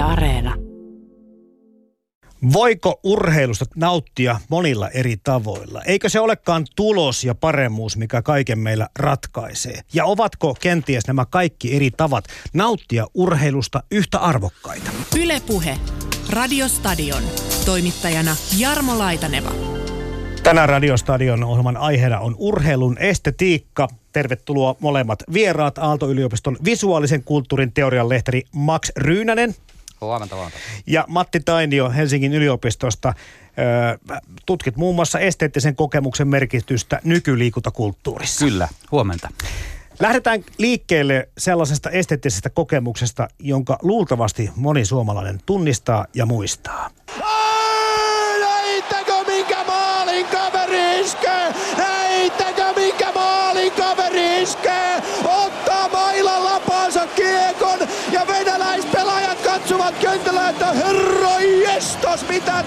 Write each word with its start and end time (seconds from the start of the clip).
Yle 0.00 0.08
Areena. 0.08 0.54
Voiko 2.52 3.00
urheilusta 3.04 3.64
nauttia 3.76 4.40
monilla 4.48 4.88
eri 4.88 5.16
tavoilla? 5.24 5.82
Eikö 5.82 6.08
se 6.08 6.20
olekaan 6.20 6.64
tulos 6.76 7.24
ja 7.24 7.34
paremmuus, 7.34 7.96
mikä 7.96 8.22
kaiken 8.22 8.58
meillä 8.58 8.88
ratkaisee? 8.98 9.80
Ja 9.94 10.04
ovatko 10.04 10.56
kenties 10.60 11.06
nämä 11.06 11.24
kaikki 11.30 11.76
eri 11.76 11.90
tavat 11.90 12.24
nauttia 12.52 13.06
urheilusta 13.14 13.82
yhtä 13.90 14.18
arvokkaita? 14.18 14.90
Ylepuhe. 15.18 15.78
Radiostadion. 16.30 17.22
Toimittajana 17.66 18.36
Jarmo 18.58 18.98
Laitaneva. 18.98 19.52
Tänään 20.42 20.68
Radiostadion 20.68 21.44
ohjelman 21.44 21.76
aiheena 21.76 22.20
on 22.20 22.34
urheilun 22.38 22.98
estetiikka. 22.98 23.88
Tervetuloa 24.12 24.76
molemmat 24.80 25.18
vieraat 25.32 25.78
Aalto-yliopiston 25.78 26.56
visuaalisen 26.64 27.24
kulttuurin 27.24 27.72
teorian 27.72 28.08
lehtori 28.08 28.42
Max 28.54 28.90
Ryynänen 28.96 29.54
Huomenta, 30.00 30.36
huomenta. 30.36 30.58
ja 30.86 31.04
Matti 31.08 31.40
Tainio 31.40 31.90
Helsingin 31.90 32.34
yliopistosta. 32.34 33.14
Tutkit 34.46 34.76
muun 34.76 34.94
muassa 34.94 35.18
esteettisen 35.18 35.76
kokemuksen 35.76 36.28
merkitystä 36.28 37.00
nykyliikuntakulttuurissa. 37.04 38.44
Kyllä, 38.44 38.68
huomenta. 38.92 39.28
Lähdetään 40.00 40.44
liikkeelle 40.58 41.28
sellaisesta 41.38 41.90
esteettisestä 41.90 42.50
kokemuksesta, 42.50 43.28
jonka 43.38 43.78
luultavasti 43.82 44.50
moni 44.56 44.84
suomalainen 44.84 45.40
tunnistaa 45.46 46.06
ja 46.14 46.26
muistaa. 46.26 46.90
Näittekö 47.06 47.49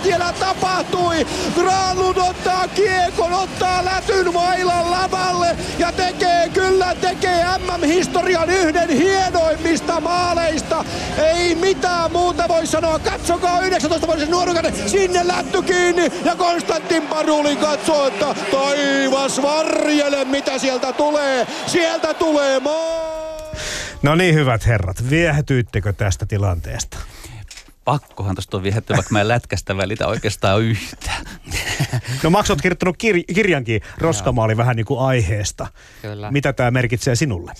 siellä 0.04 0.34
tapahtui. 0.40 1.28
Granlund 1.56 2.18
ottaa 2.18 2.68
kiekon, 2.68 3.34
ottaa 3.34 3.86
lätyn 3.86 4.34
mailan 4.34 4.92
lavalle 4.92 5.56
ja 5.80 5.92
tekee 5.92 6.50
kyllä 6.50 6.96
tekee 6.96 7.46
MM-historian 7.58 8.50
yhden 8.50 8.90
hienoimmista 8.90 10.02
maaleista. 10.02 10.86
Ei 11.18 11.56
mitään 11.56 12.12
muuta 12.12 12.48
voi 12.48 12.68
sanoa. 12.68 13.00
Katsokaa 13.00 13.62
19-vuotisen 13.62 14.32
nuorukainen, 14.32 14.90
sinne 14.90 15.28
lätty 15.28 15.62
kiinni 15.62 16.12
ja 16.26 16.36
Konstantin 16.36 17.08
Padulin 17.08 17.58
katsoo, 17.58 18.08
että 18.08 18.36
taivas 18.52 19.42
varjele 19.42 20.26
mitä 20.26 20.58
sieltä 20.60 20.94
tulee. 20.94 21.48
Sieltä 21.68 22.14
tulee 22.14 22.60
maali. 22.60 23.24
No 24.02 24.16
niin, 24.16 24.36
hyvät 24.36 24.66
herrat, 24.66 25.10
viehätyittekö 25.10 25.94
tästä 25.94 26.26
tilanteesta? 26.26 26.98
Pakkohan 27.86 28.36
tuosta 28.36 28.58
on 28.58 28.64
vihetty, 28.64 28.94
vaikka 28.94 29.14
mä 29.14 29.22
en 29.22 29.28
lätkästä 29.28 29.78
välitä 29.78 30.08
oikeastaan 30.08 30.62
yhtään. 30.62 31.26
No 32.24 32.30
Max, 32.30 32.50
oot 32.50 32.62
kirjoittanut 32.62 32.96
kir- 33.04 33.34
kirjankin 33.34 33.82
Roskamaali 33.98 34.58
vähän 34.58 34.76
niin 34.76 34.86
kuin 34.86 35.00
aiheesta. 35.00 35.68
Kyllä. 36.02 36.32
Mitä 36.32 36.54
tämä 36.54 36.72
merkitsee 36.72 37.16
sinulle? 37.16 37.54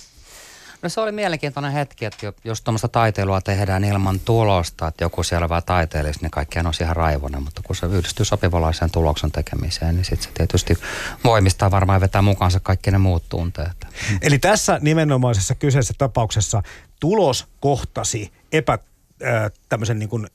No 0.82 0.88
se 0.88 1.00
oli 1.00 1.12
mielenkiintoinen 1.12 1.72
hetki, 1.72 2.04
että 2.04 2.26
jo- 2.26 2.32
jos 2.44 2.62
tuommoista 2.62 2.88
taiteilua 2.88 3.40
tehdään 3.40 3.84
ilman 3.84 4.20
tulosta, 4.20 4.88
että 4.88 5.04
joku 5.04 5.22
siellä 5.22 5.48
vaan 5.48 5.62
taiteilisi, 5.66 6.20
niin 6.22 6.30
kaikkiaan 6.30 6.66
on 6.66 6.72
ihan 6.80 6.96
raivonen, 6.96 7.42
mutta 7.42 7.62
kun 7.64 7.76
se 7.76 7.86
yhdistyy 7.86 8.24
sopivalaiseen 8.24 8.90
tuloksen 8.90 9.32
tekemiseen, 9.32 9.94
niin 9.94 10.04
sitten 10.04 10.22
se 10.28 10.34
tietysti 10.34 10.78
voimistaa 11.24 11.70
varmaan 11.70 12.00
vetää 12.00 12.22
mukaansa 12.22 12.60
kaikki 12.60 12.90
ne 12.90 12.98
muut 12.98 13.28
tunteet. 13.28 13.86
Eli 14.22 14.38
tässä 14.38 14.78
nimenomaisessa 14.82 15.54
kyseisessä 15.54 15.94
tapauksessa 15.98 16.62
tulos 17.00 17.46
kohtasi 17.60 18.32
epä, 18.52 18.78
äh, 19.22 19.50
tämmöisen 19.68 19.98
niin 19.98 20.08
kuin 20.08 20.26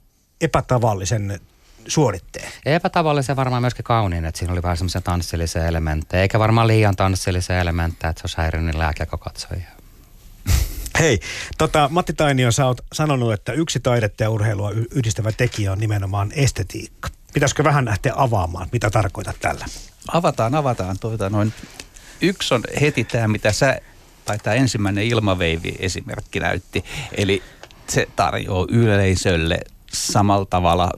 epätavallisen 0.41 1.39
suoritteen. 1.87 2.51
Epätavallisen 2.65 3.35
varmaan 3.35 3.63
myöskin 3.63 3.83
kauniin, 3.83 4.25
että 4.25 4.39
siinä 4.39 4.53
oli 4.53 4.61
vähän 4.61 4.77
semmoisia 4.77 5.01
tanssillisia 5.01 5.65
elementtejä, 5.65 6.21
eikä 6.21 6.39
varmaan 6.39 6.67
liian 6.67 6.95
tanssillisia 6.95 7.59
elementtejä, 7.59 8.09
että 8.09 8.21
se 8.21 8.25
olisi 8.25 8.37
häirinnyt 8.37 8.75
lääkiäkokatsojia. 8.75 9.67
Hei, 10.99 11.19
tota, 11.57 11.89
Matti 11.91 12.13
Tainio, 12.13 12.51
sä 12.51 12.65
oot 12.65 12.81
sanonut, 12.93 13.33
että 13.33 13.53
yksi 13.53 13.79
taidetta 13.79 14.23
ja 14.23 14.29
urheilua 14.29 14.71
yhdistävä 14.71 15.31
tekijä 15.31 15.71
on 15.71 15.79
nimenomaan 15.79 16.31
estetiikka. 16.35 17.09
Pitäisikö 17.33 17.63
vähän 17.63 17.85
lähteä 17.85 18.13
avaamaan, 18.15 18.67
mitä 18.71 18.89
tarkoitat 18.89 19.35
tällä? 19.41 19.65
Avataan, 20.13 20.55
avataan. 20.55 20.99
Tuota, 20.99 21.29
noin. 21.29 21.53
Yksi 22.21 22.53
on 22.53 22.63
heti 22.81 23.03
tämä, 23.03 23.27
mitä 23.27 23.51
sä, 23.51 23.81
tai 24.25 24.37
tämä 24.37 24.55
ensimmäinen 24.55 25.03
ilmaveivi 25.03 25.75
esimerkki 25.79 26.39
näytti. 26.39 26.85
Eli 27.11 27.43
se 27.89 28.07
tarjoaa 28.15 28.65
yleisölle 28.69 29.59
samalla 29.93 30.45
tavalla 30.45 30.91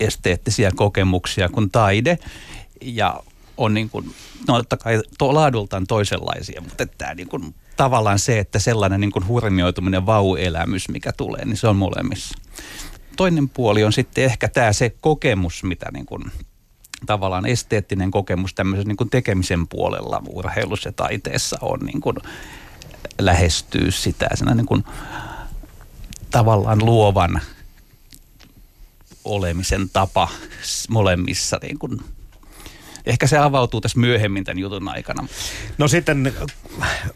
esteettisiä 0.00 0.70
kokemuksia 0.76 1.48
kuin 1.48 1.70
taide. 1.70 2.18
Ja 2.82 3.20
on 3.56 3.74
niin 3.74 3.90
kuin, 3.90 4.14
no 4.48 4.56
totta 4.56 4.76
kai 4.76 5.02
to, 5.18 5.34
laadultaan 5.34 5.86
toisenlaisia, 5.86 6.60
mutta 6.60 6.86
tämä 6.86 7.14
niin 7.14 7.28
kuin, 7.28 7.54
tavallaan 7.76 8.18
se, 8.18 8.38
että 8.38 8.58
sellainen 8.58 9.00
niin 9.00 9.12
kuin 9.12 9.26
hurmioituminen 9.26 10.06
vau-elämys, 10.06 10.88
mikä 10.88 11.12
tulee, 11.12 11.44
niin 11.44 11.56
se 11.56 11.68
on 11.68 11.76
molemmissa. 11.76 12.38
Toinen 13.16 13.48
puoli 13.48 13.84
on 13.84 13.92
sitten 13.92 14.24
ehkä 14.24 14.48
tämä 14.48 14.72
se 14.72 14.90
kokemus, 15.00 15.64
mitä 15.64 15.86
niin 15.92 16.06
kuin, 16.06 16.24
tavallaan 17.06 17.46
esteettinen 17.46 18.10
kokemus 18.10 18.54
tämmöisen 18.54 18.86
niin 18.86 18.96
kuin 18.96 19.10
tekemisen 19.10 19.68
puolella 19.68 20.22
urheilussa 20.28 20.88
ja 20.88 20.92
taiteessa 20.92 21.58
on 21.60 21.78
niin 21.80 22.00
kuin 22.00 22.16
lähestyy 23.18 23.90
sitä 23.90 24.28
sen 24.34 24.56
niin 24.56 24.66
kuin 24.66 24.84
tavallaan 26.30 26.84
luovan 26.84 27.40
olemisen 29.24 29.88
tapa 29.92 30.28
molemmissa 30.88 31.58
niin 31.62 31.78
kuin, 31.78 32.00
Ehkä 33.08 33.26
se 33.26 33.38
avautuu 33.38 33.80
tässä 33.80 34.00
myöhemmin 34.00 34.44
tämän 34.44 34.58
jutun 34.58 34.88
aikana. 34.88 35.28
No 35.78 35.88
sitten 35.88 36.32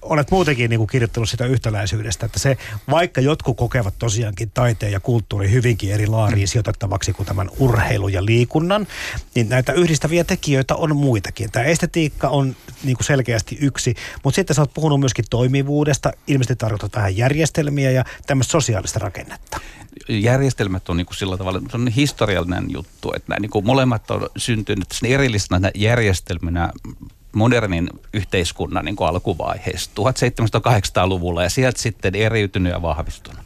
olet 0.02 0.30
muutenkin 0.30 0.70
niin 0.70 0.78
kuin 0.78 0.88
kirjoittanut 0.88 1.28
sitä 1.28 1.46
yhtäläisyydestä, 1.46 2.26
että 2.26 2.38
se, 2.38 2.56
vaikka 2.90 3.20
jotkut 3.20 3.56
kokevat 3.56 3.94
tosiaankin 3.98 4.50
taiteen 4.54 4.92
ja 4.92 5.00
kulttuuri 5.00 5.50
hyvinkin 5.50 5.92
eri 5.92 6.06
laariin 6.06 6.48
sijoitettavaksi 6.48 7.12
kuin 7.12 7.26
tämän 7.26 7.50
urheilun 7.58 8.12
ja 8.12 8.24
liikunnan, 8.24 8.86
niin 9.34 9.48
näitä 9.48 9.72
yhdistäviä 9.72 10.24
tekijöitä 10.24 10.74
on 10.74 10.96
muitakin. 10.96 11.50
Tämä 11.50 11.66
estetiikka 11.66 12.28
on 12.28 12.56
niin 12.84 12.96
kuin 12.96 13.06
selkeästi 13.06 13.58
yksi, 13.60 13.94
mutta 14.24 14.36
sitten 14.36 14.56
sä 14.56 14.62
oot 14.62 14.74
puhunut 14.74 15.00
myöskin 15.00 15.24
toimivuudesta, 15.30 16.12
ilmeisesti 16.26 16.56
tarkoitat 16.56 16.96
vähän 16.96 17.16
järjestelmiä 17.16 17.90
ja 17.90 18.04
tämmöistä 18.26 18.50
sosiaalista 18.50 18.98
rakennetta. 18.98 19.60
Järjestelmät 20.08 20.88
on 20.88 20.96
niin 20.96 21.06
kuin 21.06 21.16
sillä 21.16 21.36
tavalla, 21.36 21.60
se 21.70 21.76
on 21.76 21.88
historiallinen 21.88 22.64
juttu, 22.68 23.12
että 23.16 23.28
nämä 23.28 23.40
niin 23.40 23.50
kuin 23.50 23.66
molemmat 23.66 24.10
on 24.10 24.28
syntynyt 24.36 24.92
sen 24.92 25.10
erillisenä 25.10 25.70
järjestelminä 25.74 26.72
modernin 27.32 27.90
yhteiskunnan 28.12 28.84
niin 28.84 28.96
alkuvaiheessa 29.00 29.90
1700-1800-luvulla 30.00 31.42
ja 31.42 31.50
sieltä 31.50 31.82
sitten 31.82 32.14
eriytynyt 32.14 32.72
ja 32.72 32.82
vahvistunut. 32.82 33.40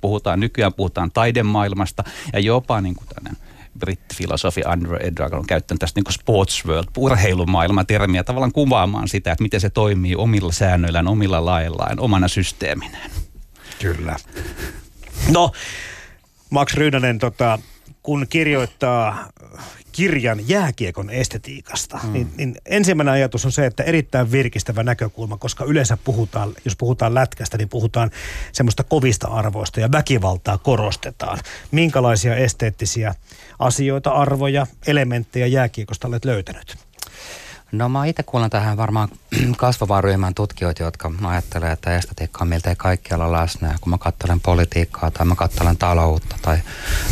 Puhutaan 0.00 0.40
nykyään, 0.40 0.74
puhutaan 0.74 1.10
taidemaailmasta 1.10 2.04
ja 2.32 2.40
jopa 2.40 2.80
niin 2.80 2.94
kuin 2.94 3.08
tämmöinen 3.08 3.42
brittifilosofi 3.78 4.62
Andrew 4.66 4.96
Edragon 5.00 5.38
on 5.38 5.46
käyttänyt 5.46 5.80
tästä 5.80 6.00
niin 6.00 6.14
sports 6.14 6.64
world, 6.66 6.88
urheilumaailman 6.96 7.86
termiä 7.86 8.24
tavallaan 8.24 8.52
kuvaamaan 8.52 9.08
sitä, 9.08 9.32
että 9.32 9.42
miten 9.42 9.60
se 9.60 9.70
toimii 9.70 10.14
omilla 10.14 10.52
säännöillään, 10.52 11.08
omilla 11.08 11.44
laillaan, 11.44 12.00
omana 12.00 12.28
systeeminään. 12.28 13.10
Kyllä. 13.80 14.16
No, 15.28 15.52
Max 16.50 16.74
Ryynänen, 16.74 17.18
tota, 17.18 17.58
kun 18.02 18.26
kirjoittaa 18.28 19.28
kirjan 19.92 20.48
jääkiekon 20.48 21.10
estetiikasta, 21.10 22.00
mm. 22.02 22.12
niin, 22.12 22.28
niin 22.36 22.56
ensimmäinen 22.66 23.14
ajatus 23.14 23.44
on 23.44 23.52
se, 23.52 23.66
että 23.66 23.82
erittäin 23.82 24.32
virkistävä 24.32 24.82
näkökulma, 24.82 25.36
koska 25.36 25.64
yleensä 25.64 25.96
puhutaan, 26.04 26.54
jos 26.64 26.76
puhutaan 26.76 27.14
lätkästä, 27.14 27.58
niin 27.58 27.68
puhutaan 27.68 28.10
semmoista 28.52 28.84
kovista 28.84 29.28
arvoista 29.28 29.80
ja 29.80 29.92
väkivaltaa 29.92 30.58
korostetaan. 30.58 31.38
Minkälaisia 31.70 32.36
esteettisiä 32.36 33.14
asioita, 33.58 34.10
arvoja, 34.10 34.66
elementtejä 34.86 35.46
jääkiekosta 35.46 36.08
olet 36.08 36.24
löytänyt? 36.24 36.83
No 37.78 37.88
mä 37.88 38.06
itse 38.06 38.22
kuulen 38.22 38.50
tähän 38.50 38.76
varmaan 38.76 39.08
kasvavaan 39.56 40.04
ryhmään 40.04 40.34
tutkijoita, 40.34 40.82
jotka 40.82 41.12
ajattelee, 41.24 41.72
että 41.72 41.96
estetiikka 41.96 42.38
on 42.44 42.48
miltei 42.48 42.76
kaikkialla 42.76 43.32
läsnä. 43.32 43.68
Ja 43.68 43.74
kun 43.80 43.90
mä 43.90 43.98
katselen 43.98 44.40
politiikkaa 44.40 45.10
tai 45.10 45.26
mä 45.26 45.34
katselen 45.34 45.76
taloutta 45.76 46.36
tai, 46.42 46.58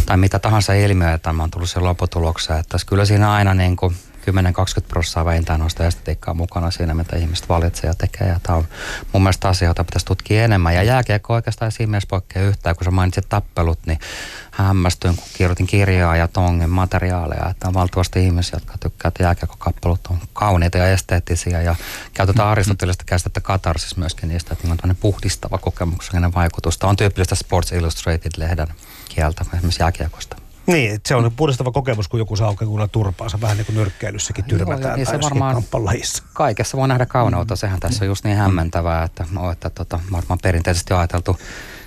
tai 0.06 0.16
mitä 0.16 0.38
tahansa 0.38 0.72
ilmiöitä, 0.72 1.32
mä 1.32 1.42
oon 1.42 1.50
tullut 1.50 1.70
siihen 1.70 1.84
lopputulokseen, 1.84 2.60
että 2.60 2.78
kyllä 2.86 3.04
siinä 3.04 3.32
aina 3.32 3.54
niin 3.54 3.76
kuin 3.76 3.96
10-20 4.30 4.86
prosenttia 4.88 5.24
vähintään 5.24 5.60
noista 5.60 5.86
estetiikkaa 5.86 6.34
mukana 6.34 6.70
siinä, 6.70 6.94
mitä 6.94 7.16
ihmiset 7.16 7.48
valitsee 7.48 7.88
ja 7.90 7.94
tekee. 7.94 8.28
Ja 8.28 8.40
tämä 8.42 8.58
on 8.58 8.69
mun 9.12 9.22
mielestä 9.22 9.48
asia, 9.48 9.69
jota 9.69 9.84
pitäisi 9.84 10.06
tutkia 10.06 10.44
enemmän. 10.44 10.74
Ja 10.74 10.82
jääkiekko 10.82 11.34
oikeastaan 11.34 11.72
siinä 11.72 11.90
mielessä 11.90 12.08
poikkeaa 12.08 12.46
yhtään, 12.46 12.76
kun 12.76 12.84
sä 12.84 12.90
mainitsit 12.90 13.28
tappelut, 13.28 13.78
niin 13.86 13.98
hämmästyin, 14.50 15.16
kun 15.16 15.24
kirjoitin 15.34 15.66
kirjaa 15.66 16.16
ja 16.16 16.28
tongin 16.28 16.70
materiaaleja, 16.70 17.48
että 17.50 17.69
on 17.69 17.74
valtavasti 17.74 18.24
ihmisiä, 18.24 18.56
jotka 18.56 18.78
tykkää, 18.78 19.08
että 19.08 19.22
jääkiekokappelut 19.22 20.06
on 20.06 20.19
kauniita 20.32 20.78
ja 20.78 20.88
esteettisiä 20.88 21.62
ja 21.62 21.76
käytetään 22.14 22.44
mm-hmm. 22.44 22.52
aristotelista 22.52 23.04
käsitettä 23.06 23.40
katarsis 23.40 23.96
myöskin 23.96 24.28
niistä, 24.28 24.52
että 24.52 24.69
on 24.84 24.96
puhdistava 24.96 25.58
kokemuksellinen 25.58 26.34
vaikutus. 26.34 26.78
Tämä 26.78 26.90
on 26.90 26.96
tyypillistä 26.96 27.34
Sports 27.34 27.72
Illustrated-lehden 27.72 28.69
kieltä 29.08 29.44
esimerkiksi 29.54 29.82
jääkiekosta. 29.82 30.41
Niin, 30.66 31.00
se 31.06 31.14
on 31.14 31.32
puhdistava 31.36 31.72
kokemus, 31.72 32.08
kun 32.08 32.20
joku 32.20 32.36
saa 32.36 32.48
oikein 32.48 32.90
turpaansa, 32.92 33.40
vähän 33.40 33.56
niin 33.56 33.66
kuin 33.66 33.76
nyrkkeilyssäkin 33.76 34.44
tyrmätään 34.44 34.82
Joo, 34.82 34.96
niin 34.96 35.06
se 35.06 35.20
varmaan 35.20 35.62
kaikessa 36.32 36.76
voi 36.76 36.88
nähdä 36.88 37.06
kauneutta, 37.06 37.56
sehän 37.56 37.80
tässä 37.80 38.04
on 38.04 38.08
just 38.08 38.24
niin 38.24 38.36
hämmentävää, 38.36 39.04
että, 39.04 39.24
no, 39.30 39.50
että 39.50 39.70
tota, 39.70 40.00
varmaan 40.12 40.38
perinteisesti 40.42 40.94
ajateltu 40.94 41.38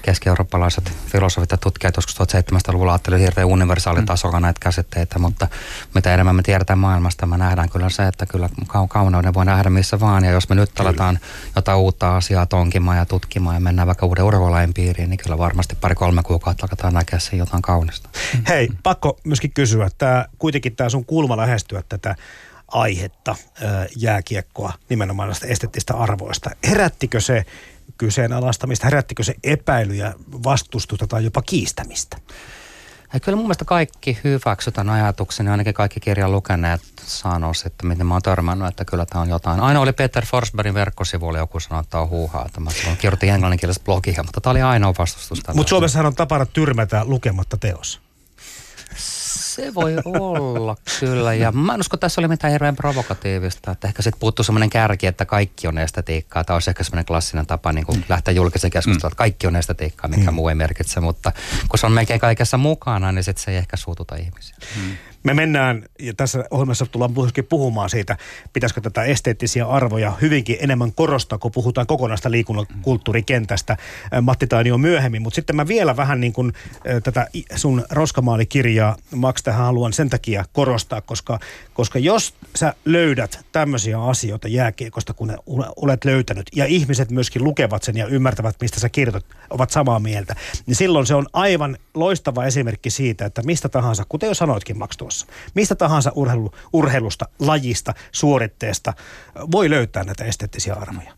keski-eurooppalaiset 0.06 0.92
filosofit 1.08 1.52
ja 1.52 1.58
tutkijat 1.58 1.96
joskus 1.96 2.16
1700-luvulla 2.20 2.92
ajattelivat 2.92 3.24
hirveän 3.24 3.48
universaalitasolla 3.48 4.40
näitä 4.40 4.60
käsitteitä, 4.60 5.20
mutta 5.20 5.48
mitä 5.94 6.14
enemmän 6.14 6.36
me 6.36 6.44
tiedetään 6.44 6.80
maailmasta, 6.80 7.26
me 7.26 7.38
nähdään 7.38 7.70
kyllä 7.70 7.90
se, 7.90 8.08
että 8.08 8.26
kyllä 8.26 8.50
kauneuden 8.90 9.34
voi 9.34 9.46
nähdä 9.46 9.70
missä 9.70 10.00
vaan. 10.00 10.24
Ja 10.24 10.32
jos 10.32 10.50
me 10.50 10.56
nyt 10.56 10.72
kyllä. 10.72 10.90
aletaan 10.90 11.20
jotain 11.56 11.78
uutta 11.78 12.16
asiaa 12.16 12.46
tonkimaan 12.46 12.98
ja 12.98 13.06
tutkimaan 13.06 13.56
ja 13.56 13.60
mennään 13.60 13.88
vaikka 13.88 14.06
uuden 14.06 14.24
urheilulain 14.24 14.74
piiriin, 14.74 15.10
niin 15.10 15.18
kyllä 15.18 15.38
varmasti 15.38 15.76
pari-kolme 15.76 16.24
kuukautta 16.24 16.64
alkataan 16.66 16.94
näkeä 16.94 17.20
siinä 17.20 17.42
jotain 17.42 17.62
kaunista. 17.62 18.10
Hei, 18.48 18.70
pakko 18.84 19.18
myöskin 19.24 19.52
kysyä, 19.52 19.86
että 19.86 20.28
kuitenkin 20.40 20.76
tämä 20.76 20.90
sun 20.90 21.06
kulma 21.06 21.38
lähestyä 21.38 21.84
tätä 21.90 22.16
aihetta, 22.68 23.36
jääkiekkoa, 23.96 24.74
nimenomaan 24.90 25.30
näistä 25.30 25.48
esteettistä 25.48 25.94
arvoista. 25.94 26.50
Herättikö 26.68 27.22
se 27.22 27.46
kyseenalaistamista? 27.98 28.88
Herättikö 28.88 29.24
se 29.24 29.36
epäilyjä, 29.44 30.14
vastustusta 30.44 31.08
tai 31.08 31.24
jopa 31.24 31.42
kiistämistä? 31.42 32.18
Ja 33.14 33.20
kyllä 33.20 33.36
mun 33.36 33.46
mielestä 33.46 33.66
kaikki 33.66 34.18
hyväksytään 34.24 34.90
ajatuksen, 34.90 35.48
ainakin 35.48 35.74
kaikki 35.74 36.00
kirjan 36.00 36.32
lukeneet 36.32 36.82
sanoo, 37.02 37.52
että 37.66 37.88
miten 37.88 38.06
mä 38.06 38.14
oon 38.16 38.22
törmännyt, 38.22 38.68
että 38.68 38.86
kyllä 38.86 39.06
tämä 39.06 39.22
on 39.22 39.30
jotain. 39.30 39.60
Aina 39.60 39.80
oli 39.80 39.94
Peter 39.94 40.26
Forsbergin 40.26 40.74
verkkosivuilla 40.74 41.40
joku 41.40 41.60
sanoi, 41.60 41.84
että 41.84 42.00
on 42.00 42.10
huuhaa. 42.10 42.46
Että 42.46 42.60
mä 42.60 42.72
kirjoitin 43.00 43.30
englanninkielistä 43.30 43.84
blogia, 43.84 44.24
mutta 44.24 44.42
tämä 44.42 44.52
oli 44.52 44.62
ainoa 44.62 44.94
vastustus. 44.98 45.42
Mutta 45.54 45.70
Suomessahan 45.70 46.06
on 46.06 46.16
tapana 46.16 46.46
tyrmätä 46.46 47.06
lukematta 47.06 47.58
teos. 47.58 48.02
Se 49.56 49.74
voi 49.74 49.96
olla 50.06 50.76
kyllä. 51.00 51.34
Ja 51.34 51.52
mä 51.52 51.74
en 51.74 51.80
usko, 51.80 51.96
että 51.96 52.06
tässä 52.06 52.22
oli 52.22 52.28
mitään 52.28 52.52
hirveän 52.52 52.76
provokatiivista. 52.76 53.72
Että 53.72 53.88
ehkä 53.88 54.02
sitten 54.02 54.20
puuttuu 54.20 54.44
semmoinen 54.44 54.70
kärki, 54.70 55.08
että 55.08 55.26
kaikki 55.26 55.68
on 55.68 55.78
estetiikkaa. 55.78 56.44
Tämä 56.44 56.56
olisi 56.56 56.70
ehkä 56.70 56.84
semmoinen 56.84 57.06
klassinen 57.06 57.48
tapa 57.48 57.74
niin 57.74 57.86
kuin 57.86 58.06
lähteä 58.10 58.34
julkisen 58.34 58.72
keskustelun, 58.72 59.12
että 59.12 59.18
kaikki 59.18 59.48
on 59.48 59.56
estetiikkaa, 59.56 60.10
mikä 60.10 60.32
mm. 60.32 60.36
muu 60.36 60.50
ei 60.50 60.56
merkitse. 60.56 61.00
Mutta 61.00 61.32
kun 61.70 61.80
se 61.80 61.86
on 61.86 61.92
melkein 61.92 62.20
kaikessa 62.20 62.58
mukana, 62.58 63.12
niin 63.12 63.24
sitten 63.24 63.44
se 63.44 63.52
ei 63.52 63.58
ehkä 63.58 63.78
suututa 63.78 64.16
ihmisiä. 64.16 64.56
Mm. 64.76 64.98
Me 65.26 65.34
mennään, 65.34 65.84
ja 66.00 66.14
tässä 66.14 66.44
ohjelmassa 66.52 66.86
tullaan 66.86 67.12
myöskin 67.18 67.46
puhumaan 67.46 67.90
siitä, 67.90 68.18
pitäisikö 68.54 68.82
tätä 68.82 69.04
esteettisiä 69.04 69.66
arvoja 69.66 70.14
hyvinkin 70.22 70.58
enemmän 70.60 70.94
korostaa, 70.94 71.38
kun 71.38 71.52
puhutaan 71.52 71.88
kokonaista 71.88 72.32
liikunnan 72.32 72.66
kulttuurikentästä. 72.82 73.78
Matti 74.22 74.48
Tainio 74.48 74.78
myöhemmin, 74.78 75.22
mutta 75.22 75.36
sitten 75.36 75.56
mä 75.56 75.68
vielä 75.68 75.98
vähän 75.98 76.22
niin 76.22 76.34
kuin 76.34 76.54
tätä 77.04 77.28
sun 77.56 77.86
roskamaalikirjaa, 77.92 78.96
Max, 79.16 79.44
tähän 79.44 79.66
haluan 79.66 79.94
sen 79.94 80.10
takia 80.10 80.46
korostaa, 80.54 81.02
koska, 81.02 81.40
koska 81.74 82.00
jos 82.00 82.34
sä 82.56 82.74
löydät 82.86 83.46
tämmöisiä 83.52 84.04
asioita 84.04 84.48
jääkiekosta, 84.48 85.14
kun 85.14 85.38
olet 85.76 86.06
löytänyt, 86.06 86.46
ja 86.56 86.66
ihmiset 86.66 87.12
myöskin 87.12 87.44
lukevat 87.44 87.84
sen 87.84 87.98
ja 87.98 88.08
ymmärtävät, 88.08 88.56
mistä 88.62 88.80
sä 88.80 88.90
kirjoitat, 88.90 89.26
ovat 89.50 89.70
samaa 89.70 90.00
mieltä, 90.00 90.36
niin 90.66 90.76
silloin 90.76 91.06
se 91.06 91.16
on 91.16 91.28
aivan 91.34 91.78
loistava 91.94 92.46
esimerkki 92.46 92.90
siitä, 92.90 93.26
että 93.26 93.42
mistä 93.44 93.70
tahansa, 93.70 94.04
kuten 94.10 94.28
jo 94.28 94.34
sanoitkin 94.34 94.78
Max 94.78 94.98
tuossa, 94.98 95.15
maailmassa. 95.24 95.52
Mistä 95.54 95.76
tahansa 95.76 96.12
urheilu, 96.16 96.52
urheilusta, 96.74 97.26
lajista, 97.40 97.94
suoritteesta 98.12 98.94
voi 99.52 99.70
löytää 99.70 100.04
näitä 100.04 100.26
esteettisiä 100.26 100.74
arvoja. 100.74 101.12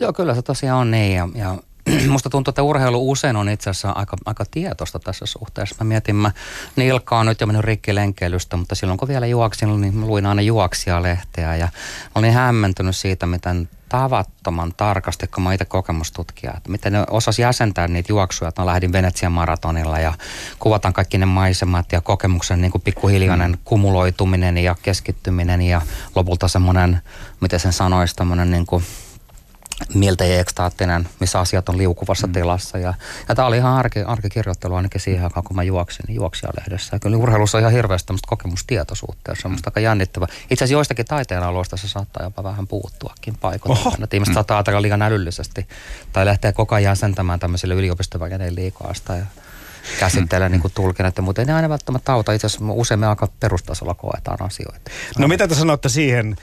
Joo, 0.00 0.12
kyllä 0.12 0.34
se 0.34 0.42
tosiaan 0.42 0.80
on 0.80 0.90
niin. 0.90 1.16
Ja, 1.16 1.28
ja 1.34 1.58
musta 2.12 2.30
tuntuu, 2.30 2.50
että 2.50 2.62
urheilu 2.62 3.10
usein 3.10 3.36
on 3.36 3.48
itse 3.48 3.70
asiassa 3.70 3.90
aika, 3.90 4.16
aika 4.26 4.44
tietoista 4.50 4.98
tässä 4.98 5.26
suhteessa. 5.26 5.76
Mä 5.80 5.84
mietin, 5.88 6.16
mä 6.16 6.32
Nilkka 6.76 7.18
on 7.18 7.26
nyt 7.26 7.40
jo 7.40 7.46
mennyt 7.46 7.64
rikki 7.64 7.94
lenkkeilystä, 7.94 8.56
mutta 8.56 8.74
silloin 8.74 8.98
kun 8.98 9.08
vielä 9.08 9.26
juoksin, 9.26 9.80
niin 9.80 10.00
luin 10.00 10.26
aina 10.26 10.42
juoksijalehteä 10.42 11.56
ja 11.56 11.68
olin 12.14 12.32
hämmentynyt 12.32 12.96
siitä, 12.96 13.26
miten 13.26 13.68
tavattoman 13.90 14.72
tarkasti, 14.76 15.26
kun 15.26 15.42
mä 15.42 15.52
itse 15.52 15.64
kokemustutkija, 15.64 16.52
että 16.56 16.70
miten 16.70 16.92
ne 16.92 17.04
osas 17.10 17.38
jäsentää 17.38 17.88
niitä 17.88 18.12
juoksuja, 18.12 18.48
että 18.48 18.62
mä 18.62 18.66
lähdin 18.66 18.92
Venetsian 18.92 19.32
maratonilla 19.32 19.98
ja 19.98 20.14
kuvataan 20.58 20.94
kaikki 20.94 21.18
ne 21.18 21.26
maisemat 21.26 21.92
ja 21.92 22.00
kokemuksen 22.00 22.60
niin 22.60 22.70
kuin 22.72 22.82
pikkuhiljainen 22.82 23.50
mm. 23.50 23.58
kumuloituminen 23.64 24.58
ja 24.58 24.76
keskittyminen 24.82 25.62
ja 25.62 25.80
lopulta 26.14 26.48
semmoinen, 26.48 27.02
miten 27.40 27.60
sen 27.60 27.72
sanoisi, 27.72 28.16
tämmöinen 28.16 28.50
niin 28.50 28.66
kuin 28.66 28.84
miltei 29.94 30.38
ekstaattinen, 30.38 31.08
missä 31.20 31.40
asiat 31.40 31.68
on 31.68 31.78
liukuvassa 31.78 32.26
mm. 32.26 32.32
tilassa. 32.32 32.78
Ja, 32.78 32.94
ja 33.28 33.34
tämä 33.34 33.48
oli 33.48 33.56
ihan 33.56 33.76
arki, 33.76 34.00
arkikirjoittelu 34.00 34.74
ainakin 34.74 35.00
siihen 35.00 35.24
aikaan, 35.24 35.44
kun 35.44 35.56
mä 35.56 35.62
juoksin 35.62 36.04
niin 36.08 36.16
juoksijalehdessä. 36.16 36.96
Ja 36.96 37.00
kyllä 37.00 37.16
urheilussa 37.16 37.58
on 37.58 37.62
ihan 37.62 37.72
hirveästi 37.72 38.06
tämmöistä 38.06 38.28
kokemustietoisuutta, 38.28 39.34
se 39.34 39.48
on 39.48 39.52
mm. 39.52 39.58
aika 39.66 39.80
jännittävä. 39.80 40.26
Itse 40.50 40.64
asiassa 40.64 40.72
joistakin 40.72 41.06
taiteen 41.06 41.42
aloista 41.42 41.76
se 41.76 41.88
saattaa 41.88 42.22
jopa 42.22 42.42
vähän 42.42 42.66
puuttuakin 42.66 43.36
paikoittain. 43.40 44.02
Että 44.02 44.16
ihmiset 44.16 44.32
mm. 44.32 44.34
saattaa 44.34 44.56
ajatella 44.56 44.82
liian 44.82 45.02
älyllisesti 45.02 45.68
tai 46.12 46.26
lähtee 46.26 46.52
koko 46.52 46.74
ajan 46.74 46.90
jäsentämään 46.90 47.40
tämmöisille 47.40 47.74
yliopistoväkeneille 47.74 48.60
liikaasta. 48.60 49.16
Ja 49.16 49.26
käsittelee 50.00 50.48
mm. 50.48 50.52
niin 50.52 50.62
kuin 50.62 50.72
tulkinnat, 50.74 51.18
mutta 51.20 51.42
ei 51.42 51.46
ne 51.46 51.52
aina 51.52 51.68
välttämättä 51.68 52.12
auta. 52.12 52.32
Itse 52.32 52.46
asiassa 52.46 52.64
usein 52.72 53.00
me 53.00 53.06
aika 53.06 53.28
perustasolla 53.40 53.94
koetaan 53.94 54.42
asioita. 54.42 54.90
No 55.18 55.28
mitä 55.28 55.48
te 55.48 55.54
sanotte 55.54 55.88
siihen 55.88 56.36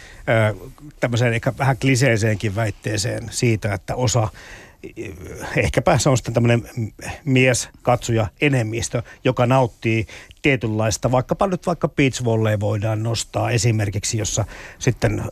tämmöiseen 0.99 1.33
ehkä 1.33 1.53
vähän 1.57 1.77
kliseiseenkin 1.77 2.55
väitteeseen 2.55 3.27
siitä, 3.31 3.73
että 3.73 3.95
osa 3.95 4.27
ehkäpä 5.55 5.97
se 5.97 6.09
on 6.09 6.17
sitten 6.17 6.33
tämmöinen 6.33 6.69
mies, 7.25 7.69
katsoja, 7.81 8.27
enemmistö, 8.41 9.03
joka 9.23 9.45
nauttii 9.45 10.07
tietynlaista, 10.41 11.11
vaikkapa 11.11 11.47
nyt 11.47 11.65
vaikka 11.65 11.87
beach 11.87 12.23
volley 12.23 12.59
voidaan 12.59 13.03
nostaa 13.03 13.51
esimerkiksi, 13.51 14.17
jossa 14.17 14.45
sitten 14.79 15.23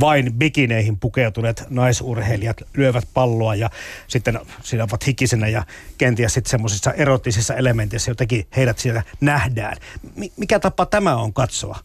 vain 0.00 0.32
bikineihin 0.32 0.98
pukeutuneet 0.98 1.64
naisurheilijat 1.70 2.62
lyövät 2.74 3.08
palloa 3.14 3.54
ja 3.54 3.70
sitten 4.08 4.40
siinä 4.62 4.84
ovat 4.84 5.06
hikisenä 5.06 5.48
ja 5.48 5.64
kenties 5.98 6.34
sitten 6.34 6.50
semmoisissa 6.50 6.92
erottisissa 6.92 7.54
elementeissä 7.54 8.10
jotenkin 8.10 8.46
heidät 8.56 8.78
siellä 8.78 9.02
nähdään. 9.20 9.76
Mikä 10.36 10.58
tapa 10.58 10.86
tämä 10.86 11.16
on 11.16 11.32
katsoa? 11.32 11.78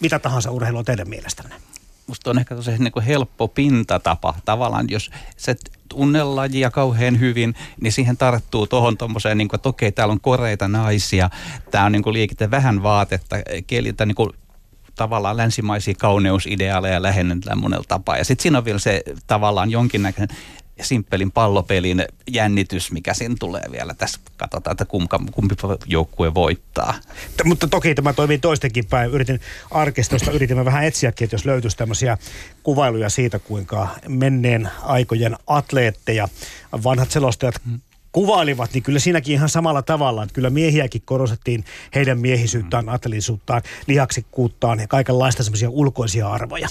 Mitä 0.00 0.18
tahansa 0.18 0.50
urheilua 0.50 0.84
teidän 0.84 1.08
mielestänne? 1.08 1.71
Musta 2.06 2.30
on 2.30 2.38
ehkä 2.38 2.54
tosi 2.54 2.70
niin 2.78 2.92
kuin 2.92 3.04
helppo 3.04 3.48
pintatapa. 3.48 4.34
Tavallaan 4.44 4.86
jos 4.90 5.10
se 5.36 5.56
tunne 5.88 6.24
lajia 6.24 6.70
kauhean 6.70 7.20
hyvin, 7.20 7.54
niin 7.80 7.92
siihen 7.92 8.16
tarttuu 8.16 8.66
tuohon 8.66 8.96
tuommoiseen, 8.96 9.38
niin 9.38 9.48
että 9.54 9.68
okei, 9.68 9.92
täällä 9.92 10.12
on 10.12 10.20
koreita 10.20 10.68
naisia, 10.68 11.30
tämä 11.70 11.84
on 11.84 11.92
niin 11.92 12.02
kuin 12.02 12.12
liikite 12.12 12.50
vähän 12.50 12.82
vaatetta, 12.82 13.36
kielitä 13.66 14.06
niin 14.06 14.14
kuin 14.14 14.30
tavallaan 14.94 15.36
länsimaisia 15.36 15.94
kauneusideaaleja 15.98 17.02
lähennetään 17.02 17.60
monella 17.60 17.84
tapaa. 17.88 18.16
Ja 18.16 18.24
sitten 18.24 18.42
siinä 18.42 18.58
on 18.58 18.64
vielä 18.64 18.78
se 18.78 19.02
tavallaan 19.26 19.70
jonkinnäköinen 19.70 20.36
simppelin 20.80 21.32
pallopelin 21.32 22.04
jännitys, 22.30 22.92
mikä 22.92 23.14
siinä 23.14 23.34
tulee 23.40 23.62
vielä. 23.72 23.94
Tässä 23.94 24.20
katsotaan, 24.36 24.72
että 24.72 24.84
kumpi, 24.84 25.16
kumpi 25.32 25.54
joukkue 25.86 26.34
voittaa. 26.34 26.94
T- 27.36 27.44
mutta 27.44 27.68
toki 27.68 27.94
tämä 27.94 28.12
toimii 28.12 28.38
toistenkin 28.38 28.86
päin. 28.86 29.10
Yritin 29.10 29.40
arkistosta, 29.70 30.30
yritimme 30.30 30.64
vähän 30.64 30.84
etsiäkin, 30.84 31.24
että 31.24 31.34
jos 31.34 31.44
löytyisi 31.44 31.76
tämmöisiä 31.76 32.18
kuvailuja 32.62 33.08
siitä, 33.08 33.38
kuinka 33.38 33.88
menneen 34.08 34.68
aikojen 34.82 35.36
atleetteja, 35.46 36.28
vanhat 36.84 37.10
selostajat 37.10 37.54
hmm 37.64 37.80
kuvailivat, 38.12 38.72
niin 38.72 38.82
kyllä 38.82 38.98
siinäkin 38.98 39.34
ihan 39.34 39.48
samalla 39.48 39.82
tavalla, 39.82 40.22
että 40.22 40.34
kyllä 40.34 40.50
miehiäkin 40.50 41.02
korostettiin 41.04 41.64
heidän 41.94 42.18
miehisyyttään, 42.18 42.84
mm. 42.84 42.88
atlelisuuttaan, 42.88 43.62
lihaksikkuuttaan 43.86 44.80
ja 44.80 44.88
kaikenlaista 44.88 45.42
semmoisia 45.42 45.70
ulkoisia 45.70 46.28
arvoja. 46.28 46.68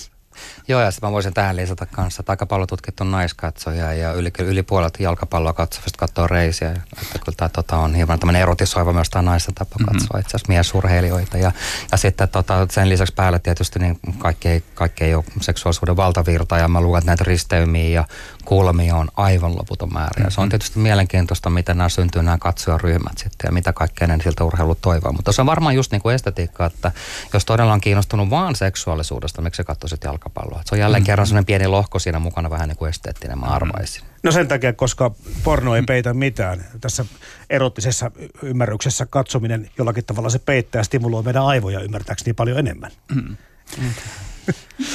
Joo, 0.68 0.82
ja 0.82 0.92
sitten 0.92 1.10
mä 1.10 1.14
voisin 1.14 1.34
tähän 1.34 1.56
lisätä 1.56 1.86
kanssa, 1.86 2.22
että 2.22 2.32
aika 2.32 2.46
paljon 2.46 2.68
tutkittu 2.68 3.04
naiskatsoja 3.04 3.94
ja 3.94 4.14
yli, 4.14 4.32
yli 4.40 4.64
puolet 4.64 4.94
jalkapalloa 5.00 5.54
katsovista 5.54 5.98
katsoo 5.98 6.28
reisiä. 6.28 6.70
Että 6.70 7.20
kyllä 7.26 7.36
tämä 7.38 7.50
tota, 7.50 7.78
on 7.78 7.96
hieman 7.96 8.20
tämmöinen 8.20 8.42
erotisoiva 8.42 8.94
myös 8.94 9.10
tämä 9.10 9.22
naisten 9.22 9.56
tapa 9.56 9.76
mm-hmm. 9.80 9.98
katsoa 9.98 10.20
itse 10.20 10.30
asiassa 10.30 10.52
miesurheilijoita. 10.52 11.38
Ja, 11.38 11.52
ja 11.92 11.98
sitten 11.98 12.30
tota, 12.30 12.68
sen 12.70 12.90
lisäksi 12.90 13.14
päälle 13.14 13.40
tietysti 13.40 13.80
niin 13.80 14.00
kaikki, 14.18 14.48
ei, 14.48 14.64
kaikki 14.74 15.04
ei 15.04 15.16
ole 15.16 15.24
seksuaalisuuden 15.42 15.98
valtavirta 15.98 16.58
ja 16.58 16.68
mä 16.68 16.82
luulen, 16.82 17.00
että 17.00 17.10
näitä 17.10 17.24
risteymiä 17.24 17.90
ja 17.90 18.06
kulmia 18.46 18.96
on 18.96 19.10
aivan 19.18 19.58
loputon 19.58 19.94
määrä. 19.94 20.12
Mm-hmm. 20.18 20.32
se 20.32 20.42
on 20.42 20.50
tietysti 20.50 20.80
mielenkiintoista, 20.80 21.50
miten 21.50 21.78
nämä 21.78 21.90
syntyy 21.90 22.24
nämä 22.24 22.38
katsojaryhmät 22.38 23.18
sitten 23.18 23.48
ja 23.48 23.52
mitä 23.52 23.74
kaikkea 23.74 24.08
ne 24.08 24.18
siltä 24.24 24.44
urheilu 24.44 24.76
toivoo. 24.76 25.12
Mutta 25.12 25.32
se 25.32 25.42
on 25.42 25.48
varmaan 25.48 25.76
just 25.76 25.92
niin 25.92 26.02
kuin 26.02 26.16
estetiikka, 26.16 26.66
että 26.66 26.92
jos 27.34 27.46
todella 27.46 27.74
on 27.74 27.82
kiinnostunut 27.82 28.30
vaan 28.30 28.56
seksuaalisuudesta, 28.56 29.42
miksi 29.42 29.58
sä 29.58 29.64
katsoisit 29.64 30.04
jalkapalloa? 30.04 30.62
se 30.66 30.76
on 30.76 30.80
jälleen 30.80 31.02
mm-hmm. 31.02 31.06
kerran 31.06 31.28
sellainen 31.28 31.46
pieni 31.46 31.68
lohko 31.68 32.00
siinä 32.00 32.20
mukana 32.20 32.50
vähän 32.50 32.70
niin 32.70 32.78
kuin 32.78 32.90
esteettinen, 32.90 33.40
mä 33.40 33.46
arvaisin. 33.46 34.04
No 34.24 34.32
sen 34.32 34.48
takia, 34.48 34.74
koska 34.74 35.12
porno 35.44 35.76
ei 35.76 35.82
peitä 35.82 36.14
mitään. 36.14 36.66
Tässä 36.82 37.06
erottisessa 37.50 38.12
ymmärryksessä 38.44 39.06
katsominen 39.06 39.70
jollakin 39.78 40.06
tavalla 40.06 40.30
se 40.30 40.40
peittää 40.40 40.80
ja 40.80 40.84
stimuloi 40.84 41.24
meidän 41.24 41.46
aivoja 41.46 41.80
ymmärtääkseni 41.80 42.34
paljon 42.34 42.60
enemmän. 42.60 42.92
Mm. 43.16 43.36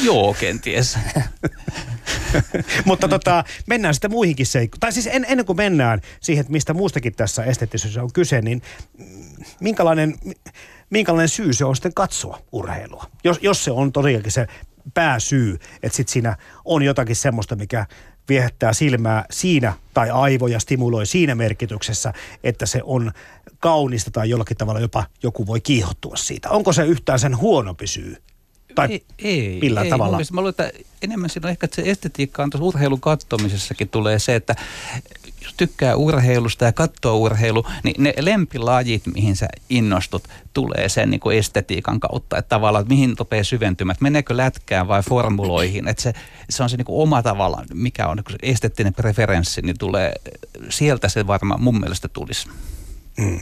Joo, 0.03 0.37
kenties. 0.41 0.99
Mutta 2.85 3.09
tota, 3.09 3.45
mennään 3.67 3.95
sitten 3.95 4.11
muihinkin 4.11 4.47
seikkoihin. 4.47 4.81
Tai 4.81 4.93
siis 4.93 5.07
en, 5.07 5.27
ennen 5.29 5.47
kuin 5.47 5.57
mennään 5.57 6.01
siihen, 6.21 6.41
että 6.41 6.53
mistä 6.53 6.75
muustakin 6.75 7.15
tässä 7.15 7.45
esteettisyydessä 7.45 8.03
on 8.03 8.13
kyse, 8.13 8.41
niin 8.41 8.63
minkälainen, 9.61 10.15
minkälainen 10.91 11.29
syy 11.29 11.53
se 11.53 11.65
on 11.65 11.77
sitten 11.77 11.95
katsoa 11.95 12.43
urheilua? 12.53 13.05
Jos, 13.25 13.39
jos 13.43 13.65
se 13.65 13.71
on 13.71 13.93
tosiaankin 13.93 14.33
se 14.33 14.47
pääsyy, 14.95 15.59
että 15.83 15.97
sitten 15.97 16.13
siinä 16.13 16.37
on 16.65 16.83
jotakin 16.83 17.17
semmoista, 17.17 17.57
mikä 17.57 17.87
viehättää 18.29 18.73
silmää 18.73 19.25
siinä 19.31 19.73
tai 19.95 20.11
aivoja 20.11 20.61
stimuloi 20.61 21.07
siinä 21.07 21.35
merkityksessä, 21.35 22.13
että 22.45 22.67
se 22.67 22.81
on 22.85 23.13
kaunista 23.59 24.11
tai 24.11 24.31
jollakin 24.31 24.57
tavalla 24.57 24.81
jopa 24.81 25.05
joku 25.23 25.47
voi 25.47 25.61
kiihottua 25.61 26.17
siitä. 26.17 26.51
Onko 26.51 26.73
se 26.73 26.85
yhtään 26.85 27.19
sen 27.19 27.37
huonompi 27.37 27.87
syy 27.87 28.17
tai 28.77 28.89
ei, 28.89 29.05
ei, 29.19 29.59
millä 29.61 29.83
ei, 29.83 29.91
tavalla? 29.91 30.13
Mielestä, 30.13 30.35
mä 30.35 30.41
luulen, 30.41 30.51
että 30.51 30.71
enemmän 31.03 31.31
siinä 31.31 31.47
on 31.47 31.51
ehkä 31.51 31.65
että 31.65 31.77
se 31.77 31.91
estetiikka 31.91 32.43
on 32.43 32.51
tuossa 32.51 32.65
urheilun 32.65 33.01
kattomisessakin 33.01 33.89
tulee 33.89 34.19
se, 34.19 34.35
että 34.35 34.55
jos 35.43 35.55
tykkää 35.57 35.97
urheilusta 35.97 36.65
ja 36.65 36.73
katsoo 36.73 37.17
urheilu, 37.17 37.67
niin 37.85 38.03
ne 38.03 38.15
lempilajit, 38.21 39.07
mihin 39.15 39.37
sä 39.37 39.49
innostut, 39.71 40.29
tulee 40.55 40.89
sen 40.89 41.11
niin 41.11 41.21
kuin 41.21 41.39
estetiikan 41.39 42.01
kautta. 42.01 42.39
Että 42.39 42.49
tavallaan, 42.49 42.83
että 42.83 42.95
mihin 42.95 43.15
rupeaa 43.19 43.45
syventymät, 43.45 44.01
meneekö 44.01 44.37
lätkään 44.37 44.89
vai 44.89 45.03
formuloihin. 45.03 45.89
Että 45.89 46.03
se, 46.03 46.13
se 46.51 46.63
on 46.63 46.71
se 46.71 46.77
niin 46.77 46.85
kuin 46.85 47.03
oma 47.03 47.23
tavalla, 47.23 47.65
mikä 47.75 48.09
on 48.09 48.17
niin 48.17 48.53
esteettinen 48.53 48.95
preferenssi, 48.95 49.63
niin 49.63 49.79
tulee, 49.79 50.13
sieltä 50.69 51.09
se 51.09 51.27
varmaan 51.27 51.63
mun 51.63 51.81
mielestä 51.81 52.09
tulisi. 52.09 52.49
Mm. 53.19 53.41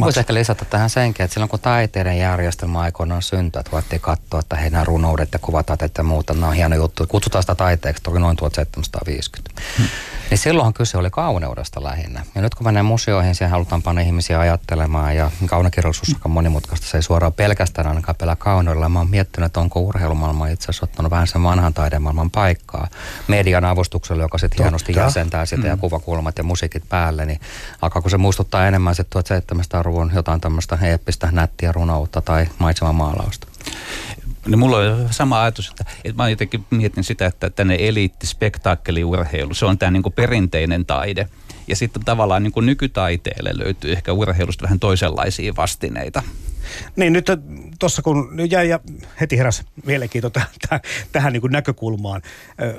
Voisi 0.00 0.20
ehkä 0.20 0.34
lisätä 0.34 0.64
tähän 0.64 0.90
senkin, 0.90 1.24
että 1.24 1.34
silloin 1.34 1.50
kun 1.50 1.60
taiteiden 1.60 2.18
järjestelmä 2.18 2.80
aikoinaan 2.80 3.22
syntyi, 3.22 3.60
että 3.60 3.72
voitte 3.72 3.98
katsoa, 3.98 4.40
että 4.40 4.56
heidän 4.56 4.86
runoudet 4.86 5.28
ja 5.32 5.38
kuvatateet 5.38 5.98
ja 5.98 6.04
muuta, 6.04 6.34
nämä 6.34 6.46
on 6.46 6.54
hieno 6.54 6.76
juttu. 6.76 7.06
Kutsutaan 7.06 7.42
sitä 7.42 7.54
taiteeksi, 7.54 8.02
toki 8.02 8.18
noin 8.18 8.36
1750. 8.36 9.62
Hmm. 9.78 9.86
Niin 10.30 10.38
silloinhan 10.38 10.74
kyse 10.74 10.98
oli 10.98 11.10
kauneudesta 11.10 11.82
lähinnä. 11.82 12.24
Ja 12.34 12.42
nyt 12.42 12.54
kun 12.54 12.66
mennään 12.66 12.86
museoihin, 12.86 13.34
siihen 13.34 13.50
halutaan 13.50 13.82
panna 13.82 14.00
ihmisiä 14.00 14.40
ajattelemaan 14.40 15.16
ja 15.16 15.30
kaunokirjallisuus 15.46 16.16
on 16.24 16.30
monimutkaista. 16.30 16.86
Se 16.86 16.98
ei 16.98 17.02
suoraan 17.02 17.32
pelkästään 17.32 17.88
ainakaan 17.88 18.16
pelää 18.16 18.36
kauneudella. 18.36 18.88
Mä 18.88 18.98
oon 18.98 19.10
miettinyt, 19.10 19.46
että 19.46 19.60
onko 19.60 19.80
urheilumaailma 19.80 20.46
itse 20.46 20.64
asiassa 20.64 20.86
ottanut 20.86 21.10
vähän 21.10 21.26
sen 21.26 21.42
vanhan 21.42 21.74
taidemaailman 21.74 22.30
paikkaa. 22.30 22.88
Median 23.28 23.64
avustuksella, 23.64 24.22
joka 24.22 24.38
sitten 24.38 24.64
hienosti 24.64 24.92
jäsentää 24.96 25.46
sitä 25.46 25.62
mm. 25.62 25.68
ja 25.68 25.76
kuvakulmat 25.76 26.38
ja 26.38 26.44
musiikit 26.44 26.88
päälle, 26.88 27.26
niin 27.26 27.40
alkaako 27.82 28.08
se 28.08 28.16
muistuttaa 28.16 28.66
enemmän 28.66 28.94
sitten 28.94 29.22
1700-luvun 29.52 30.12
jotain 30.14 30.40
tämmöistä 30.40 30.78
eeppistä 30.82 31.28
nättiä 31.32 31.72
runoutta 31.72 32.20
tai 32.20 32.46
maisemamaalausta? 32.58 33.46
Niin 34.46 34.58
mulla 34.58 34.76
on 34.76 35.08
sama 35.10 35.42
ajatus, 35.42 35.68
että, 35.68 35.84
että 36.04 36.22
mä 36.22 36.28
jotenkin 36.28 36.64
mietin 36.70 37.04
sitä, 37.04 37.26
että 37.26 37.50
tänne 37.50 37.76
eliitti, 37.78 38.26
urheilu, 39.04 39.54
se 39.54 39.66
on 39.66 39.78
tämä 39.78 39.90
niin 39.90 40.02
perinteinen 40.14 40.86
taide. 40.86 41.28
Ja 41.68 41.76
sitten 41.76 42.04
tavallaan 42.04 42.42
niin 42.42 42.52
nykytaiteelle 42.66 43.50
löytyy 43.54 43.92
ehkä 43.92 44.12
urheilusta 44.12 44.62
vähän 44.62 44.80
toisenlaisia 44.80 45.56
vastineita. 45.56 46.22
Niin 46.96 47.12
nyt 47.12 47.26
tuossa 47.78 48.02
kun 48.02 48.38
jäi 48.50 48.68
ja 48.68 48.80
heti 49.20 49.38
heräs 49.38 49.62
mielenkiinto 49.86 50.30
tähän, 50.30 50.80
tähän 51.12 51.32
niin 51.32 51.42
näkökulmaan 51.50 52.22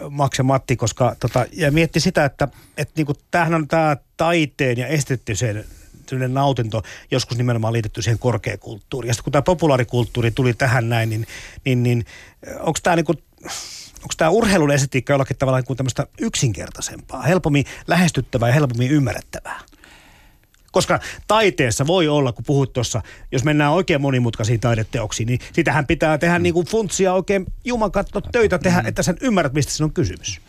Makse 0.09 0.43
Matti, 0.43 0.75
koska 0.75 1.15
tota, 1.19 1.45
ja 1.53 1.71
mietti 1.71 1.99
sitä, 1.99 2.25
että, 2.25 2.47
että 2.77 2.93
niin 2.95 3.17
tämähän 3.31 3.53
on 3.53 3.67
tämä 3.67 3.97
taiteen 4.17 4.77
ja 4.77 4.87
esteettisen 4.87 5.65
yksityinen 6.11 6.33
nautinto 6.33 6.83
joskus 7.11 7.37
nimenomaan 7.37 7.73
liitetty 7.73 8.01
siihen 8.01 8.19
korkeakulttuuriin. 8.19 9.07
Ja 9.07 9.13
sitten 9.13 9.23
kun 9.23 9.31
tämä 9.31 9.41
populaarikulttuuri 9.41 10.31
tuli 10.31 10.53
tähän 10.53 10.89
näin, 10.89 11.09
niin, 11.09 11.27
niin, 11.65 11.83
niin 11.83 12.05
onko 12.59 12.79
tämä 12.83 12.95
niinku, 12.95 13.13
onko 13.95 14.13
tämä 14.17 14.29
urheilun 14.29 14.71
estetiikka 14.71 15.13
jollakin 15.13 15.37
tavalla 15.37 15.57
niin 15.57 15.65
kuin 15.65 15.77
tämmöistä 15.77 16.07
yksinkertaisempaa, 16.19 17.21
helpommin 17.21 17.65
lähestyttävää 17.87 18.49
ja 18.49 18.53
helpommin 18.53 18.91
ymmärrettävää? 18.91 19.59
Koska 20.71 20.99
taiteessa 21.27 21.87
voi 21.87 22.07
olla, 22.07 22.31
kun 22.31 22.45
puhut 22.45 22.73
tuossa, 22.73 23.01
jos 23.31 23.43
mennään 23.43 23.71
oikein 23.71 24.01
monimutkaisiin 24.01 24.59
taideteoksiin, 24.59 25.27
niin 25.27 25.39
sitähän 25.53 25.87
pitää 25.87 26.17
tehdä 26.17 26.39
mm. 26.39 26.43
niin 26.43 26.53
kuin 26.53 26.67
funtsia 26.67 27.13
oikein 27.13 27.45
jumakatto 27.65 28.21
töitä 28.21 28.59
tehdä, 28.59 28.81
mm. 28.81 28.87
että 28.87 29.03
sen 29.03 29.17
ymmärrät, 29.21 29.53
mistä 29.53 29.71
se 29.71 29.83
on 29.83 29.93
kysymys. 29.93 30.41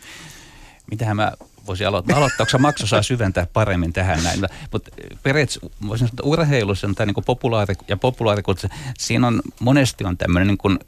Mitähän 0.91 1.15
mä 1.15 1.31
voisi 1.67 1.85
aloittaa. 1.85 2.17
Aloittaako 2.17 2.57
maksu 2.57 2.87
saa 2.87 3.03
syventää 3.03 3.47
paremmin 3.53 3.93
tähän 3.93 4.23
näin. 4.23 4.39
Mutta 4.71 4.91
periaatteessa 5.23 5.69
voisin 5.87 6.07
sanoa, 6.07 6.13
että 6.13 6.23
urheilussa 6.23 6.87
on 6.87 6.95
tämä 6.95 7.05
niin 7.05 7.25
populaari 7.25 7.75
ja 7.87 7.97
populaarikulttuuri, 7.97 8.75
siinä 8.97 9.27
on 9.27 9.41
monesti 9.59 10.03
on 10.03 10.17
tämmöinen 10.17 10.47
niin 10.47 10.57
kuin 10.57 10.79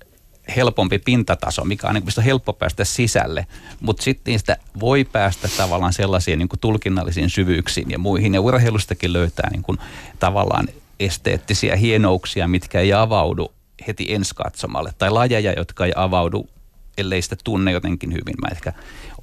helpompi 0.56 1.00
pintataso, 1.00 1.64
mikä 1.64 1.88
on, 1.88 1.94
niin 1.94 2.04
kuin, 2.04 2.26
helppo 2.26 2.54
päästä 2.54 2.86
sisälle, 2.86 3.48
mutta 3.80 4.04
sitten 4.04 4.32
niistä 4.32 4.58
voi 4.80 5.04
päästä 5.04 5.50
tavallaan 5.58 5.94
sellaisiin 5.94 6.40
niin 6.40 6.50
tulkinnallisiin 6.62 7.30
syvyyksiin 7.30 7.92
ja 7.92 8.00
muihin. 8.00 8.34
Ja 8.34 8.42
urheilustakin 8.42 9.14
löytää 9.14 9.50
niin 9.52 9.64
kuin, 9.64 9.78
tavallaan 10.20 10.68
esteettisiä 11.00 11.76
hienouksia, 11.76 12.48
mitkä 12.48 12.80
ei 12.80 12.94
avaudu 12.94 13.52
heti 13.88 14.14
ensi 14.14 14.36
katsomalle, 14.36 14.94
tai 14.98 15.10
lajeja, 15.10 15.54
jotka 15.54 15.86
ei 15.86 15.94
avaudu 15.96 16.50
ellei 16.98 17.22
sitä 17.22 17.36
tunne 17.44 17.72
jotenkin 17.72 18.12
hyvin. 18.12 18.36
Mä 18.42 18.48
ehkä 18.52 18.74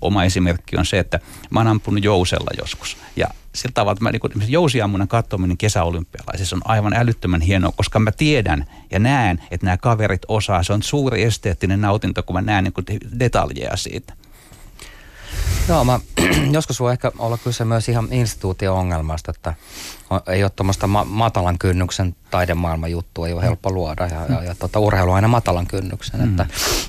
oma 0.01 0.25
esimerkki 0.25 0.77
on 0.77 0.87
se, 0.87 0.99
että 0.99 1.21
mä 1.51 1.61
oon 1.61 1.67
ampunut 1.67 2.05
jousella 2.05 2.51
joskus. 2.59 2.97
Ja 3.17 3.27
sillä 3.55 3.73
tavalla, 3.73 3.93
että 3.93 4.29
mä, 4.29 4.35
niin 4.35 4.53
jousiammunnan 4.53 5.09
katsominen 5.09 5.57
kesäolympialaisissa 5.57 6.57
on 6.57 6.63
aivan 6.65 6.93
älyttömän 6.93 7.41
hienoa, 7.41 7.73
koska 7.77 7.99
mä 7.99 8.13
tiedän 8.13 8.67
ja 8.91 8.99
näen, 8.99 9.43
että 9.51 9.67
nämä 9.67 9.77
kaverit 9.77 10.23
osaa. 10.29 10.63
Se 10.63 10.73
on 10.73 10.83
suuri 10.83 11.23
esteettinen 11.23 11.81
nautinto, 11.81 12.23
kun 12.23 12.37
mä 12.37 12.43
näen 12.43 12.65
niin 12.65 13.01
detaljeja 13.19 13.77
siitä. 13.77 14.15
Joo, 15.69 15.85
mä, 15.85 16.01
joskus 16.51 16.81
voi 16.81 16.93
ehkä 16.93 17.13
olla 17.19 17.39
kyse 17.39 17.65
myös 17.65 17.89
ihan 17.89 18.09
instituutio-ongelmasta, 18.11 19.31
että 19.31 19.55
ei 20.27 20.43
ole 20.43 20.51
tuommoista 20.57 20.87
ma- 20.87 21.05
matalan 21.05 21.59
kynnyksen 21.59 22.15
taidemaailman 22.31 22.91
juttu, 22.91 23.25
ei 23.25 23.33
ole 23.33 23.43
helppo 23.43 23.71
luoda 23.71 24.07
ja, 24.07 24.27
ja, 24.29 24.45
ja 24.45 24.55
tota, 24.55 24.79
urheilu 24.79 25.11
on 25.11 25.17
aina 25.17 25.29
matalan 25.29 25.67
kynnyksen. 25.67 26.21
Mm. 26.21 26.31
Että 26.31 26.47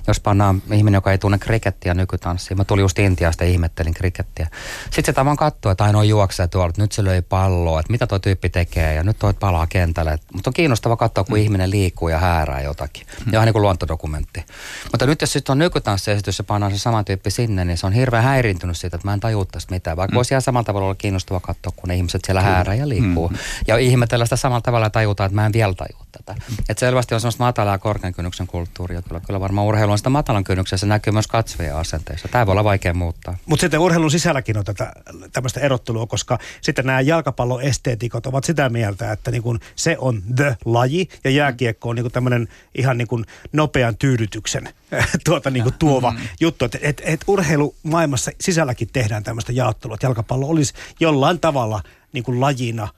jos 0.08 0.20
pannaan 0.20 0.62
ihminen, 0.72 0.98
joka 0.98 1.12
ei 1.12 1.18
tunne 1.18 1.38
krikettiä 1.38 1.94
nykytanssia, 1.94 2.58
mä 2.58 2.64
tulin 2.64 2.82
just 2.82 3.00
Intiasta 3.00 3.44
ja 3.44 3.50
ihmettelin 3.50 3.94
krikettiä. 3.94 4.48
Sitten 4.84 5.06
sitä 5.06 5.26
vaan 5.26 5.38
katsoo, 5.38 5.72
että 5.72 5.84
ainoa 5.84 6.04
juoksee 6.04 6.48
tuolla, 6.48 6.70
että 6.70 6.82
nyt 6.82 6.92
se 6.92 7.04
löi 7.04 7.22
palloa, 7.22 7.80
että 7.80 7.92
mitä 7.92 8.08
tuo 8.08 8.20
tyyppi 8.20 8.50
tekee 8.50 8.94
ja 8.94 9.04
nyt 9.04 9.20
toi 9.20 9.34
palaa 9.34 9.68
kentälle. 9.68 10.20
Mutta 10.34 10.50
on 10.50 10.54
kiinnostava 10.54 10.98
katsoa, 10.98 11.24
kun 11.24 11.38
mm. 11.38 11.44
ihminen 11.44 11.72
liikkuu 11.72 12.10
ja 12.10 12.20
häärää 12.20 12.62
jotakin. 12.62 13.08
Mm. 13.26 13.34
Ja 13.34 13.46
niin 13.46 13.54
kuin 13.54 13.62
luontodokumentti. 13.62 14.46
Mutta 14.92 15.06
nyt 15.06 15.22
jos 15.22 15.34
sitten 15.34 15.52
on 15.52 15.60
nykytanssiesitys 15.60 16.38
ja 16.38 16.44
pannaan 16.44 16.72
se 16.72 16.78
sama 16.78 17.04
tyyppi 17.04 17.32
sinne, 17.32 17.66
niin 17.66 17.78
se 17.78 17.86
on 17.86 17.94
hirveän 17.94 18.24
häiriintynyt 18.64 18.78
siitä, 18.78 18.96
että 18.96 19.08
mä 19.08 19.14
en 19.14 19.20
tajua 19.20 19.46
tästä 19.46 19.74
mitään. 19.74 19.98
Vaikka 19.98 20.14
mm. 20.14 20.16
voisi 20.16 20.34
ihan 20.34 20.42
samalla 20.42 20.64
tavalla 20.64 20.86
olla 20.86 20.96
kiinnostava 20.96 21.40
katsoa, 21.40 21.74
kun 21.76 21.90
ne 21.90 21.96
ihmiset 21.96 22.22
siellä 22.26 22.42
häärää 22.42 22.76
ja 22.76 22.90
liikkuu. 22.90 23.30
Mm. 23.30 23.38
Ja 23.68 23.78
ihmetellä 23.78 24.26
sitä 24.26 24.36
samalla 24.36 24.62
tavalla 24.62 24.86
ja 24.86 24.90
tajutaan, 24.90 25.26
että 25.26 25.36
mä 25.36 25.46
en 25.46 25.54
vielä 25.54 25.74
tajua 25.74 26.06
tätä. 26.12 26.36
Et 26.70 26.78
selvästi 26.78 27.16
on 27.16 27.22
semmoista 27.22 27.44
matalan 27.44 27.74
ja 27.74 27.78
korkean 27.78 28.14
kynnyksen 28.14 28.48
kulttuuria. 28.48 29.02
Kyllä, 29.02 29.20
kyllä 29.20 29.40
varmaan 29.40 29.68
urheilu 29.68 29.92
on 29.92 29.98
sitä 29.98 30.10
matalan 30.10 30.44
kynnyksen, 30.44 30.80
se 30.80 30.86
näkyy 30.86 31.14
myös 31.14 31.28
katsojien 31.28 31.76
asenteissa. 31.76 32.28
Tämä 32.28 32.46
voi 32.46 32.52
olla 32.52 32.64
vaikea 32.64 32.94
muuttaa. 32.94 33.38
Mutta 33.46 33.62
sitten 33.62 33.80
urheilun 33.80 34.12
sisälläkin 34.12 34.58
on 34.58 34.66
tätä, 34.66 34.94
tämmöistä 35.34 35.60
erottelua, 35.60 36.08
koska 36.08 36.40
sitten 36.62 36.86
nämä 36.86 37.02
jalkapalloesteetikot 37.02 38.26
ovat 38.26 38.44
sitä 38.44 38.70
mieltä, 38.70 39.12
että 39.12 39.32
niin 39.32 39.44
kun 39.44 39.60
se 39.76 39.96
on 40.00 40.22
the 40.36 40.58
laji 40.66 41.10
ja 41.24 41.30
jääkiekko 41.30 41.90
on 41.90 41.96
niin 41.96 42.12
tämmöinen 42.12 42.48
ihan 42.76 42.98
niin 42.98 43.08
kuin 43.08 43.26
nopean 43.54 43.98
tyydytyksen 43.98 44.70
tuota 45.26 45.50
niin 45.50 45.64
kuin 45.64 45.76
tuova 45.80 46.12
mm-hmm. 46.12 46.28
juttu. 46.40 46.66
Että 46.66 46.80
et, 46.82 47.02
et 47.06 47.22
urheilumaailmassa 47.28 48.32
sisälläkin 48.42 48.90
tehdään 48.94 49.24
tämmöistä 49.24 49.52
jaottelua, 49.52 49.94
että 49.94 50.06
jalkapallo 50.06 50.48
olisi 50.48 50.74
jollain 51.00 51.40
tavalla 51.40 51.82
niin 52.14 52.24
kuin 52.24 52.42
lajina– 52.42 52.88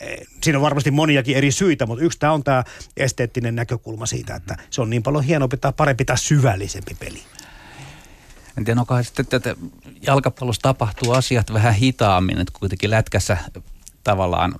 Eh, 0.00 0.26
siinä 0.42 0.58
on 0.58 0.62
varmasti 0.62 0.90
moniakin 0.90 1.36
eri 1.36 1.52
syitä, 1.52 1.86
mutta 1.86 2.04
yksi 2.04 2.18
tämä 2.18 2.32
on 2.32 2.44
tämä 2.44 2.64
esteettinen 2.96 3.54
näkökulma 3.54 4.06
siitä, 4.06 4.34
että 4.34 4.56
se 4.70 4.82
on 4.82 4.90
niin 4.90 5.02
paljon 5.02 5.24
hienoa 5.24 5.48
tai 5.60 5.72
parempi 5.76 6.04
tai 6.04 6.18
syvällisempi 6.18 6.96
peli. 7.00 7.22
En 8.58 8.64
tiedä, 8.64 8.80
onko 8.80 9.02
sitten 9.02 9.26
että 9.32 9.56
jalkapallossa 10.02 10.62
tapahtuu 10.62 11.12
asiat 11.12 11.52
vähän 11.52 11.74
hitaammin, 11.74 12.38
että 12.38 12.52
kuitenkin 12.58 12.90
lätkässä 12.90 13.36
tavallaan 14.04 14.54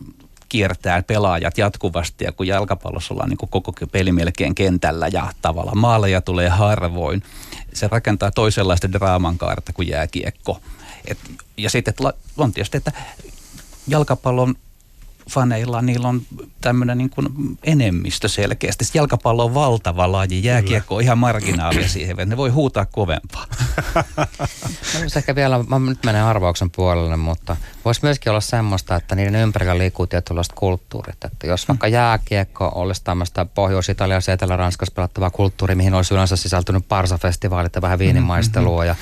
kiertää 0.49 1.03
pelaajat 1.03 1.59
jatkuvasti 1.59 2.25
ja 2.25 2.33
kun 2.33 2.47
jalkapallossa 2.47 3.15
ollaan 3.15 3.29
niin 3.29 3.39
koko 3.51 3.73
peli 3.93 4.13
melkein 4.13 4.55
kentällä 4.55 5.09
ja 5.13 5.33
tavallaan 5.43 5.79
maaleja 5.79 6.21
tulee 6.21 6.49
harvoin, 6.49 7.23
se 7.75 7.89
rakentaa 7.89 8.31
toisenlaista 8.31 8.93
draaman 8.93 9.39
kaarta 9.39 9.73
kuin 9.73 9.89
jääkiekko. 9.89 10.61
Et, 11.07 11.19
ja 11.57 11.71
sitten 11.71 11.95
on 12.37 12.53
tietysti, 12.53 12.77
että 12.77 12.93
jalkapallon 13.89 14.55
faneilla 15.31 15.83
niillä 15.83 16.09
on 16.09 16.23
tämmöinen 16.61 16.99
niin 16.99 17.11
kuin 17.11 17.29
enemmistö 17.65 18.29
selkeästi. 18.29 18.85
Sitten 18.85 18.99
jalkapallo 18.99 19.45
on 19.45 19.55
valtava 19.55 20.13
laji, 20.13 20.45
jääkiekko 20.45 20.97
on 20.97 21.03
ihan 21.03 21.19
marginaalia 21.19 21.89
siihen, 21.89 22.17
ne 22.29 22.37
voi 22.37 22.51
huutaa 22.51 22.87
kovempaa. 22.87 23.47
no, 24.95 25.01
ehkä 25.17 25.35
vielä, 25.35 25.65
mä 25.69 25.79
nyt 25.79 26.05
menen 26.05 26.23
arvauksen 26.23 26.71
puolelle, 26.71 27.17
mutta 27.17 27.57
voisi 27.85 28.01
myöskin 28.03 28.31
olla 28.31 28.41
semmoista, 28.41 28.97
että 28.97 29.15
niiden 29.15 29.35
ympärillä 29.35 29.79
liikkuu 29.79 30.07
tietynlaiset 30.07 30.53
kulttuurit. 30.53 31.25
Että 31.25 31.47
jos 31.47 31.69
vaikka 31.69 31.89
jääkiekko 31.89 32.73
olisi 32.75 33.05
tämmöistä 33.05 33.45
Pohjois-Italiassa 33.45 34.31
ja 34.31 34.35
Etelä-Ranskassa 34.35 34.95
pelattavaa 34.95 35.31
kulttuuri, 35.31 35.75
mihin 35.75 35.95
olisi 35.95 36.15
yleensä 36.15 36.37
sisältynyt 36.37 36.89
parsafestivaalit 36.89 37.75
ja 37.75 37.83
vähän 37.83 37.99
viinimaistelua 37.99 38.85
ja, 38.85 38.97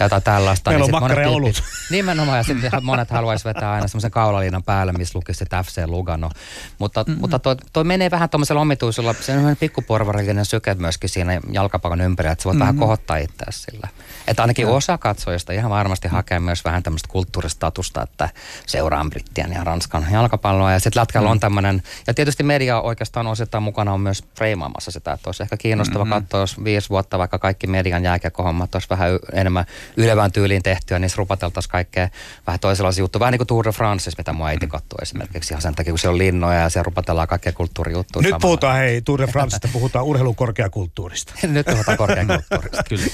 ja 0.00 0.04
jotain 0.04 0.22
tällaista. 0.22 0.70
Meillä 0.70 0.86
niin 0.86 0.94
on 0.94 1.02
makkara 1.02 1.30
olut. 1.30 1.62
Nimenomaan, 1.90 2.38
ja 2.38 2.44
sitten 2.44 2.70
monet 2.82 3.10
haluaisi 3.10 3.44
vetää 3.44 3.72
aina 3.72 3.88
semmoisen 3.88 4.10
kaulaliinan 4.10 4.62
päälle, 4.62 4.92
missä 4.92 5.18
lukisi, 5.18 5.44
että 5.44 5.58
FC 5.68 5.82
Lugano. 5.86 6.30
Mutta, 6.78 7.04
mm-hmm. 7.04 7.20
mutta 7.20 7.38
toi, 7.38 7.56
toi 7.72 7.84
menee 7.84 8.10
vähän 8.10 8.30
tuommoisella 8.30 8.60
omituisella, 8.60 9.14
se 9.20 9.32
on 9.32 9.56
pikkuporvarillinen 9.56 10.44
syke 10.44 10.74
myöskin 10.74 11.10
siinä 11.10 11.40
jalkapallon 11.52 12.00
ympärillä, 12.00 12.32
että 12.32 12.42
sä 12.42 12.46
voit 12.46 12.54
mm-hmm. 12.54 12.60
vähän 12.60 12.76
kohottaa 12.76 13.16
itseäsi 13.16 13.60
sillä. 13.60 13.88
Että 14.28 14.42
ainakin 14.42 14.66
ja. 14.66 14.72
osa 14.72 14.98
katsojista 14.98 15.52
ihan 15.52 15.70
varmasti 15.70 16.08
hakee 16.08 16.40
myös 16.40 16.64
vähän 16.64 16.82
tämmöistä 16.82 17.08
kulttuuristatusta, 17.08 18.02
että 18.02 18.28
seuraan 18.66 19.10
Brittien 19.10 19.52
ja 19.52 19.64
Ranskan 19.64 20.06
jalkapalloa. 20.12 20.72
Ja 20.72 20.80
sitten 20.80 21.00
lätkällä 21.00 21.28
mm. 21.28 21.32
on 21.32 21.40
tämmöinen, 21.40 21.82
ja 22.06 22.14
tietysti 22.14 22.42
media 22.42 22.80
oikeastaan 22.80 23.26
osittain 23.26 23.62
mukana 23.62 23.92
on 23.92 24.00
myös 24.00 24.24
freimaamassa 24.36 24.90
sitä, 24.90 25.12
että 25.12 25.28
olisi 25.28 25.42
ehkä 25.42 25.56
kiinnostava 25.56 26.04
mm-hmm. 26.04 26.22
katsoa, 26.22 26.40
jos 26.40 26.64
viisi 26.64 26.90
vuotta 26.90 27.18
vaikka 27.18 27.38
kaikki 27.38 27.66
median 27.66 28.04
jääkäkohommat 28.04 28.74
olisi 28.74 28.90
vähän 28.90 29.10
enemmän 29.32 29.64
ylevän 29.96 30.32
tyyliin 30.32 30.62
tehtyä, 30.62 30.98
niin 30.98 31.10
rupateltaisiin 31.16 31.70
kaikkea 31.70 32.08
vähän 32.46 32.60
toisenlaisia 32.60 33.02
juttuja. 33.02 33.20
Vähän 33.20 33.32
niin 33.32 33.38
kuin 33.38 33.46
Tour 33.46 33.64
de 33.64 33.72
France, 33.72 34.10
mitä 34.18 34.32
mua 34.32 34.46
äiti 34.46 34.66
katsoo 34.66 34.98
esimerkiksi 35.02 35.54
ihan 35.58 35.62
sen 35.62 35.74
takia, 35.74 35.92
kun 35.92 35.98
se 35.98 36.08
on 36.08 36.18
linnoja 36.18 36.60
ja 36.60 36.70
siellä 36.70 36.84
rupatellaan 36.84 37.28
kaikkea 37.28 37.52
kulttuurijuttuja. 37.52 38.22
Nyt 38.22 38.30
samalla. 38.30 38.42
puhutaan, 38.42 38.76
hei, 38.76 39.02
Tour 39.02 39.20
de 39.20 39.26
Francesta 39.26 39.68
puhutaan 39.72 40.04
urheilukorkeakulttuurista. 40.04 41.34
Nyt 41.46 41.66
puhutaan 41.66 41.98
korkeakulttuurista, 41.98 42.82
kyllä. 42.88 43.06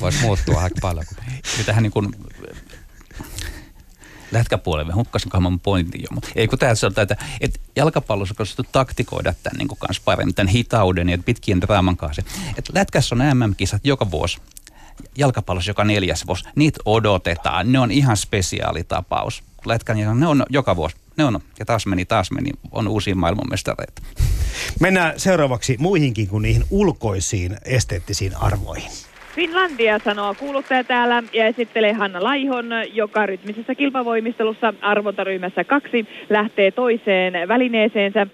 Voisi 0.00 0.22
muuttua 0.22 0.62
aika 0.62 0.76
paljon. 0.80 1.04
Ja 1.58 1.64
tähän 1.64 1.82
niin 1.82 1.92
kuin 1.92 2.08
lätkäpuolelle, 4.32 4.92
hukkasinkohan 4.92 5.42
mun 5.42 5.60
pointin 5.60 6.02
jo, 6.02 6.08
mutta 6.10 6.28
ei 6.34 6.48
kun 6.48 6.58
tässä 6.58 6.86
on 6.86 6.92
että, 6.96 7.16
että 7.40 7.60
jalkapallossa 7.76 8.34
on 8.58 8.64
taktikoida 8.72 9.34
tämän 9.42 9.58
niin 9.58 9.78
kanssa 9.78 10.02
paremmin, 10.04 10.34
tämän 10.34 10.52
hitauden 10.52 11.08
ja 11.08 11.18
pitkien 11.18 11.60
draaman 11.60 11.96
kanssa. 11.96 12.22
Että 12.58 12.72
lätkässä 12.74 13.14
on 13.14 13.38
MM-kisat 13.38 13.80
joka 13.84 14.10
vuosi 14.10 14.38
jalkapallossa 15.18 15.70
joka 15.70 15.84
neljäs 15.84 16.26
vuosi. 16.26 16.44
Niitä 16.56 16.80
odotetaan. 16.84 17.72
Ne 17.72 17.78
on 17.78 17.90
ihan 17.90 18.16
spesiaalitapaus. 18.16 19.42
Lätkän, 19.66 19.96
ne 20.20 20.26
on 20.26 20.44
joka 20.50 20.76
vuosi 20.76 20.96
ne 21.16 21.24
on, 21.24 21.40
ja 21.58 21.64
taas 21.64 21.86
meni, 21.86 22.04
taas 22.04 22.30
meni, 22.30 22.50
on 22.72 22.88
uusia 22.88 23.14
maailmanmestareita. 23.14 24.02
Mennään 24.80 25.20
seuraavaksi 25.20 25.76
muihinkin 25.78 26.28
kuin 26.28 26.42
niihin 26.42 26.64
ulkoisiin 26.70 27.56
esteettisiin 27.64 28.36
arvoihin. 28.36 28.90
Finlandia 29.34 30.00
sanoo 30.04 30.34
kuuluttaja 30.34 30.84
täällä 30.84 31.22
ja 31.32 31.46
esittelee 31.46 31.92
Hanna 31.92 32.24
Laihon, 32.24 32.66
joka 32.92 33.26
rytmisessä 33.26 33.74
kilpavoimistelussa 33.74 34.74
arvontaryhmässä 34.80 35.64
kaksi 35.64 36.06
lähtee 36.30 36.70
toiseen 36.70 37.48
välineeseensä. 37.48 38.26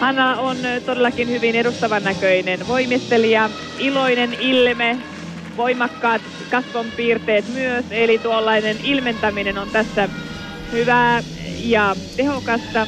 Hanna 0.00 0.36
on 0.36 0.56
todellakin 0.86 1.28
hyvin 1.28 1.56
edustavan 1.56 2.04
näköinen 2.04 2.68
voimistelija, 2.68 3.50
iloinen 3.78 4.34
ilme, 4.40 4.98
voimakkaat 5.56 6.22
kasvonpiirteet 6.50 7.44
myös, 7.54 7.84
eli 7.90 8.18
tuollainen 8.18 8.76
ilmentäminen 8.84 9.58
on 9.58 9.68
tässä 9.72 10.08
hyvää 10.72 11.22
ja 11.62 11.96
tehokasta. 12.16 12.86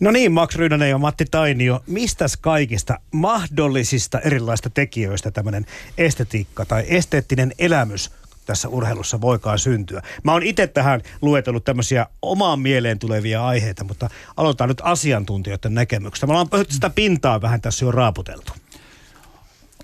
No 0.00 0.10
niin, 0.10 0.32
Max 0.32 0.54
Ryynänen 0.54 0.90
ja 0.90 0.98
Matti 0.98 1.24
Tainio, 1.30 1.82
mistä 1.86 2.26
kaikista 2.40 2.98
mahdollisista 3.12 4.20
erilaisista 4.20 4.70
tekijöistä 4.70 5.30
tämmöinen 5.30 5.66
estetiikka 5.98 6.64
tai 6.64 6.84
esteettinen 6.88 7.52
elämys 7.58 8.10
tässä 8.46 8.68
urheilussa 8.68 9.20
voikaan 9.20 9.58
syntyä. 9.58 10.02
Mä 10.22 10.32
oon 10.32 10.42
itse 10.42 10.66
tähän 10.66 11.02
luetellut 11.22 11.64
tämmöisiä 11.64 12.06
omaan 12.22 12.60
mieleen 12.60 12.98
tulevia 12.98 13.46
aiheita, 13.46 13.84
mutta 13.84 14.10
aloitetaan 14.36 14.68
nyt 14.68 14.82
asiantuntijoiden 14.84 15.74
näkemyksestä. 15.74 16.26
Me 16.26 16.32
ollaan 16.32 16.48
sitä 16.68 16.90
pintaa 16.90 17.42
vähän 17.42 17.60
tässä 17.60 17.84
jo 17.84 17.90
raaputeltu 17.90 18.52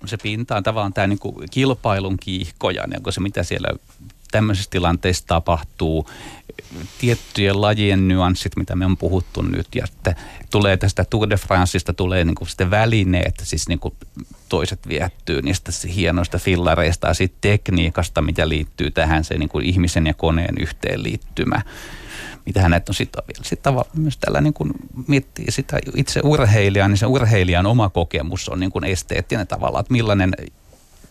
se 0.05 0.17
pinta 0.17 0.57
on 0.57 0.63
tavallaan 0.63 0.93
tämä 0.93 1.07
niin 1.07 1.19
kilpailun 1.51 2.17
kiihkoja, 2.21 2.87
niin 2.87 3.13
se 3.13 3.21
mitä 3.21 3.43
siellä 3.43 3.69
tämmöisissä 4.31 4.71
tilanteissa 4.71 5.27
tapahtuu, 5.27 6.11
tiettyjen 6.99 7.61
lajien 7.61 8.09
nyanssit, 8.09 8.57
mitä 8.57 8.77
me 8.77 8.87
on 8.87 8.97
puhuttu 8.97 9.43
nyt, 9.43 9.67
ja 9.75 9.87
sitten 9.87 10.17
tulee 10.51 10.77
tästä 10.77 11.05
Tour 11.05 11.31
de 11.31 11.37
Franceista 11.37 11.93
tulee 11.93 12.25
niin 12.25 12.37
sitten 12.47 12.71
välineet, 12.71 13.35
siis 13.43 13.69
niin 13.69 13.79
kuin 13.79 13.95
toiset 14.49 14.89
viehtyy 14.89 15.43
niistä 15.43 15.73
hienoista 15.95 16.39
fillareista 16.39 17.09
ja 17.09 17.15
siitä 17.15 17.35
tekniikasta, 17.41 18.23
mitä 18.23 18.49
liittyy 18.49 18.91
tähän 18.91 19.25
se 19.25 19.39
niin 19.39 19.49
kuin 19.49 19.65
ihmisen 19.65 20.07
ja 20.07 20.15
koneen 20.15 20.55
yhteenliittymä. 20.61 21.63
Mitä 22.47 22.63
hänet 22.63 22.89
on 22.89 22.95
sitten 22.95 23.25
sit 23.43 23.61
myös 23.95 24.19
tällä 24.19 24.41
niin 24.41 24.55
kuin 24.55 24.73
miettii 25.07 25.47
sitä 25.49 25.79
itse 25.97 26.21
urheilijaa, 26.25 26.89
niin 26.89 26.99
se 26.99 27.07
urheilijan 27.07 27.67
oma 27.67 27.89
kokemus 27.89 28.49
on 28.49 28.61
niin 28.61 28.73
kuin 28.73 28.85
esteettinen 28.85 29.47
tavalla, 29.47 29.81
että 29.81 29.93
millainen 29.93 30.35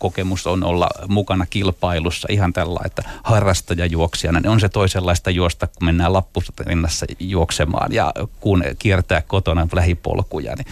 kokemus 0.00 0.46
on 0.46 0.64
olla 0.64 0.88
mukana 1.08 1.46
kilpailussa 1.46 2.28
ihan 2.30 2.52
tällä, 2.52 2.80
että 2.84 3.02
harrastajajuoksijana, 3.22 4.40
niin 4.40 4.50
on 4.50 4.60
se 4.60 4.68
toisenlaista 4.68 5.30
juosta, 5.30 5.66
kun 5.66 5.84
mennään 5.84 6.12
lappurinnassa 6.12 7.06
juoksemaan 7.18 7.92
ja 7.92 8.12
kun 8.40 8.64
kiertää 8.78 9.22
kotona 9.22 9.68
lähipolkuja, 9.72 10.54
niin 10.56 10.66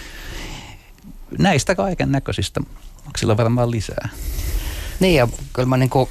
näistä 1.38 1.74
kaiken 1.74 2.12
näköisistä 2.12 2.60
sillä 3.16 3.36
varmaan 3.36 3.70
lisää. 3.70 4.08
Niin 5.00 5.14
ja 5.14 5.28
kyllä 5.52 5.68
mä 5.68 5.76
niin 5.76 5.90
kuin, 5.90 6.08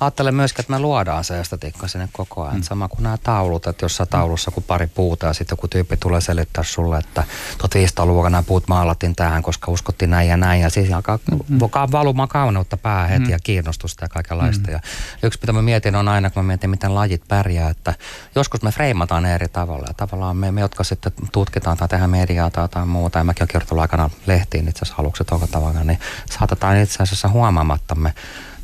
ajattelen 0.00 0.34
myöskin, 0.34 0.60
että 0.60 0.72
me 0.72 0.78
luodaan 0.78 1.24
se 1.24 1.40
estetiikka 1.40 1.88
sinne 1.88 2.08
koko 2.12 2.42
ajan. 2.42 2.56
Mm. 2.56 2.62
Sama 2.62 2.88
kuin 2.88 3.02
nämä 3.02 3.18
taulut, 3.18 3.66
että 3.66 3.84
jossain 3.84 4.08
taulussa 4.08 4.50
kun 4.50 4.62
pari 4.62 4.86
puuta 4.86 5.26
ja 5.26 5.32
sitten 5.32 5.52
joku 5.52 5.68
tyyppi 5.68 5.96
tulee 5.96 6.20
selittää 6.20 6.64
sulle, 6.64 6.98
että 6.98 7.24
1500-luvulla 7.62 8.30
nämä 8.30 8.42
puut 8.42 8.68
maalattiin 8.68 9.16
tähän, 9.16 9.42
koska 9.42 9.70
uskottiin 9.70 10.10
näin 10.10 10.28
ja 10.28 10.36
näin. 10.36 10.60
Ja 10.60 10.70
siis 10.70 10.92
alkaa 10.92 11.18
mm. 11.48 11.58
valumaan 11.92 12.28
kauneutta 12.28 12.76
päähän 12.76 13.08
heti 13.10 13.24
mm. 13.24 13.30
ja 13.30 13.38
kiinnostusta 13.42 14.04
ja 14.04 14.08
kaikenlaista. 14.08 14.66
Mm. 14.66 14.72
Ja 14.72 14.80
yksi 15.22 15.38
mitä 15.42 15.52
mä 15.52 15.62
mietin 15.62 15.96
on 15.96 16.08
aina, 16.08 16.30
kun 16.30 16.44
mä 16.44 16.46
mietin, 16.46 16.70
miten 16.70 16.94
lajit 16.94 17.22
pärjää, 17.28 17.70
että 17.70 17.94
joskus 18.34 18.62
me 18.62 18.70
freimataan 18.70 19.22
ne 19.22 19.34
eri 19.34 19.48
tavalla. 19.48 19.84
Ja 19.88 19.94
tavallaan 19.94 20.36
me, 20.36 20.52
me 20.52 20.60
jotka 20.60 20.84
sitten 20.84 21.12
tutkitaan 21.32 21.76
tai 21.76 21.88
tehdään 21.88 22.10
mediaa 22.10 22.50
tai 22.50 22.64
jotain 22.64 22.88
muuta, 22.88 23.18
ja 23.18 23.24
mäkin 23.24 23.42
olen 23.42 23.48
kirjoittanut 23.48 23.82
aikana 23.82 24.10
lehtiin 24.26 24.68
itse 24.68 24.78
asiassa 24.82 25.02
aluksi 25.02 25.24
tavalla, 25.50 25.84
niin 25.84 25.98
saatetaan 26.38 26.76
itse 26.76 27.02
asiassa 27.02 27.28
huomaamattamme 27.28 28.14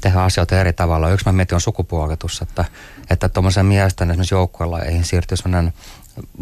tehdä 0.06 0.22
asioita 0.22 0.60
eri 0.60 0.72
tavalla. 0.72 1.10
Yksi 1.10 1.26
mä 1.26 1.32
mietin 1.32 1.54
on 1.54 1.60
sukupuolitus, 1.60 2.42
että, 2.42 2.64
että 3.10 3.28
tuommoisen 3.28 3.66
miesten 3.66 4.10
esimerkiksi 4.10 4.34
joukkuelajeihin 4.34 5.04
siirtyy 5.04 5.36
sellainen 5.36 5.72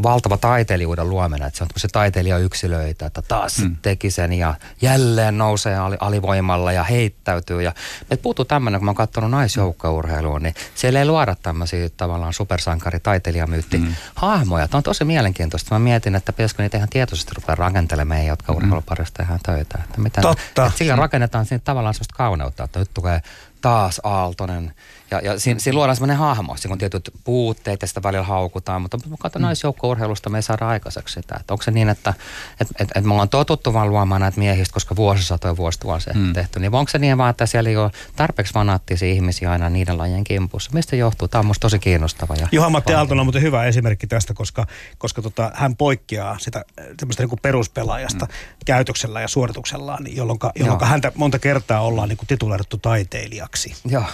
valtava 0.02 0.36
taiteilijuuden 0.36 1.10
luominen, 1.10 1.48
että 1.48 1.58
se 1.58 1.64
on 1.64 1.68
tämmöisiä 1.68 1.90
taiteilijayksilöitä, 1.92 3.06
että 3.06 3.22
taas 3.22 3.58
mm. 3.58 3.76
teki 3.82 4.10
sen 4.10 4.32
ja 4.32 4.54
jälleen 4.82 5.38
nousee 5.38 5.76
alivoimalla 6.00 6.72
ja 6.72 6.84
heittäytyy. 6.84 7.62
Ja 7.62 7.72
me 8.10 8.16
puuttuu 8.16 8.44
tämmöinen, 8.44 8.80
kun 8.80 8.84
mä 8.84 8.88
oon 8.88 8.96
katsonut 8.96 9.30
naisjoukkourheilua, 9.30 10.38
niin 10.38 10.54
siellä 10.74 10.98
ei 10.98 11.06
luoda 11.06 11.36
tämmöisiä 11.42 11.88
tavallaan 11.96 12.32
supersankari 12.32 13.00
taiteilijamyytti 13.00 13.78
mm. 13.78 13.94
hahmoja. 14.14 14.68
Tämä 14.68 14.78
on 14.78 14.82
tosi 14.82 15.04
mielenkiintoista. 15.04 15.74
Mä 15.74 15.78
mietin, 15.78 16.14
että 16.14 16.32
pitäisikö 16.32 16.62
niitä 16.62 16.76
ihan 16.76 16.88
tietoisesti 16.88 17.32
rupea 17.34 17.54
rakentelemaan 17.54 18.08
meidän, 18.08 18.26
jotka 18.26 18.52
mm. 18.52 18.56
urheiluparissa 18.56 19.14
tehdään 19.14 19.40
töitä. 19.42 19.78
Että 19.84 20.00
miten, 20.00 20.22
Totta. 20.22 20.66
Että 20.66 20.78
sillä 20.78 20.96
rakennetaan 20.96 21.46
siinä 21.46 21.62
tavallaan 21.64 21.94
sellaista 21.94 22.16
kauneutta, 22.16 22.64
että 22.64 22.78
nyt 22.78 22.90
tulee 22.94 23.22
taas 23.64 24.00
Aaltonen. 24.04 24.72
Ja, 25.14 25.20
ja 25.20 25.40
siinä, 25.40 25.60
siinä 25.60 25.76
luodaan 25.76 25.96
sellainen 25.96 26.16
hahmo, 26.16 26.56
siinä 26.56 26.72
on 26.72 26.78
tietyt 26.78 27.10
puutteet 27.24 27.82
ja 27.82 27.88
sitä 27.88 28.02
välillä 28.02 28.24
haukutaan, 28.24 28.82
mutta 28.82 28.98
mä 29.08 29.16
katson 29.18 29.42
mm. 29.42 29.46
naisjoukko-urheilusta 29.46 30.30
me 30.30 30.38
ei 30.38 30.42
saada 30.42 30.68
aikaiseksi 30.68 31.14
sitä. 31.14 31.36
Että 31.40 31.54
onko 31.54 31.62
se 31.62 31.70
niin, 31.70 31.88
että 31.88 32.14
et, 32.60 32.68
et, 32.78 32.88
et 32.94 33.04
me 33.04 33.12
ollaan 33.12 33.28
totuttu 33.28 33.72
vaan 33.72 33.90
luomaan 33.90 34.20
näitä 34.20 34.38
miehistä, 34.38 34.74
koska 34.74 34.96
vuosisatoja 34.96 35.56
vuosituhansia 35.56 36.12
mm. 36.16 36.32
tehty, 36.32 36.60
niin 36.60 36.74
onko 36.74 36.90
se 36.90 36.98
niin 36.98 37.18
vaan, 37.18 37.30
että 37.30 37.46
siellä 37.46 37.70
ei 37.70 37.76
ole 37.76 37.90
tarpeeksi 38.16 38.54
fanaattisia 38.54 39.08
ihmisiä 39.08 39.50
aina 39.50 39.70
niiden 39.70 39.98
lajien 39.98 40.24
kimpussa? 40.24 40.70
Mistä 40.74 40.96
johtuu? 40.96 41.28
Tämä 41.28 41.40
on 41.40 41.46
musta 41.46 41.60
tosi 41.60 41.78
kiinnostava. 41.78 42.34
Ja 42.34 42.48
Juha-Matti 42.52 42.94
Aaltonen 42.94 43.20
on 43.20 43.26
muuten 43.26 43.42
hyvä 43.42 43.64
esimerkki 43.64 44.06
tästä, 44.06 44.34
koska, 44.34 44.66
koska 44.98 45.22
tota, 45.22 45.50
hän 45.54 45.76
poikkeaa 45.76 46.38
sitä 46.38 46.64
semmoista 47.00 47.22
niin 47.22 47.38
peruspelaajasta 47.42 48.24
mm. 48.24 48.32
käytöksellä 48.66 49.20
ja 49.20 49.28
suorituksellaan, 49.28 50.16
jolloin, 50.16 50.38
jolloin 50.54 50.84
häntä 50.84 51.12
monta 51.14 51.38
kertaa 51.38 51.80
ollaan 51.80 52.08
niin 52.08 52.18
tituleerattu 52.26 52.78
taiteilijaksi. 52.78 53.74
Joo, 53.84 54.04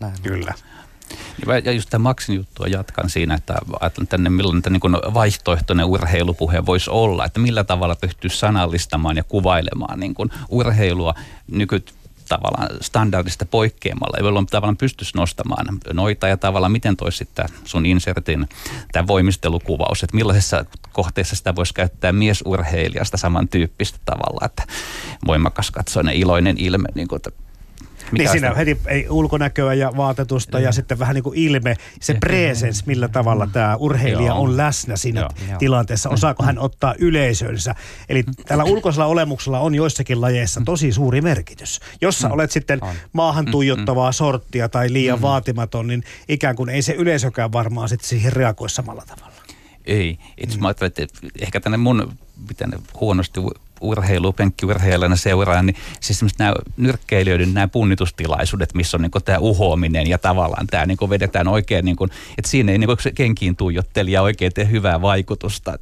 näin. 0.00 0.14
Kyllä. 0.22 0.47
Niin 1.46 1.64
ja 1.64 1.72
just 1.72 1.90
tämä 1.90 2.02
Maxin 2.02 2.36
juttua 2.36 2.66
jatkan 2.66 3.10
siinä, 3.10 3.34
että 3.34 3.58
ajattelen 3.80 4.08
tänne, 4.08 4.30
millainen 4.30 4.62
tämä 4.62 4.78
niin 4.82 5.14
vaihtoehtoinen 5.14 5.86
urheilupuhe 5.86 6.66
voisi 6.66 6.90
olla, 6.90 7.24
että 7.24 7.40
millä 7.40 7.64
tavalla 7.64 7.96
pystyy 7.96 8.30
sanallistamaan 8.30 9.16
ja 9.16 9.24
kuvailemaan 9.24 10.00
niin 10.00 10.14
kuin 10.14 10.30
urheilua 10.48 11.14
nykyt 11.50 11.94
tavallaan 12.28 12.68
standardista 12.80 13.46
poikkeamalla, 13.46 14.18
jolloin 14.20 14.46
tavallaan 14.46 14.76
pystyisi 14.76 15.16
nostamaan 15.16 15.66
noita 15.92 16.28
ja 16.28 16.36
tavallaan 16.36 16.72
miten 16.72 16.96
toisi 16.96 17.18
sitten 17.18 17.48
sun 17.64 17.86
insertin 17.86 18.48
tämä 18.92 19.06
voimistelukuvaus, 19.06 20.02
että 20.02 20.16
millaisessa 20.16 20.64
kohteessa 20.92 21.36
sitä 21.36 21.54
voisi 21.54 21.74
käyttää 21.74 22.12
miesurheilijasta 22.12 23.16
samantyyppistä 23.16 23.98
tavalla, 24.04 24.46
että 24.46 24.62
voimakas 25.26 25.70
katsoinen 25.70 26.14
iloinen 26.14 26.58
ilme, 26.58 26.88
niin 26.94 27.08
kuin, 27.08 27.16
että 27.16 27.30
mikä 28.12 28.22
niin 28.22 28.30
siinä 28.30 28.54
heti 28.54 28.78
ei, 28.86 29.06
ulkonäköä 29.10 29.74
ja 29.74 29.92
vaatetusta 29.96 30.58
mm. 30.58 30.64
ja 30.64 30.72
sitten 30.72 30.98
vähän 30.98 31.14
niin 31.14 31.22
kuin 31.22 31.38
ilme, 31.38 31.76
se 32.00 32.14
presence, 32.14 32.82
millä 32.86 33.08
tavalla 33.08 33.46
mm. 33.46 33.52
tämä 33.52 33.76
urheilija 33.76 34.26
Joo. 34.26 34.42
on 34.42 34.56
läsnä 34.56 34.96
siinä 34.96 35.20
Joo. 35.20 35.58
tilanteessa. 35.58 36.08
Osaako 36.08 36.42
hän 36.42 36.58
ottaa 36.58 36.94
yleisönsä? 36.98 37.74
Eli 38.08 38.24
tällä 38.46 38.64
ulkoisella 38.64 39.06
olemuksella 39.06 39.60
on 39.60 39.74
joissakin 39.74 40.20
lajeissa 40.20 40.60
tosi 40.64 40.92
suuri 40.92 41.20
merkitys. 41.20 41.80
Jos 42.00 42.18
sä 42.18 42.28
olet 42.28 42.50
sitten 42.50 42.80
maahan 43.12 43.46
tuijottavaa 43.46 44.12
sorttia 44.12 44.68
tai 44.68 44.92
liian 44.92 45.22
vaatimaton, 45.22 45.86
niin 45.86 46.04
ikään 46.28 46.56
kuin 46.56 46.68
ei 46.68 46.82
se 46.82 46.92
yleisökään 46.92 47.52
varmaan 47.52 47.88
sitten 47.88 48.08
siihen 48.08 48.32
reagoi 48.32 48.70
samalla 48.70 49.02
tavalla. 49.06 49.38
Ei. 49.86 50.18
Itse 50.36 50.56
mm. 50.56 50.62
mä 50.62 50.68
ajattelen, 50.68 50.92
että 50.96 51.18
ehkä 51.40 51.60
tänne 51.60 51.76
mun, 51.76 52.12
miten 52.48 52.72
huonosti 53.00 53.40
urheilu, 53.80 54.32
penkkiurheilijana 54.32 55.16
seuraan, 55.16 55.66
niin 55.66 55.76
siis 56.00 56.38
nämä 56.38 56.54
nyrkkeilijöiden 56.76 57.54
nämä 57.54 57.68
punnitustilaisuudet, 57.68 58.74
missä 58.74 58.96
on 58.96 59.02
niin 59.02 59.24
tämä 59.24 59.38
uhoaminen 59.38 60.06
ja 60.06 60.18
tavallaan 60.18 60.66
tämä 60.66 60.86
niin 60.86 61.10
vedetään 61.10 61.48
oikein, 61.48 61.84
niin 61.84 61.96
kuin, 61.96 62.10
että 62.38 62.50
siinä 62.50 62.72
ei 62.72 62.78
niin 62.78 62.90
se 63.00 63.12
kenkiin 63.12 63.56
tuijottelija 63.56 64.22
oikein 64.22 64.52
tee 64.54 64.70
hyvää 64.70 65.02
vaikutusta 65.02 65.78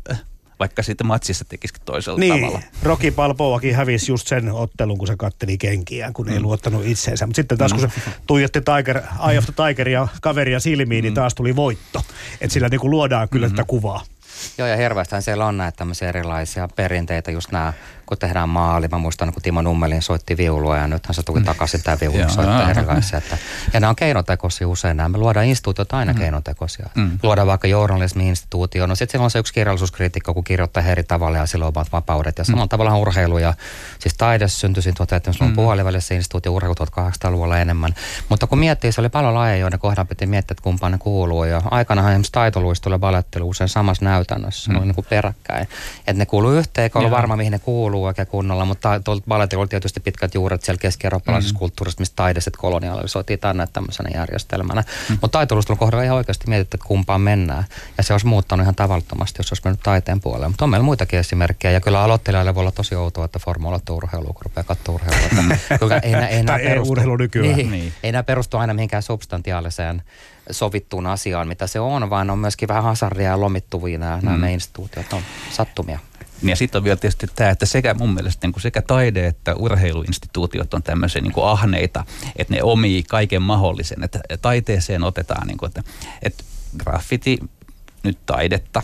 vaikka 0.59 0.82
sitten 0.82 1.06
matsissa 1.06 1.44
tekisikin 1.44 1.82
toisella 1.85 2.18
niin, 2.18 2.35
tavalla. 2.35 2.62
Rocky 2.82 3.11
Balboakin 3.11 3.74
hävisi 3.74 4.12
just 4.12 4.26
sen 4.26 4.52
ottelun, 4.52 4.98
kun 4.98 5.06
se 5.06 5.16
katteli 5.16 5.59
kenkiään, 5.59 6.12
kun 6.12 6.26
mm. 6.26 6.32
ei 6.32 6.40
luottanut 6.40 6.87
itseensä. 6.87 7.26
Mutta 7.26 7.37
sitten 7.37 7.59
taas 7.59 7.72
kun 7.72 7.80
se 7.80 7.87
mm. 7.87 8.12
tuijotti 8.26 8.61
Tiger, 8.61 9.02
Eye 9.28 9.38
of 9.38 9.44
the 9.44 9.66
Tigeria 9.66 10.09
kaveria 10.22 10.61
silmiin, 10.61 10.88
niin 10.88 11.02
mm. 11.02 11.06
niin 11.06 11.14
taas 11.14 11.35
tuli 11.35 11.56
voitto. 11.56 12.02
Että 12.40 12.54
sillä 12.54 12.68
niin 12.68 12.80
kuin 12.80 12.90
luodaan 12.90 13.28
kyllä 13.28 13.46
mm-hmm. 13.46 13.56
tätä 13.56 13.66
kuvaa. 13.66 14.02
Joo, 14.59 14.68
ja 14.68 14.77
hirveästi 14.77 15.22
siellä 15.22 15.46
on 15.46 15.57
näitä 15.57 15.77
tämmöisiä 15.77 16.09
erilaisia 16.09 16.68
perinteitä, 16.77 17.31
just 17.31 17.53
nämä 17.53 17.72
kun 18.07 18.19
tehdään 18.19 18.49
maali. 18.49 18.88
Mä 18.88 18.99
muistan, 18.99 19.33
kun 19.33 19.42
Timo 19.42 19.62
Nummelin 19.62 20.03
soitti 20.03 20.37
viulua 20.37 20.77
ja 20.77 20.87
nythän 20.87 21.14
se 21.14 21.23
tuli 21.23 21.40
mm. 21.40 21.45
takaisin 21.45 21.83
tämä 21.83 21.97
viulu 22.01 22.29
soittaa 22.29 22.71
erilaisia. 22.71 23.19
Että, 23.19 23.38
ja 23.73 23.81
nämä 23.81 23.90
on 23.90 23.97
keinotekoisia 23.97 24.69
usein. 24.69 24.97
Nämä. 24.97 25.09
Me 25.09 25.19
luodaan 25.19 25.47
instituutiot 25.47 25.92
aina 25.92 26.12
mm. 26.12 26.19
keinotekoisia. 26.19 26.88
Mm. 26.95 27.19
Luodaan 27.23 27.47
vaikka 27.47 27.69
journalismi-instituutio. 27.69 28.87
No 28.87 28.95
sitten 28.95 29.12
silloin 29.12 29.25
on 29.25 29.31
se 29.31 29.38
yksi 29.38 29.55
kirjallisuuskriitikko, 29.55 30.35
kun 30.35 30.45
kirjoittaa 30.45 30.83
eri 30.83 31.05
tavalla 31.05 31.38
ja 31.38 31.47
silloin 31.47 31.73
omat 31.77 31.92
vapaudet. 31.92 32.38
Ja 32.38 32.45
mm. 32.45 32.47
samalla 32.47 32.69
tavalla 32.69 32.97
urheilu 32.97 33.38
ja 33.38 33.55
siis 33.99 34.14
taide 34.14 34.49
syntyi 34.49 34.83
siinä 34.83 34.97
1900-luvun 35.05 35.49
mm. 35.49 35.57
puolivälissä 35.57 36.14
instituutio 36.14 36.53
urheilu 36.53 36.75
1800-luvulla 36.75 37.59
enemmän. 37.59 37.95
Mutta 38.29 38.47
kun 38.47 38.59
miettii, 38.59 38.92
se 38.92 39.01
oli 39.01 39.09
paljon 39.09 39.35
lajeja, 39.35 39.57
joiden 39.57 39.79
kohdalla 39.79 40.05
piti 40.05 40.27
miettiä, 40.27 40.53
että 40.53 40.62
kumpaan 40.62 40.92
ne 40.92 40.99
kuuluu. 40.99 41.45
Ja 41.45 41.62
aikanahan 41.71 42.12
esimerkiksi 42.12 42.33
taitoluisto 42.33 42.90
ja 42.90 42.99
balettelu 42.99 43.49
usein 43.49 43.69
samassa 43.69 44.05
näytännössä, 44.05 44.73
mm. 44.73 44.81
niin 44.81 44.95
kuin 44.95 45.07
peräkkäin. 45.11 45.69
Että 45.99 46.12
ne 46.12 46.27
kuuluu 46.27 46.53
yhteen, 46.53 46.83
eikä 46.83 46.99
ollut 46.99 47.12
varma, 47.12 47.37
mihin 47.37 47.53
ne 47.53 47.59
kuuluu 47.59 47.95
kuuluu 47.96 48.06
oikein 48.06 48.28
kunnolla, 48.28 48.64
mutta 48.64 49.00
tuolta 49.00 49.24
balletilla 49.28 49.62
oli 49.62 49.68
tietysti 49.68 50.00
pitkät 50.00 50.35
juuret 50.35 50.62
siellä 50.62 50.78
keski-eurooppalaisessa 50.78 51.54
mm. 51.54 51.59
kulttuurissa, 51.59 52.00
mistä 52.00 52.16
taideset 52.16 52.56
kolonialisoitiin 52.56 53.38
tänne 53.38 53.68
tämmöisenä 53.72 54.11
järjestelmänä. 54.14 54.80
Mm. 54.80 55.18
Mutta 55.20 55.38
taitelustelun 55.38 55.78
kohdalla 55.78 56.04
ihan 56.04 56.16
oikeasti 56.16 56.48
mietitty, 56.48 56.76
että 56.76 56.87
kumpaan 56.88 57.20
mennään. 57.20 57.64
Ja 57.98 58.02
se 58.04 58.14
olisi 58.14 58.26
muuttanut 58.26 58.64
ihan 58.64 58.74
tavallittomasti, 58.74 59.38
jos 59.38 59.52
olisi 59.52 59.62
mennyt 59.64 59.80
taiteen 59.82 60.20
puolelle. 60.20 60.48
Mutta 60.48 60.64
on 60.64 60.70
meillä 60.70 60.85
muitakin 60.85 61.18
esimerkkejä. 61.18 61.72
Ja 61.72 61.80
kyllä 61.80 62.02
aloittelijalle 62.02 62.54
voi 62.54 62.61
olla 62.61 62.70
tosi 62.70 62.94
outoa, 62.94 63.24
että 63.24 63.38
formula 63.38 63.80
urheilu, 63.90 64.32
kun 64.32 64.42
rupeaa 64.42 64.64
katsoa 64.64 64.94
urheilua. 64.94 65.56
kyllä 65.80 65.98
ei, 65.98 66.14
ei, 66.14 66.70
ei, 66.72 66.78
urheilu 66.78 67.16
nykyään. 67.16 67.56
Niin, 67.56 67.70
niin. 67.70 67.92
Ei 68.02 68.12
nämä 68.12 68.22
perustu 68.22 68.56
aina 68.56 68.74
mihinkään 68.74 69.02
substantiaaliseen 69.02 70.02
sovittuun 70.50 71.06
asiaan, 71.06 71.48
mitä 71.48 71.66
se 71.66 71.80
on, 71.80 72.11
vaan 72.11 72.30
on 72.30 72.38
myöskin 72.38 72.68
vähän 72.68 72.82
hasardia 72.82 73.30
ja 73.30 73.40
lomittuvia 73.40 73.98
nämä, 73.98 74.16
mm. 74.16 74.28
nämä 74.28 74.48
instituutiot, 74.48 75.12
on 75.12 75.22
sattumia. 75.50 75.98
Niin 76.42 76.51
ja 76.51 76.57
sitten 76.57 76.79
on 76.79 76.85
vielä 76.85 76.96
tietysti 76.96 77.27
tämä, 77.35 77.51
että 77.51 77.66
sekä 77.66 77.94
mun 77.94 78.14
mielestä 78.14 78.46
niin 78.46 78.53
kuin 78.53 78.62
sekä 78.62 78.83
taide- 78.83 79.27
että 79.27 79.55
urheiluinstituutiot 79.55 80.75
on 80.75 80.83
tämmöisiä 80.83 81.22
niin 81.22 81.33
kuin 81.33 81.46
ahneita, 81.46 82.05
että 82.37 82.55
ne 82.55 82.62
omii 82.62 83.03
kaiken 83.03 83.42
mahdollisen. 83.42 84.05
Että 84.05 84.20
taiteeseen 84.42 85.03
otetaan, 85.03 85.46
niin 85.46 85.59
kuin, 85.59 85.68
että, 85.68 85.83
että 86.22 86.44
graffiti, 86.79 87.38
nyt 88.03 88.18
taidetta, 88.27 88.83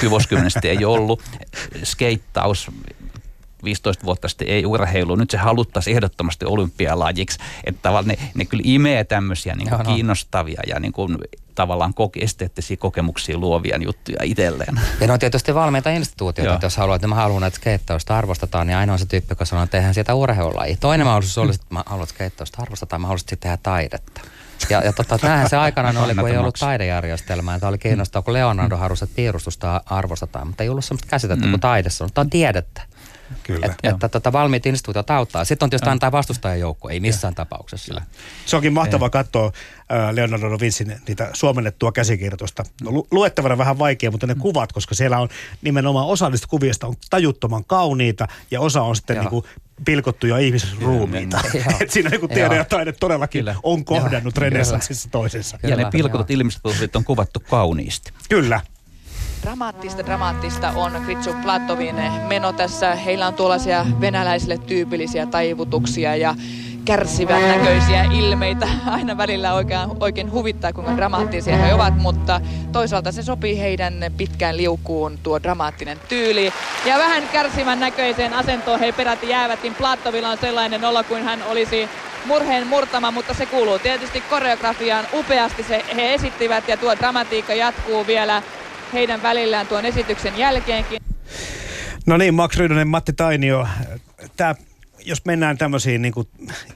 kyvoskymmenestä 0.00 0.68
ei 0.68 0.84
ollut, 0.84 1.22
skeittaus, 1.84 2.70
15 3.64 4.04
vuotta 4.04 4.28
sitten 4.28 4.48
ei 4.48 4.66
urheilu, 4.66 5.16
nyt 5.16 5.30
se 5.30 5.36
haluttaisiin 5.36 5.94
ehdottomasti 5.94 6.44
olympialajiksi. 6.44 7.38
Että 7.64 7.82
tavallaan 7.82 8.18
ne, 8.18 8.30
ne 8.34 8.44
kyllä 8.44 8.62
imee 8.66 9.04
tämmöisiä 9.04 9.54
niin 9.54 9.68
kuin 9.68 9.86
kiinnostavia 9.86 10.62
ja 10.66 10.80
niin 10.80 10.92
kuin 10.92 11.18
tavallaan 11.54 11.94
koke, 11.94 12.20
esteettisiä 12.20 12.76
kokemuksia 12.76 13.38
luovia 13.38 13.78
juttuja 13.82 14.18
itselleen. 14.22 14.80
Ja 15.00 15.06
ne 15.06 15.12
on 15.12 15.18
tietysti 15.18 15.54
valmiita 15.54 15.90
instituutioita, 15.90 16.54
että 16.54 16.66
jos 16.66 16.76
haluat, 16.76 16.96
että 16.96 17.08
mä 17.08 17.14
haluan, 17.14 17.44
että 17.44 17.56
skeittausta 17.56 18.18
arvostetaan, 18.18 18.66
niin 18.66 18.76
ainoa 18.76 18.98
se 18.98 19.06
tyyppi, 19.06 19.32
joka 19.32 19.44
sanoo, 19.44 19.64
että 19.64 19.76
tehdään 19.76 19.94
siitä 19.94 20.14
urheilulaji. 20.14 20.76
Toinen 20.76 21.06
mahdollisuus 21.06 21.38
olisi, 21.38 21.60
että 21.62 21.74
mä 21.74 21.82
haluan, 21.86 22.04
että 22.04 22.14
skeittausta 22.14 22.62
arvostetaan, 22.62 23.00
mä 23.00 23.06
haluaisin 23.06 23.38
tehdä 23.40 23.58
taidetta. 23.62 24.20
Ja, 24.70 24.84
ja 24.84 24.92
tota, 24.92 25.18
näinhän 25.22 25.48
se 25.48 25.56
aikanaan 25.56 25.96
oli, 25.96 26.14
kun 26.14 26.28
ei 26.28 26.36
ollut 26.36 26.56
taidejärjestelmää. 26.60 27.58
Tämä 27.58 27.68
oli 27.68 27.78
kiinnostavaa, 27.78 28.22
kun 28.22 28.34
Leonardo 28.34 28.76
halusi, 28.76 29.04
että 29.04 29.16
piirustusta 29.16 29.80
arvostetaan, 29.86 30.46
mutta 30.46 30.62
ei 30.62 30.68
ollut 30.68 30.84
sellaista 30.84 31.08
käsitettä 31.08 31.46
mm. 31.46 31.50
kuin 31.50 31.60
taidessa. 31.60 32.08
Tämä 32.14 32.22
on 32.22 32.30
tiedettä. 32.30 32.82
Kyllä. 33.42 33.66
Et, 33.66 33.72
että 33.82 34.08
tota, 34.08 34.32
valmiit 34.32 34.66
instituutiot 34.66 35.10
auttaa. 35.10 35.44
Sitten 35.44 35.66
on 35.66 35.70
tietysti 35.70 35.88
Joo. 35.88 35.92
antaa 35.92 36.12
vastustajajoukko, 36.12 36.88
ei 36.88 37.00
missään 37.00 37.32
ja. 37.32 37.36
tapauksessa. 37.36 37.88
Kyllä. 37.88 38.02
Se 38.46 38.56
onkin 38.56 38.72
mahtavaa 38.72 39.10
katsoa 39.10 39.52
Leonardo 40.12 40.50
da 40.50 40.60
Vincin 40.60 41.00
niitä 41.08 41.30
suomennettua 41.32 41.92
käsikirjoitusta. 41.92 42.62
No, 42.82 42.90
lu- 42.90 43.06
luettavana 43.10 43.58
vähän 43.58 43.78
vaikea, 43.78 44.10
mutta 44.10 44.26
ne 44.26 44.34
mm. 44.34 44.40
kuvat, 44.40 44.72
koska 44.72 44.94
siellä 44.94 45.18
on 45.18 45.28
nimenomaan 45.62 46.06
osa 46.06 46.30
niistä 46.30 46.46
kuvista 46.50 46.86
on 46.86 46.94
tajuttoman 47.10 47.64
kauniita 47.64 48.28
ja 48.50 48.60
osa 48.60 48.82
on 48.82 48.96
sitten 48.96 49.18
niinku 49.18 49.46
pilkottuja 49.84 50.38
ihmisruumiita. 50.38 51.40
Et 51.80 51.90
siinä 51.90 52.10
niin 52.10 52.28
tiede 52.28 52.56
ja 52.56 52.64
taide 52.64 52.92
todellakin 52.92 53.38
Kyllä. 53.40 53.56
on 53.62 53.84
kohdannut 53.84 54.38
renessanssissa 54.38 55.08
toisessa. 55.10 55.58
Ja 55.62 55.76
ne 55.76 55.86
pilkotut 55.90 56.30
ilmiset 56.30 56.96
on 56.96 57.04
kuvattu 57.04 57.40
kauniisti. 57.40 58.12
Kyllä. 58.28 58.60
Dramaattista, 59.42 60.06
dramaattista 60.06 60.72
on 60.76 61.02
Kritsu 61.04 61.30
Platovin 61.42 61.96
meno 62.28 62.52
tässä. 62.52 62.94
Heillä 62.94 63.26
on 63.26 63.34
tuollaisia 63.34 63.86
venäläisille 64.00 64.58
tyypillisiä 64.58 65.26
taivutuksia 65.26 66.16
ja 66.16 66.34
kärsivän 66.84 67.48
näköisiä 67.48 68.02
ilmeitä. 68.02 68.68
Aina 68.86 69.16
välillä 69.16 69.54
oikein, 69.54 69.80
oikein 70.00 70.32
huvittaa, 70.32 70.72
kuinka 70.72 70.96
dramaattisia 70.96 71.56
he 71.56 71.74
ovat, 71.74 71.98
mutta 71.98 72.40
toisaalta 72.72 73.12
se 73.12 73.22
sopii 73.22 73.60
heidän 73.60 73.94
pitkään 74.16 74.56
liukuun 74.56 75.18
tuo 75.22 75.42
dramaattinen 75.42 76.00
tyyli. 76.08 76.52
Ja 76.86 76.98
vähän 76.98 77.28
kärsivän 77.32 77.80
näköiseen 77.80 78.34
asentoon 78.34 78.80
he 78.80 78.92
peräti 78.92 79.28
jäävätkin. 79.28 79.74
Platovilla 79.74 80.30
on 80.30 80.38
sellainen 80.38 80.84
olo 80.84 81.04
kuin 81.04 81.22
hän 81.22 81.42
olisi 81.42 81.88
murheen 82.24 82.66
murtama, 82.66 83.10
mutta 83.10 83.34
se 83.34 83.46
kuuluu 83.46 83.78
tietysti 83.78 84.20
koreografiaan. 84.20 85.06
Upeasti 85.12 85.62
se 85.62 85.84
he 85.96 86.14
esittivät 86.14 86.68
ja 86.68 86.76
tuo 86.76 86.96
dramatiikka 86.96 87.54
jatkuu 87.54 88.06
vielä 88.06 88.42
heidän 88.92 89.22
välillään 89.22 89.66
tuon 89.66 89.84
esityksen 89.84 90.38
jälkeenkin. 90.38 91.02
No 92.06 92.16
niin, 92.16 92.34
Max 92.34 92.56
Rydonen, 92.56 92.88
Matti 92.88 93.12
Tainio. 93.12 93.66
Tämä 94.36 94.54
jos 95.04 95.24
mennään 95.24 95.58
tämmöisiin 95.58 96.02
niin 96.02 96.14
kuin, 96.14 96.28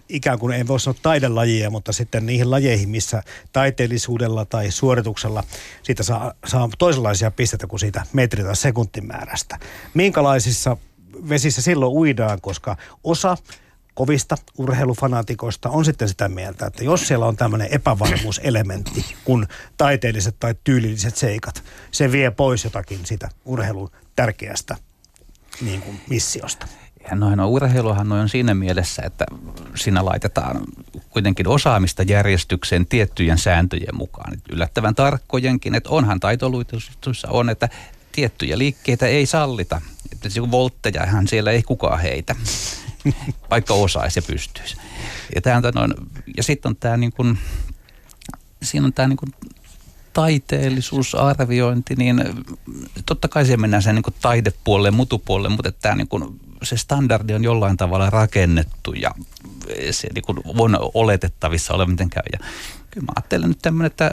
ikään 0.08 0.38
kuin 0.38 0.54
ei 0.54 0.66
voi 0.66 0.80
sanoa 0.80 0.98
taidelajia, 1.02 1.70
mutta 1.70 1.92
sitten 1.92 2.26
niihin 2.26 2.50
lajeihin, 2.50 2.88
missä 2.88 3.22
taiteellisuudella 3.52 4.44
tai 4.44 4.70
suorituksella 4.70 5.44
siitä 5.82 6.02
saa, 6.02 6.34
saa 6.46 6.68
toisenlaisia 6.78 7.30
pisteitä 7.30 7.66
kuin 7.66 7.80
siitä 7.80 8.02
metri- 8.12 8.44
tai 8.44 8.56
sekuntimäärästä. 8.56 9.58
Minkälaisissa 9.94 10.76
vesissä 11.28 11.62
silloin 11.62 11.92
uidaan, 11.92 12.40
koska 12.40 12.76
osa 13.04 13.36
kovista 13.96 14.36
urheilufanatikoista 14.58 15.68
on 15.68 15.84
sitten 15.84 16.08
sitä 16.08 16.28
mieltä, 16.28 16.66
että 16.66 16.84
jos 16.84 17.08
siellä 17.08 17.26
on 17.26 17.36
tämmöinen 17.36 17.68
epävarmuuselementti, 17.70 19.04
kun 19.24 19.46
taiteelliset 19.76 20.36
tai 20.38 20.54
tyylilliset 20.64 21.16
seikat, 21.16 21.64
se 21.90 22.12
vie 22.12 22.30
pois 22.30 22.64
jotakin 22.64 23.06
sitä 23.06 23.28
urheilun 23.44 23.90
tärkeästä 24.16 24.76
niin 25.60 25.82
kuin 25.82 26.00
missiosta. 26.10 26.66
Ja 27.10 27.16
noin, 27.16 27.36
no, 27.36 27.48
urheiluhan 27.48 28.12
on 28.12 28.28
siinä 28.28 28.54
mielessä, 28.54 29.02
että 29.06 29.26
siinä 29.74 30.04
laitetaan 30.04 30.60
kuitenkin 31.10 31.48
osaamista 31.48 32.02
järjestykseen 32.02 32.86
tiettyjen 32.86 33.38
sääntöjen 33.38 33.96
mukaan. 33.96 34.32
Yllättävän 34.50 34.94
tarkkojenkin, 34.94 35.74
että 35.74 35.90
onhan 35.90 36.20
taitoluitussa 36.20 37.28
on, 37.30 37.50
että 37.50 37.68
tiettyjä 38.12 38.58
liikkeitä 38.58 39.06
ei 39.06 39.26
sallita. 39.26 39.80
Että 40.12 40.28
volttejahan 40.50 41.28
siellä 41.28 41.50
ei 41.50 41.62
kukaan 41.62 42.00
heitä. 42.00 42.36
vaikka 43.50 43.74
osaisi 43.74 44.18
ja 44.18 44.22
pystyisi. 44.22 44.76
Ja, 45.34 45.40
ja 46.36 46.42
sitten 46.42 46.70
on 46.70 46.76
tämä 46.76 46.96
niin 46.96 47.12
kuin, 47.12 47.38
siinä 48.62 48.86
on 48.86 48.92
tämä 48.92 49.08
niin 49.08 49.34
taiteellisuusarviointi, 50.12 51.94
niin 51.94 52.24
totta 53.06 53.28
kai 53.28 53.46
se 53.46 53.56
mennään 53.56 53.82
sen 53.82 53.94
niin 53.94 54.14
taidepuolelle, 54.20 54.90
mutupuolelle, 54.90 55.48
mutta 55.48 55.72
tämä 55.72 55.94
niin 55.94 56.08
kuin, 56.08 56.40
se 56.62 56.76
standardi 56.76 57.34
on 57.34 57.44
jollain 57.44 57.76
tavalla 57.76 58.10
rakennettu 58.10 58.92
ja 58.92 59.10
se 59.90 60.08
niin 60.14 60.22
kuin 60.22 60.38
on 60.44 60.78
oletettavissa 60.94 61.74
ole 61.74 61.86
mitenkään. 61.86 62.26
Ja 62.32 62.38
kyllä 62.90 63.04
mä 63.04 63.12
ajattelen 63.16 63.48
nyt 63.48 63.58
tämmöinen, 63.62 63.86
että 63.86 64.10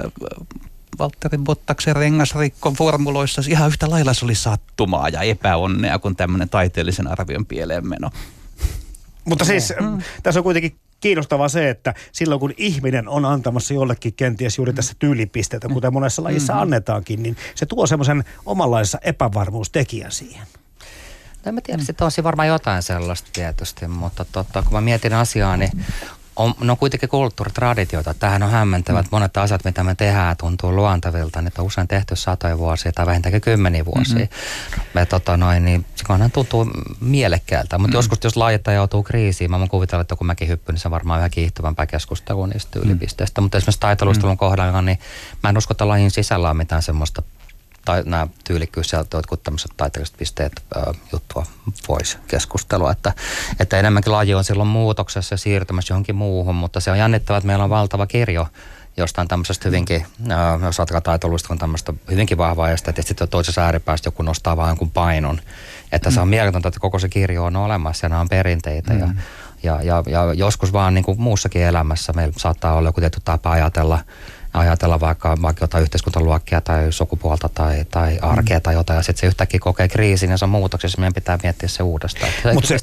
Valtteri 0.99 1.37
Bottaksen 1.37 1.95
rengasrikko 1.95 2.71
formuloissa 2.71 3.41
ihan 3.47 3.67
yhtä 3.67 3.89
lailla 3.89 4.13
se 4.13 4.25
oli 4.25 4.35
sattumaa 4.35 5.09
ja 5.09 5.21
epäonnea 5.21 5.99
kuin 5.99 6.15
tämmöinen 6.15 6.49
taiteellisen 6.49 7.07
arvion 7.07 7.45
pieleen 7.45 7.87
meno. 7.87 8.09
Mutta 9.25 9.45
siis 9.45 9.73
mm. 9.79 10.01
tässä 10.23 10.39
on 10.39 10.43
kuitenkin 10.43 10.75
kiinnostavaa 10.99 11.49
se, 11.49 11.69
että 11.69 11.93
silloin 12.11 12.39
kun 12.39 12.53
ihminen 12.57 13.07
on 13.07 13.25
antamassa 13.25 13.73
jollekin 13.73 14.13
kenties 14.13 14.57
juuri 14.57 14.73
tässä 14.73 14.93
tyylipisteitä, 14.99 15.67
kuten 15.67 15.93
monessa 15.93 16.23
lajissa 16.23 16.53
mm-hmm. 16.53 16.61
annetaankin, 16.61 17.23
niin 17.23 17.37
se 17.55 17.65
tuo 17.65 17.87
semmoisen 17.87 18.23
omanlaisessa 18.45 18.99
epävarmuustekijän 19.01 20.11
siihen. 20.11 20.47
No 21.45 21.49
en 21.49 21.55
mä 21.55 21.61
tiedä, 21.61 21.83
sitten 21.83 22.05
on 22.05 22.23
varmaan 22.23 22.47
jotain 22.47 22.83
sellaista 22.83 23.29
tietysti, 23.33 23.87
mutta 23.87 24.25
totta, 24.31 24.63
kun 24.63 24.73
mä 24.73 24.81
mietin 24.81 25.13
asiaa, 25.13 25.57
niin 25.57 25.85
on, 26.35 26.53
no 26.59 26.75
kuitenkin 26.75 27.09
kulttuuritraditioita. 27.09 28.13
Tähän 28.13 28.43
on 28.43 28.51
hämmentävät. 28.51 29.05
Mm. 29.05 29.09
Monet 29.11 29.37
asiat, 29.37 29.65
mitä 29.65 29.83
me 29.83 29.95
tehdään, 29.95 30.37
tuntuu 30.37 30.75
luontevilta. 30.75 31.41
Niitä 31.41 31.61
on 31.61 31.67
usein 31.67 31.87
tehty 31.87 32.15
satoja 32.15 32.57
vuosia 32.57 32.91
tai 32.91 33.05
vähintäänkin 33.05 33.41
kymmeniä 33.41 33.85
vuosia. 33.85 34.19
Mm-hmm. 34.19 34.83
Me, 34.93 35.05
tota, 35.05 35.37
noin, 35.37 35.65
niin, 35.65 35.85
se 35.95 36.29
tuntuu 36.33 36.67
mielekkäältä. 36.99 37.77
Mutta 37.77 37.93
mm. 37.93 37.97
joskus, 37.97 38.19
jos 38.23 38.37
laajittaja 38.37 38.75
joutuu 38.75 39.03
kriisiin, 39.03 39.51
mä 39.51 39.59
voin 39.59 39.69
kuvitella, 39.69 40.01
että 40.01 40.15
kun 40.15 40.27
mäkin 40.27 40.47
hyppyn, 40.47 40.73
niin 40.73 40.81
se 40.81 40.87
on 40.87 40.91
varmaan 40.91 41.19
yhä 41.19 41.29
kiihtyvämpää 41.29 41.85
keskustelua 41.85 42.47
niistä 42.47 42.79
ylipisteistä. 42.79 43.41
Mm. 43.41 43.43
Mutta 43.43 43.57
esimerkiksi 43.57 43.79
taitelustelun 43.79 44.33
mm. 44.33 44.37
kohdalla, 44.37 44.81
niin 44.81 44.99
mä 45.43 45.49
en 45.49 45.57
usko, 45.57 45.73
että 45.73 45.87
lajin 45.87 46.11
sisällä 46.11 46.49
on 46.49 46.57
mitään 46.57 46.81
semmoista 46.81 47.23
tai 47.85 48.03
nämä 48.05 48.27
tyylikkyys 48.43 48.91
ja 48.91 49.05
jotkut 49.13 49.43
tämmöiset 49.43 49.71
taiteelliset 49.77 50.17
pisteet 50.17 50.63
ää, 50.75 50.93
juttua 51.11 51.45
pois 51.87 52.17
keskustelua. 52.27 52.91
Että, 52.91 53.13
että 53.59 53.79
enemmänkin 53.79 54.11
laji 54.11 54.33
on 54.33 54.43
silloin 54.43 54.69
muutoksessa 54.69 55.33
ja 55.33 55.37
siirtymässä 55.37 55.91
johonkin 55.91 56.15
muuhun, 56.15 56.55
mutta 56.55 56.79
se 56.79 56.91
on 56.91 56.97
jännittävää, 56.97 57.37
että 57.37 57.47
meillä 57.47 57.63
on 57.63 57.69
valtava 57.69 58.07
kirjo 58.07 58.47
jostain 58.97 59.27
tämmöisestä 59.27 59.69
hyvinkin, 59.69 60.05
ää, 60.29 60.59
jos 60.63 60.79
ajatellaan 60.79 61.03
taiteluista 61.03 61.53
on 61.53 61.57
tämmöistä 61.57 61.93
hyvinkin 62.11 62.37
vahvaa 62.37 62.69
ja 62.69 62.77
sitten 62.77 63.03
sitten 63.03 63.29
toisessa 63.29 63.61
ääripäästä 63.61 64.07
joku 64.07 64.23
nostaa 64.23 64.57
vaan 64.57 64.69
jonkun 64.69 64.91
painon. 64.91 65.39
Että 65.91 66.09
mm. 66.09 66.13
se 66.13 66.19
on 66.19 66.27
mm. 66.27 66.29
mieletöntä, 66.29 66.67
että 66.67 66.79
koko 66.79 66.99
se 66.99 67.09
kirjo 67.09 67.43
on 67.43 67.55
olemassa 67.55 68.05
ja 68.05 68.09
nämä 68.09 68.21
on 68.21 68.29
perinteitä 68.29 68.93
mm. 68.93 68.99
ja, 68.99 69.09
ja, 69.63 69.81
ja, 69.83 70.03
ja 70.07 70.33
joskus 70.33 70.73
vaan 70.73 70.93
niin 70.93 71.05
kuin 71.05 71.21
muussakin 71.21 71.61
elämässä 71.61 72.13
meillä 72.13 72.33
saattaa 72.37 72.73
olla 72.73 72.89
joku 72.89 73.01
tietty 73.01 73.19
tapa 73.25 73.51
ajatella– 73.51 73.99
ajatella 74.53 74.99
vaikka, 74.99 75.37
vaikka 75.41 75.63
jotain 75.63 75.81
yhteiskuntaluokkia 75.81 76.61
tai 76.61 76.91
sukupuolta 76.91 77.49
tai, 77.49 77.85
tai 77.91 78.19
arkea 78.21 78.57
mm. 78.57 78.61
tai 78.61 78.73
jotain, 78.73 78.97
ja 78.97 79.03
sitten 79.03 79.21
se 79.21 79.27
yhtäkkiä 79.27 79.59
kokee 79.59 79.87
kriisin 79.87 80.29
ja 80.31 80.37
se 80.37 80.45
on 80.45 80.49
muutoksessa, 80.49 80.99
meidän 80.99 81.13
pitää 81.13 81.39
miettiä 81.43 81.69
se 81.69 81.83
uudestaan. 81.83 82.31
Mutta 82.53 82.67
se, 82.67 82.77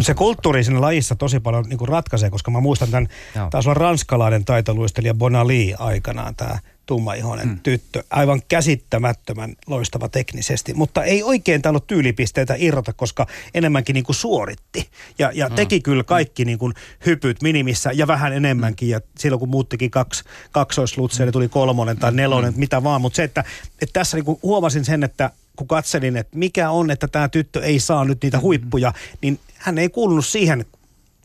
se 0.00 0.14
kulttuuri 0.14 0.64
siinä 0.64 0.80
lajissa 0.80 1.16
tosi 1.16 1.40
paljon 1.40 1.64
niin 1.68 1.88
ratkaisee, 1.88 2.30
koska 2.30 2.50
mä 2.50 2.60
muistan 2.60 2.90
tämän, 2.90 3.08
taas 3.50 3.66
on 3.66 3.76
ranskalainen 3.76 4.44
taitoluistelija 4.44 5.14
Bonali 5.14 5.74
aikanaan, 5.78 6.34
tämä 6.34 6.58
tummaihoinen 6.90 7.48
mm. 7.48 7.60
tyttö. 7.62 8.04
Aivan 8.10 8.42
käsittämättömän 8.48 9.56
loistava 9.66 10.08
teknisesti, 10.08 10.74
mutta 10.74 11.04
ei 11.04 11.22
oikein 11.22 11.62
tainnut 11.62 11.86
tyylipisteitä 11.86 12.54
irrota, 12.58 12.92
koska 12.92 13.26
enemmänkin 13.54 13.94
niin 13.94 14.04
kuin 14.04 14.16
suoritti. 14.16 14.88
Ja, 15.18 15.30
ja 15.34 15.48
mm. 15.48 15.54
teki 15.54 15.80
kyllä 15.80 16.04
kaikki 16.04 16.44
niin 16.44 16.58
kuin 16.58 16.74
hypyt 17.06 17.42
minimissä 17.42 17.92
ja 17.92 18.06
vähän 18.06 18.32
enemmänkin. 18.32 18.88
Ja 18.88 19.00
silloin 19.18 19.40
kun 19.40 19.48
muuttikin 19.48 19.90
kaksi 19.90 20.24
kaksoislutseja, 20.52 21.26
niin 21.26 21.32
tuli 21.32 21.48
kolmonen 21.48 21.96
tai 21.96 22.12
nelonen, 22.12 22.52
mm. 22.52 22.60
mitä 22.60 22.82
vaan. 22.82 23.00
Mutta 23.00 23.16
se, 23.16 23.24
että, 23.24 23.44
että 23.82 23.92
tässä 23.92 24.16
niin 24.16 24.24
kuin 24.24 24.38
huomasin 24.42 24.84
sen, 24.84 25.04
että 25.04 25.30
kun 25.56 25.68
katselin, 25.68 26.16
että 26.16 26.38
mikä 26.38 26.70
on, 26.70 26.90
että 26.90 27.08
tämä 27.08 27.28
tyttö 27.28 27.62
ei 27.62 27.80
saa 27.80 28.04
nyt 28.04 28.22
niitä 28.22 28.36
mm. 28.36 28.42
huippuja, 28.42 28.92
niin 29.22 29.38
hän 29.56 29.78
ei 29.78 29.88
kuulunut 29.88 30.26
siihen 30.26 30.64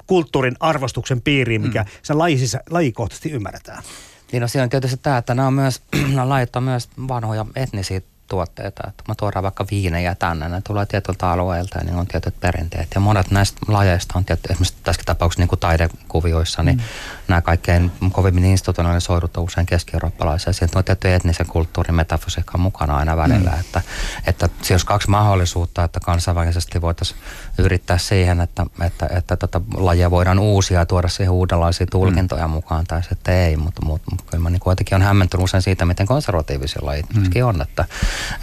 kulttuurin 0.07 0.55
arvostuksen 0.59 1.21
piiriin, 1.21 1.61
mikä 1.61 1.83
mm. 1.83 1.89
sen 2.03 2.17
lajisissa, 2.17 2.59
lajikohtaisesti 2.69 3.31
ymmärretään. 3.31 3.83
Niin 4.31 4.41
no 4.41 4.47
siinä 4.47 4.63
on 4.63 4.69
tietysti 4.69 4.97
tämä, 4.97 5.17
että 5.17 5.33
nämä 5.33 5.47
on 5.47 5.53
myös, 5.53 5.81
nämä 6.15 6.61
myös 6.61 6.89
vanhoja 7.07 7.45
etnisiä 7.55 8.01
tuotteita. 8.27 8.87
Että 8.87 9.03
mä 9.07 9.15
tuodaan 9.15 9.43
vaikka 9.43 9.65
viinejä 9.71 10.15
tänne, 10.15 10.49
ne 10.49 10.61
tulee 10.61 10.85
tietyltä 10.85 11.31
alueelta 11.31 11.77
ja 11.77 11.83
niin 11.83 11.95
on 11.95 12.07
tietyt 12.07 12.39
perinteet. 12.39 12.87
Ja 12.95 13.01
monet 13.01 13.31
näistä 13.31 13.59
lajeista 13.67 14.13
on 14.17 14.25
tietysti, 14.25 14.47
esimerkiksi 14.53 14.75
tässä 14.83 15.01
tapauksessa 15.05 15.41
niin 15.41 15.49
kuin 15.49 15.59
taidekuvioissa, 15.59 16.63
niin 16.63 16.77
mm. 16.77 16.83
Nämä 17.27 17.41
kaikkein 17.41 17.91
kovimmin 18.11 18.45
institutionalisoidut 18.45 19.37
on 19.37 19.43
usein 19.43 19.65
keski-eurooppalaisia. 19.65 20.53
Siinä 20.53 20.71
on 20.75 20.83
tietty 20.83 21.13
etnisen 21.13 21.45
kulttuurin 21.45 21.95
metafysiikka 21.95 22.57
mukana 22.57 22.97
aina 22.97 23.17
välillä. 23.17 23.51
Mm. 23.51 23.59
Että, 23.59 23.81
että 24.27 24.49
se 24.61 24.73
olisi 24.73 24.85
kaksi 24.85 25.09
mahdollisuutta, 25.09 25.83
että 25.83 25.99
kansainvälisesti 25.99 26.81
voitaisiin 26.81 27.19
yrittää 27.57 27.97
siihen, 27.97 28.41
että, 28.41 28.65
että, 28.81 29.07
että 29.09 29.35
tätä 29.35 29.61
lajia 29.73 30.11
voidaan 30.11 30.39
uusia 30.39 30.79
ja 30.79 30.85
tuoda 30.85 31.07
siihen 31.07 31.33
uudenlaisia 31.33 31.87
tulkintoja 31.91 32.47
mm. 32.47 32.51
mukaan 32.51 32.85
tai 32.85 33.03
sitten 33.03 33.33
ei. 33.33 33.57
Mutta, 33.57 33.85
mutta, 33.85 34.11
mutta 34.11 34.25
kyllä 34.31 34.43
mä 34.43 34.49
niin 34.49 34.59
kuitenkin 34.59 34.95
on 34.95 35.01
hämmentynyt 35.01 35.43
usein 35.43 35.61
siitä, 35.61 35.85
miten 35.85 36.05
konservatiivisia 36.05 36.85
lajit 36.85 37.05
mm. 37.13 37.45
on. 37.45 37.61
Että, 37.61 37.85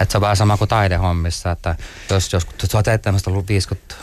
että 0.01 0.13
se 0.13 0.19
on 0.19 0.23
vähän 0.23 0.37
sama 0.37 0.57
kuin 0.57 0.69
taidehommissa, 0.69 1.51
että 1.51 1.77
jos, 2.11 2.33
jos, 2.33 2.47
jos 2.63 2.75
olet 2.75 3.03
tämmöistä 3.03 3.31
ollut 3.31 3.49
50 3.49 3.95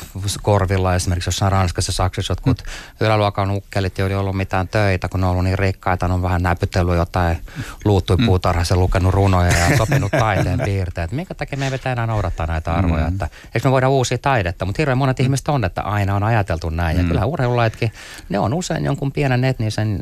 korvilla 0.42 0.96
esimerkiksi 0.96 1.28
jossain 1.28 1.52
Ranskassa, 1.52 1.92
Saksassa 1.92 2.32
jotkut 2.32 2.64
mm. 2.66 3.06
yläluokan 3.06 3.52
ukkelit, 3.52 4.00
ei 4.00 4.16
ollut 4.16 4.38
mitään 4.38 4.68
töitä, 4.72 5.10
kun 5.10 5.20
ne 5.20 5.26
on 5.26 5.32
ollut 5.32 5.44
niin 5.44 5.60
rikkaita, 5.60 6.08
ne 6.08 6.14
on 6.14 6.22
vähän 6.22 6.44
näpytellyt 6.44 6.96
jotain 6.96 7.38
luuttui 7.86 8.18
mm. 8.18 8.26
puutarhassa, 8.26 8.76
lukenut 8.76 9.14
runoja 9.14 9.58
ja 9.58 9.78
sopinut 9.78 10.12
taiteen 10.12 10.60
piirteet. 10.66 11.12
Minkä 11.12 11.34
takia 11.34 11.58
me 11.58 11.66
ei 11.66 11.72
pitää 11.72 11.92
enää 11.92 12.08
noudattaa 12.08 12.46
näitä 12.46 12.74
arvoja, 12.74 13.04
mm. 13.04 13.08
että 13.08 13.30
eikö 13.56 13.68
me 13.68 13.72
voida 13.72 13.90
uusia 13.90 14.18
taidetta, 14.18 14.66
mutta 14.66 14.82
hirveän 14.82 14.98
monet 14.98 15.20
mm. 15.20 15.24
ihmiset 15.24 15.48
on, 15.48 15.66
että 15.66 15.82
aina 15.82 16.16
on 16.16 16.24
ajateltu 16.24 16.70
näin. 16.70 16.98
Mm. 16.98 17.04
Ja 17.04 17.08
kyllä 17.08 17.26
urheilulaitkin, 17.26 17.92
ne 18.30 18.40
on 18.40 18.54
usein 18.54 18.86
jonkun 18.86 19.12
pienen 19.12 19.44
etnisen, 19.44 20.00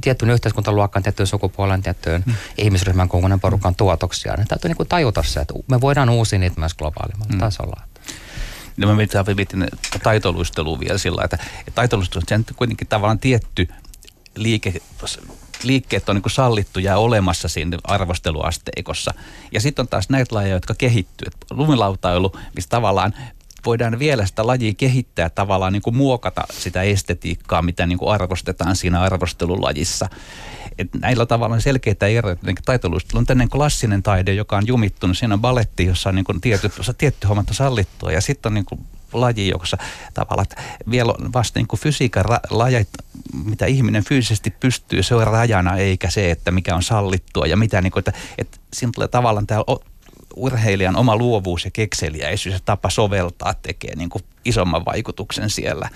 tiettyyn 0.00 0.30
yhteiskuntaluokkaan, 0.30 1.02
tiettyyn 1.02 1.26
sukupuolen, 1.26 1.82
tiettyyn 1.82 2.22
mm. 2.26 2.34
ihmisryhmän 2.58 3.08
kokoinen 3.08 3.40
porukan 3.40 3.74
tuotoksia. 3.74 4.34
Ne 4.36 4.44
täytyy 4.48 4.68
niin 4.68 4.76
kuin 4.76 4.88
tajuta 4.88 5.22
se, 5.22 5.40
että 5.40 5.54
me 5.70 5.80
voidaan 5.80 6.10
uusia 6.10 6.38
niitä 6.38 6.60
myös 6.60 6.74
globaalimmalla 6.74 7.32
mm. 7.32 7.38
tasolla. 7.38 7.82
No 8.76 8.86
mä 8.86 8.96
viitin 9.36 9.68
taitoluisteluun 10.02 10.80
vielä 10.80 10.98
sillä 10.98 11.22
että 11.24 11.38
taitoluistelu 11.74 12.22
on 12.32 12.44
kuitenkin 12.56 12.86
tavallaan 12.86 13.18
tietty 13.18 13.68
liike, 14.42 14.74
liikkeet 15.62 16.08
on 16.08 16.16
niin 16.16 16.30
sallittuja 16.30 16.98
olemassa 16.98 17.48
siinä 17.48 17.78
arvosteluasteikossa. 17.84 19.14
Ja 19.52 19.60
sitten 19.60 19.82
on 19.82 19.88
taas 19.88 20.08
näitä 20.08 20.34
lajeja, 20.34 20.54
jotka 20.54 20.74
kehittyy. 20.74 21.28
Lumilautailu, 21.50 22.32
missä 22.54 22.70
tavallaan 22.70 23.14
voidaan 23.66 23.98
vielä 23.98 24.26
sitä 24.26 24.46
lajia 24.46 24.74
kehittää 24.74 25.30
tavallaan 25.30 25.72
niin 25.72 25.82
kuin 25.82 25.96
muokata 25.96 26.44
sitä 26.50 26.82
estetiikkaa, 26.82 27.62
mitä 27.62 27.86
niin 27.86 27.98
kuin 27.98 28.12
arvostetaan 28.12 28.76
siinä 28.76 29.00
arvostelulajissa. 29.00 30.08
Et 30.78 30.88
näillä 31.00 31.26
tavalla 31.26 31.54
on 31.54 31.60
selkeitä 31.60 32.06
eroja. 32.06 32.36
Taitoluistelu 32.64 33.18
on 33.18 33.26
tämmöinen 33.26 33.48
klassinen 33.48 34.02
taide, 34.02 34.34
joka 34.34 34.56
on 34.56 34.66
jumittunut. 34.66 35.18
Siinä 35.18 35.34
on 35.34 35.40
baletti, 35.40 35.86
jossa 35.86 36.08
on 36.08 36.14
niin 36.14 36.24
kuin 36.24 36.40
tietty, 36.40 36.70
tietty 36.98 37.26
hommat 37.26 37.48
on 37.48 37.54
sallittua. 37.54 38.12
Ja 38.12 38.20
sitten 38.20 38.50
on 38.50 38.54
niin 38.54 38.64
kuin 38.64 38.80
laji, 39.12 39.48
jossa 39.48 39.76
tavallaan 40.14 40.46
vielä 40.90 41.14
vasta 41.34 41.58
niin 41.58 41.66
kuin 41.68 41.80
fysiikan 41.80 42.24
ra- 42.24 42.40
lajit, 42.50 42.88
mitä 43.44 43.66
ihminen 43.66 44.04
fyysisesti 44.04 44.50
pystyy, 44.50 45.02
se 45.02 45.14
on 45.14 45.26
rajana, 45.26 45.76
eikä 45.76 46.10
se, 46.10 46.30
että 46.30 46.50
mikä 46.50 46.74
on 46.74 46.82
sallittua 46.82 47.46
ja 47.46 47.56
mitä, 47.56 47.82
niin 47.82 47.90
kuin, 47.90 48.00
että, 48.00 48.12
että 48.38 48.58
siinä 48.72 48.92
tulee 48.94 49.08
tavallaan 49.08 49.46
tämä 49.46 49.64
urheilijan 50.36 50.96
oma 50.96 51.16
luovuus 51.16 51.64
ja 51.64 51.70
kekseliäisyys 51.70 52.54
ja 52.54 52.60
tapa 52.64 52.90
soveltaa 52.90 53.54
tekee 53.54 53.96
niin 53.96 54.10
kuin 54.10 54.24
isomman 54.44 54.84
vaikutuksen 54.84 55.50
siellä. 55.50 55.88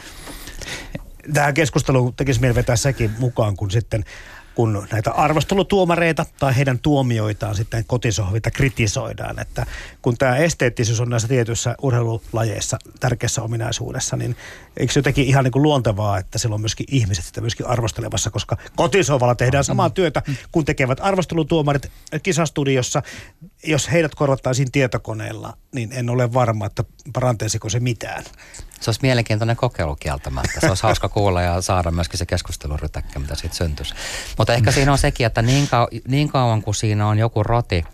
Tähän 1.33 1.55
keskusteluun 1.55 2.15
tekisi 2.15 2.41
mieli 2.41 2.55
vetää 2.55 2.77
sekin 2.77 3.11
mukaan, 3.19 3.57
kun 3.57 3.71
sitten 3.71 4.05
kun 4.55 4.87
näitä 4.93 5.11
arvostelutuomareita 5.11 6.27
tai 6.39 6.57
heidän 6.57 6.79
tuomioitaan 6.79 7.55
sitten 7.55 7.85
kotisohvita 7.85 8.51
kritisoidaan. 8.51 9.39
Että 9.39 9.67
kun 10.03 10.19
tämä 10.19 10.37
esteettisyys 10.37 11.01
on 11.01 11.11
näissä 11.11 11.29
tietyissä 11.29 11.75
urheilulajeissa 11.83 12.79
tärkeässä 13.01 13.43
ominaisuudessa, 13.43 14.17
niin 14.17 14.37
eikö 14.77 14.93
se 14.93 14.99
jotenkin 14.99 15.25
ihan 15.25 15.45
niin 15.45 15.53
kuin 15.53 15.63
luontevaa, 15.63 16.19
että 16.19 16.39
silloin 16.39 16.63
myöskin 16.63 16.87
ihmiset 16.91 17.25
sitä 17.25 17.41
myöskin 17.41 17.67
arvostelemassa, 17.67 18.31
koska 18.31 18.57
kotisohvalla 18.77 19.35
tehdään 19.35 19.65
samaa 19.65 19.89
mm. 19.89 19.95
työtä, 19.95 20.23
kun 20.53 20.65
tekevät 20.65 20.99
arvostelutuomarit 21.03 21.91
kisastudiossa. 22.23 23.03
Jos 23.65 23.93
heidät 23.93 24.15
korvattaisiin 24.15 24.73
tietokoneella, 24.73 25.57
niin 25.75 25.93
en 25.93 26.11
ole 26.11 26.33
varma, 26.33 26.67
että 26.67 26.85
parantaisiko 27.13 27.69
se 27.69 27.81
mitään. 27.81 28.25
Se 28.81 28.91
olisi 28.91 29.01
mielenkiintoinen 29.03 29.57
kokeilu 29.57 29.97
kieltämättä. 29.97 30.61
Se 30.61 30.69
olisi 30.69 30.83
hauska 30.83 31.09
kuulla 31.09 31.43
ja 31.43 31.61
saada 31.61 31.91
myöskin 31.91 32.19
se 32.19 32.27
keskustelurytäkkä, 32.27 33.19
mitä 33.19 33.35
siitä 33.35 33.55
syntyisi. 33.55 33.95
Mutta 34.39 34.55
ehkä 34.55 34.73
siinä 34.73 34.93
on 34.93 34.99
sekin, 34.99 35.27
että 35.27 35.43
niin, 35.43 35.67
kau- 35.67 36.01
niin 36.09 36.29
kauan 36.29 36.63
kuin 36.63 36.75
siinä 36.75 37.09
on 37.09 37.19
joku 37.19 37.43
roti, 37.43 37.85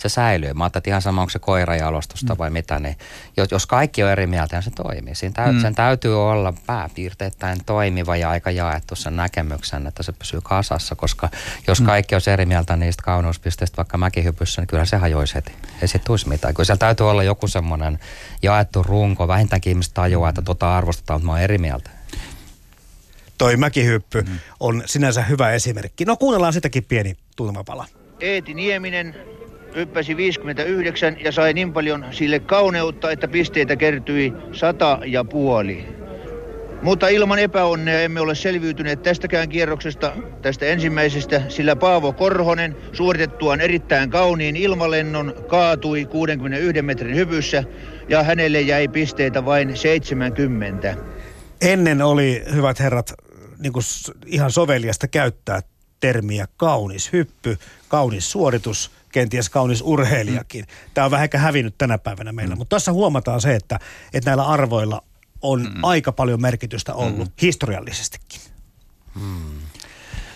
se 0.00 0.08
säilyy. 0.08 0.52
Mä 0.54 0.64
ajattelin, 0.64 0.88
ihan 0.88 1.02
sama, 1.02 1.20
onko 1.20 1.30
se 1.30 1.38
koirajalostusta 1.38 2.34
mm. 2.34 2.38
vai 2.38 2.50
mitä, 2.50 2.80
niin 2.80 2.96
jos, 3.36 3.50
jos 3.50 3.66
kaikki 3.66 4.02
on 4.02 4.10
eri 4.10 4.26
mieltä, 4.26 4.56
niin 4.56 4.62
se 4.62 4.70
toimii. 4.70 5.14
Siinä 5.14 5.32
täy, 5.32 5.52
mm. 5.52 5.60
Sen 5.60 5.74
täytyy 5.74 6.22
olla 6.22 6.52
pääpiirteittäin 6.66 7.64
toimiva 7.66 8.16
ja 8.16 8.30
aika 8.30 8.50
jaettu 8.50 8.96
sen 8.96 9.16
näkemyksen, 9.16 9.86
että 9.86 10.02
se 10.02 10.12
pysyy 10.12 10.40
kasassa, 10.42 10.94
koska 10.94 11.28
jos 11.66 11.80
mm. 11.80 11.86
kaikki 11.86 12.14
on 12.14 12.20
eri 12.32 12.46
mieltä 12.46 12.76
niistä 12.76 13.02
kauneuspisteistä 13.02 13.76
vaikka 13.76 13.98
mäkihypyssä, 13.98 14.62
niin 14.62 14.66
kyllä 14.66 14.84
se 14.84 14.96
hajoisi 14.96 15.34
heti. 15.34 15.52
Ei 15.82 15.88
se 15.88 15.98
tulisi 15.98 16.28
mitään. 16.28 16.54
Kyllä 16.54 16.66
siellä 16.66 16.78
täytyy 16.78 17.10
olla 17.10 17.22
joku 17.22 17.48
semmoinen 17.48 17.98
jaettu 18.42 18.82
runko, 18.82 19.28
vähintäänkin 19.28 19.70
ihmiset 19.70 19.94
tajuaa, 19.94 20.28
että 20.28 20.42
tota 20.42 20.76
arvostetaan, 20.76 21.20
mutta 21.20 21.26
mä 21.26 21.32
oon 21.32 21.40
eri 21.40 21.58
mieltä 21.58 21.90
toi 23.40 23.56
mäkihyppy 23.56 24.22
mm. 24.22 24.38
on 24.60 24.82
sinänsä 24.86 25.22
hyvä 25.22 25.50
esimerkki. 25.50 26.04
No 26.04 26.16
kuunnellaan 26.16 26.52
sitäkin 26.52 26.84
pieni 26.84 27.16
tunnelmapala. 27.36 27.86
Eeti 28.20 28.54
Nieminen 28.54 29.14
hyppäsi 29.74 30.16
59 30.16 31.16
ja 31.24 31.32
sai 31.32 31.52
niin 31.52 31.72
paljon 31.72 32.06
sille 32.10 32.38
kauneutta, 32.38 33.10
että 33.10 33.28
pisteitä 33.28 33.76
kertyi 33.76 34.32
sata 34.52 34.98
ja 35.06 35.24
puoli. 35.24 36.00
Mutta 36.82 37.08
ilman 37.08 37.38
epäonnea 37.38 38.00
emme 38.00 38.20
ole 38.20 38.34
selviytyneet 38.34 39.02
tästäkään 39.02 39.48
kierroksesta, 39.48 40.12
tästä 40.42 40.66
ensimmäisestä, 40.66 41.42
sillä 41.48 41.76
Paavo 41.76 42.12
Korhonen 42.12 42.76
suoritettuaan 42.92 43.60
erittäin 43.60 44.10
kauniin 44.10 44.56
ilmalennon 44.56 45.34
kaatui 45.48 46.04
61 46.04 46.82
metrin 46.82 47.16
hypyssä 47.16 47.64
ja 48.08 48.22
hänelle 48.22 48.60
jäi 48.60 48.88
pisteitä 48.88 49.44
vain 49.44 49.76
70. 49.76 50.96
Ennen 51.60 52.02
oli, 52.02 52.42
hyvät 52.54 52.80
herrat, 52.80 53.12
niin 53.58 53.72
ihan 54.26 54.50
soveliasta 54.50 55.08
käyttää 55.08 55.60
termiä 56.00 56.46
kaunis 56.56 57.12
hyppy, 57.12 57.58
kaunis 57.88 58.30
suoritus, 58.30 58.90
kenties 59.12 59.48
kaunis 59.48 59.82
urheilijakin. 59.82 60.64
Mm. 60.64 60.90
Tämä 60.94 61.04
on 61.04 61.10
vähän 61.10 61.24
ehkä 61.24 61.38
hävinnyt 61.38 61.74
tänä 61.78 61.98
päivänä 61.98 62.32
meillä, 62.32 62.54
mm. 62.54 62.58
mutta 62.58 62.76
tässä 62.76 62.92
huomataan 62.92 63.40
se, 63.40 63.54
että, 63.54 63.78
että 64.12 64.30
näillä 64.30 64.46
arvoilla 64.46 65.02
on 65.42 65.62
mm. 65.62 65.84
aika 65.84 66.12
paljon 66.12 66.40
merkitystä 66.40 66.94
ollut 66.94 67.28
mm. 67.28 67.34
historiallisestikin. 67.42 68.40
Mm. 69.14 69.60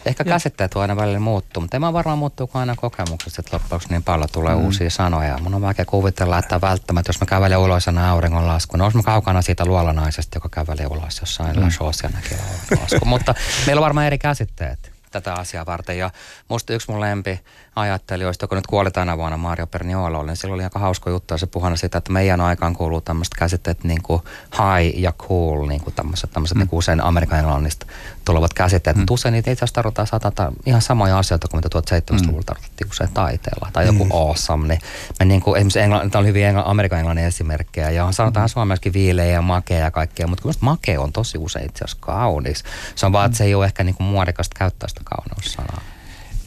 Ehkä 0.06 0.24
käsitteet 0.24 0.74
voi 0.74 0.82
aina 0.82 0.96
välillä 0.96 1.20
muuttuu, 1.20 1.60
mutta 1.60 1.76
ei 1.76 1.80
varmaan 1.80 2.18
muuttuu, 2.18 2.46
kun 2.46 2.60
aina 2.60 2.76
kokemukset, 2.76 3.38
että 3.38 3.56
loppujen 3.56 3.80
niin 3.90 4.02
paljon 4.02 4.28
tulee 4.32 4.54
mm. 4.54 4.64
uusia 4.64 4.90
sanoja. 4.90 5.38
Mun 5.38 5.54
on 5.54 5.62
vaikea 5.62 5.84
kuvitella, 5.84 6.38
että 6.38 6.60
välttämättä, 6.60 7.08
jos 7.08 7.20
mä 7.20 7.26
kävelen 7.26 7.58
ulos 7.58 7.88
aina 7.88 8.10
auringonlasku, 8.10 8.76
niin 8.76 8.90
mä 8.94 9.02
kaukana 9.02 9.42
siitä 9.42 9.64
luolanaisesta, 9.64 10.36
joka 10.36 10.48
kävelee 10.48 10.86
ulos 10.86 11.20
jossain 11.20 11.56
mm. 11.56 11.62
La 11.62 12.10
näkee 12.14 12.38
lasku. 12.80 13.04
mutta 13.04 13.34
meillä 13.66 13.80
on 13.80 13.84
varmaan 13.84 14.06
eri 14.06 14.18
käsitteet 14.18 14.92
tätä 15.10 15.34
asiaa 15.34 15.66
varten. 15.66 15.98
Ja 15.98 16.10
musta 16.48 16.72
yksi 16.72 16.90
mun 16.90 17.00
lempi 17.00 17.40
ajattelijoista, 17.76 18.44
joka 18.44 18.56
nyt 18.56 18.66
kuoli 18.66 18.90
tänä 18.90 19.18
vuonna, 19.18 19.36
Mario 19.36 19.66
Perniolo, 19.66 20.22
niin 20.22 20.36
sillä 20.36 20.54
oli 20.54 20.64
aika 20.64 20.78
hauska 20.78 21.10
juttu, 21.10 21.34
ja 21.34 21.38
se 21.38 21.46
puhana 21.46 21.76
siitä, 21.76 21.98
että 21.98 22.12
meidän 22.12 22.40
aikaan 22.40 22.76
kuuluu 22.76 23.00
tämmöiset 23.00 23.34
käsitteet 23.34 23.84
niin 23.84 24.02
kuin 24.02 24.22
high 24.52 24.98
ja 24.98 25.12
cool, 25.12 25.66
niin 25.66 25.80
kuin 25.80 25.94
tämmöiset, 25.94 26.30
tämmöiset 26.30 26.54
mm. 26.54 26.58
niin 26.58 26.68
kuin 26.68 26.78
usein 26.78 27.00
Amerikan 27.00 27.38
englannista 27.38 27.86
tulevat 28.24 28.54
käsitteet. 28.54 28.96
Mm. 28.96 29.00
Mutta 29.00 29.14
usein 29.14 29.32
niitä 29.32 29.50
itse 29.50 29.64
asiassa 29.64 29.74
tarvitaan 29.74 30.06
satata 30.06 30.52
ihan 30.66 30.82
samoja 30.82 31.18
asioita 31.18 31.48
kuin 31.48 31.58
mitä 31.58 31.78
1700-luvulla 31.78 32.40
mm. 32.40 32.44
tarvittiin 32.44 32.90
usein 32.90 33.10
taiteella. 33.14 33.68
Tai 33.72 33.86
joku 33.86 34.04
mm. 34.04 34.10
awesome. 34.12 34.68
Niin 34.68 34.80
me 35.18 35.24
niin 35.24 35.40
kuin, 35.40 35.56
esimerkiksi 35.56 35.80
englann, 35.80 36.10
tämä 36.10 36.20
oli 36.20 36.28
hyvin 36.28 36.44
englann, 36.44 36.68
Amerikan 36.68 36.98
englannin 36.98 37.24
esimerkkejä. 37.24 37.90
Ja 37.90 38.04
on 38.04 38.12
sanotaan 38.12 38.46
mm. 38.46 38.48
suomessakin 38.48 38.92
viileä 38.92 39.24
ja 39.24 39.42
makea 39.42 39.78
ja 39.78 39.90
kaikkea. 39.90 40.26
Mutta 40.26 40.42
kyllä 40.42 40.54
make 40.60 40.98
on 40.98 41.12
tosi 41.12 41.38
usein 41.38 41.66
itse 41.66 41.84
asiassa 41.84 42.06
kaunis. 42.06 42.64
Se 42.94 43.06
on 43.06 43.12
vaan, 43.12 43.26
että 43.26 43.38
se 43.38 43.44
ei 43.44 43.54
ole 43.54 43.66
ehkä 43.66 43.84
niin 43.84 43.94
kuin 43.94 44.06
muodikasta 44.06 44.58
käyttää 44.58 44.88
sitä 44.88 45.00
kauneussanaa 45.04 45.93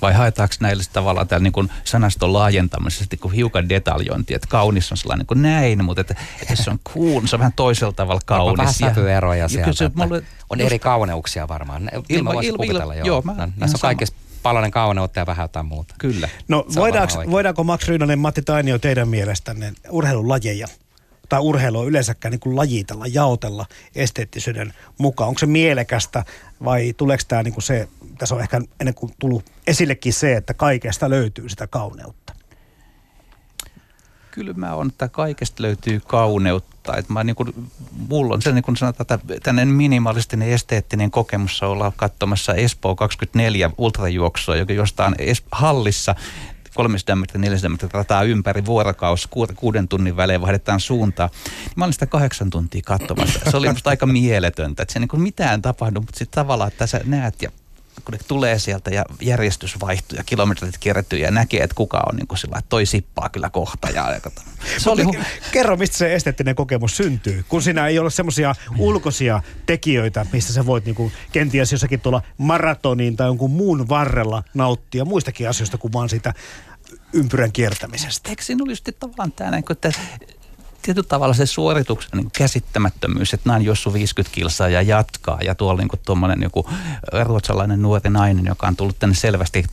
vai 0.01 0.13
haetaanko 0.13 0.55
näillä 0.60 0.83
tavallaan 0.93 1.27
täällä 1.27 1.43
niin 1.43 1.69
sanaston 1.83 2.33
laajentamisesta 2.33 3.17
kun 3.17 3.33
hiukan 3.33 3.69
detaljointi, 3.69 4.33
että 4.33 4.47
kaunis 4.47 4.91
on 4.91 4.97
sellainen 4.97 5.27
kuin 5.27 5.41
näin, 5.41 5.86
mutta 5.86 6.01
että, 6.01 6.15
että 6.41 6.55
se 6.55 6.69
on 6.69 6.79
cool, 6.79 7.21
se 7.25 7.36
on 7.36 7.39
vähän 7.39 7.53
toisella 7.55 7.93
tavalla 7.93 8.21
kaunis. 8.25 8.51
On 8.51 8.57
vähän 8.57 8.73
sävyeroja 8.73 9.47
sieltä, 9.47 9.73
se, 9.73 9.91
mulle, 9.95 10.23
on 10.49 10.62
eri 10.62 10.79
kauneuksia 10.79 11.47
varmaan. 11.47 11.89
Ilma, 12.10 12.31
ilma, 12.31 12.41
ilma, 12.41 12.63
ilma, 12.63 12.95
joo. 12.95 13.07
joo 13.07 13.21
mä, 13.21 13.49
Näissä 13.57 13.75
on 13.77 13.81
kaikissa 13.81 14.15
palanen 14.43 14.71
kauneutta 14.71 15.19
ja 15.19 15.25
vähän 15.25 15.43
jotain 15.43 15.65
muuta. 15.65 15.95
Kyllä. 15.97 16.29
No 16.47 16.65
voidaanko, 16.75 17.23
voidaanko 17.31 17.63
Max 17.63 17.88
Ryynänen, 17.88 18.19
Matti 18.19 18.41
Tainio 18.41 18.79
teidän 18.79 19.07
mielestänne 19.07 19.73
urheilulajeja 19.89 20.67
tai 21.29 21.39
urheilua 21.39 21.85
yleensäkään 21.85 22.31
niin 22.31 22.39
kuin 22.39 22.55
lajitella, 22.55 23.07
jaotella 23.07 23.65
esteettisyyden 23.95 24.73
mukaan? 24.97 25.27
Onko 25.27 25.39
se 25.39 25.45
mielekästä 25.45 26.25
vai 26.63 26.93
tuleeko 26.97 27.23
tämä 27.27 27.43
niin 27.43 27.53
kuin 27.53 27.63
se, 27.63 27.87
tässä 28.17 28.35
on 28.35 28.41
ehkä 28.41 28.61
ennen 28.79 28.93
kuin 28.93 29.13
tullut 29.19 29.45
esillekin 29.67 30.13
se, 30.13 30.35
että 30.35 30.53
kaikesta 30.53 31.09
löytyy 31.09 31.49
sitä 31.49 31.67
kauneutta? 31.67 32.33
Kyllä 34.31 34.53
mä 34.53 34.75
on, 34.75 34.87
että 34.87 35.07
kaikesta 35.07 35.63
löytyy 35.63 36.01
kauneutta. 36.07 36.97
Että 36.97 37.13
mä 37.13 37.23
niin 37.23 37.35
kuin, 37.35 37.69
mulla 38.09 38.33
on 38.33 38.41
se 38.41 38.51
niin 38.51 38.63
kuin 38.63 38.77
sanotaan, 38.77 39.19
että 39.29 39.53
minimalistinen 39.53 40.49
esteettinen 40.49 41.11
kokemus 41.11 41.63
ollaan 41.63 41.93
katsomassa 41.95 42.53
Espoo 42.53 42.95
24 42.95 43.71
ultrajuoksua, 43.77 44.55
joka 44.55 44.73
jostain 44.73 45.15
hallissa 45.51 46.15
300 46.77 47.15
metriä, 47.15 47.41
400 47.41 47.69
metriä 47.69 47.89
rataa 47.93 48.23
ympäri 48.23 48.65
vuorokaus, 48.65 49.29
kuuden 49.55 49.87
tunnin 49.87 50.17
välein 50.17 50.41
vaihdetaan 50.41 50.79
suuntaa. 50.79 51.29
Mä 51.75 51.85
olin 51.85 51.93
sitä 51.93 52.05
kahdeksan 52.05 52.49
tuntia 52.49 52.81
katsomassa. 52.85 53.39
Se 53.51 53.57
oli 53.57 53.69
musta 53.69 53.89
aika 53.89 54.05
mieletöntä, 54.05 54.83
että 54.83 54.93
se 54.93 54.99
niin 54.99 55.07
kuin 55.07 55.21
mitään 55.21 55.61
tapahdu, 55.61 55.99
mutta 56.01 56.17
sitten 56.17 56.35
tavallaan, 56.41 56.67
että 56.67 56.87
sä 56.87 57.01
näet 57.05 57.41
ja 57.41 57.51
kun 58.07 58.13
ne 58.13 58.19
tulee 58.27 58.59
sieltä 58.59 58.89
ja 58.89 59.05
järjestys 59.21 59.79
vaihtuu 59.81 60.17
ja 60.17 60.23
kilometrit 60.23 60.77
kierrettyy 60.77 61.19
ja 61.19 61.31
näkee, 61.31 61.63
että 61.63 61.75
kuka 61.75 62.03
on 62.09 62.15
niin 62.15 62.27
kuin 62.27 62.37
sillä, 62.37 62.57
että 62.57 62.69
toi 62.69 62.85
sippaa 62.85 63.29
kyllä 63.29 63.49
kohta. 63.49 63.89
Ja, 63.89 64.21
se 64.77 64.89
oli... 64.89 65.03
Kerro, 65.51 65.77
mistä 65.77 65.97
se 65.97 66.15
esteettinen 66.15 66.55
kokemus 66.55 66.97
syntyy, 66.97 67.45
kun 67.49 67.61
siinä 67.61 67.87
ei 67.87 67.99
ole 67.99 68.09
semmoisia 68.09 68.55
ulkoisia 68.77 69.41
tekijöitä, 69.65 70.25
mistä 70.33 70.53
sä 70.53 70.65
voit 70.65 70.85
niin 70.85 70.95
kuin 70.95 71.11
kenties 71.31 71.71
jossakin 71.71 72.01
tuolla 72.01 72.21
maratoniin 72.37 73.15
tai 73.17 73.27
jonkun 73.27 73.51
muun 73.51 73.89
varrella 73.89 74.43
nauttia 74.53 75.05
muistakin 75.05 75.49
asioista 75.49 75.77
kuin 75.77 75.93
vaan 75.93 76.09
siitä 76.09 76.33
ympyrän 77.13 77.51
kiertämisestä. 77.51 78.29
Eikö 78.29 78.43
siinä 78.43 78.63
olisi 78.63 78.83
tavallaan 78.99 79.31
tämä, 79.31 79.57
että 79.57 79.91
tietyllä 80.81 81.07
tavalla 81.07 81.33
se 81.33 81.45
suorituksen 81.45 82.11
niin 82.13 82.31
käsittämättömyys, 82.37 83.33
että 83.33 83.49
näin 83.49 83.65
jossu 83.65 83.93
50 83.93 84.35
kilsaa 84.35 84.69
ja 84.69 84.81
jatkaa. 84.81 85.39
Ja 85.41 85.55
tuolla 85.55 85.81
niin 85.81 86.01
tuommoinen 86.05 86.41
joku 86.41 86.69
ruotsalainen 87.23 87.81
nuori 87.81 88.09
nainen, 88.09 88.45
joka 88.45 88.67
on 88.67 88.75
tullut 88.75 88.99
tänne 88.99 89.15
selvästi 89.15 89.65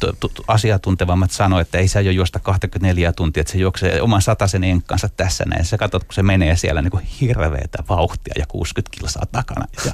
asiantuntevammat 0.49 1.31
sanoi, 1.31 1.63
että 1.63 1.79
ei 1.79 1.89
se 1.89 2.03
jo 2.03 2.11
juosta 2.11 2.39
24 2.39 3.13
tuntia, 3.13 3.41
että 3.41 3.53
se 3.53 3.59
juoksee 3.59 4.03
oman 4.03 4.23
sataisen 4.23 4.65
enkkansa 4.65 5.09
tässä 5.09 5.45
näin. 5.47 5.65
Sä 5.65 5.79
katsot, 5.79 6.05
kun 6.05 6.15
se 6.15 6.23
menee 6.23 6.57
siellä 6.57 6.83
niin 6.83 6.91
kuin 6.91 7.05
hirveätä 7.05 7.85
vauhtia 7.89 8.35
ja 8.39 8.47
60 8.47 8.97
kilsaa 8.97 9.27
takana. 9.33 9.67
Ja, 9.87 9.93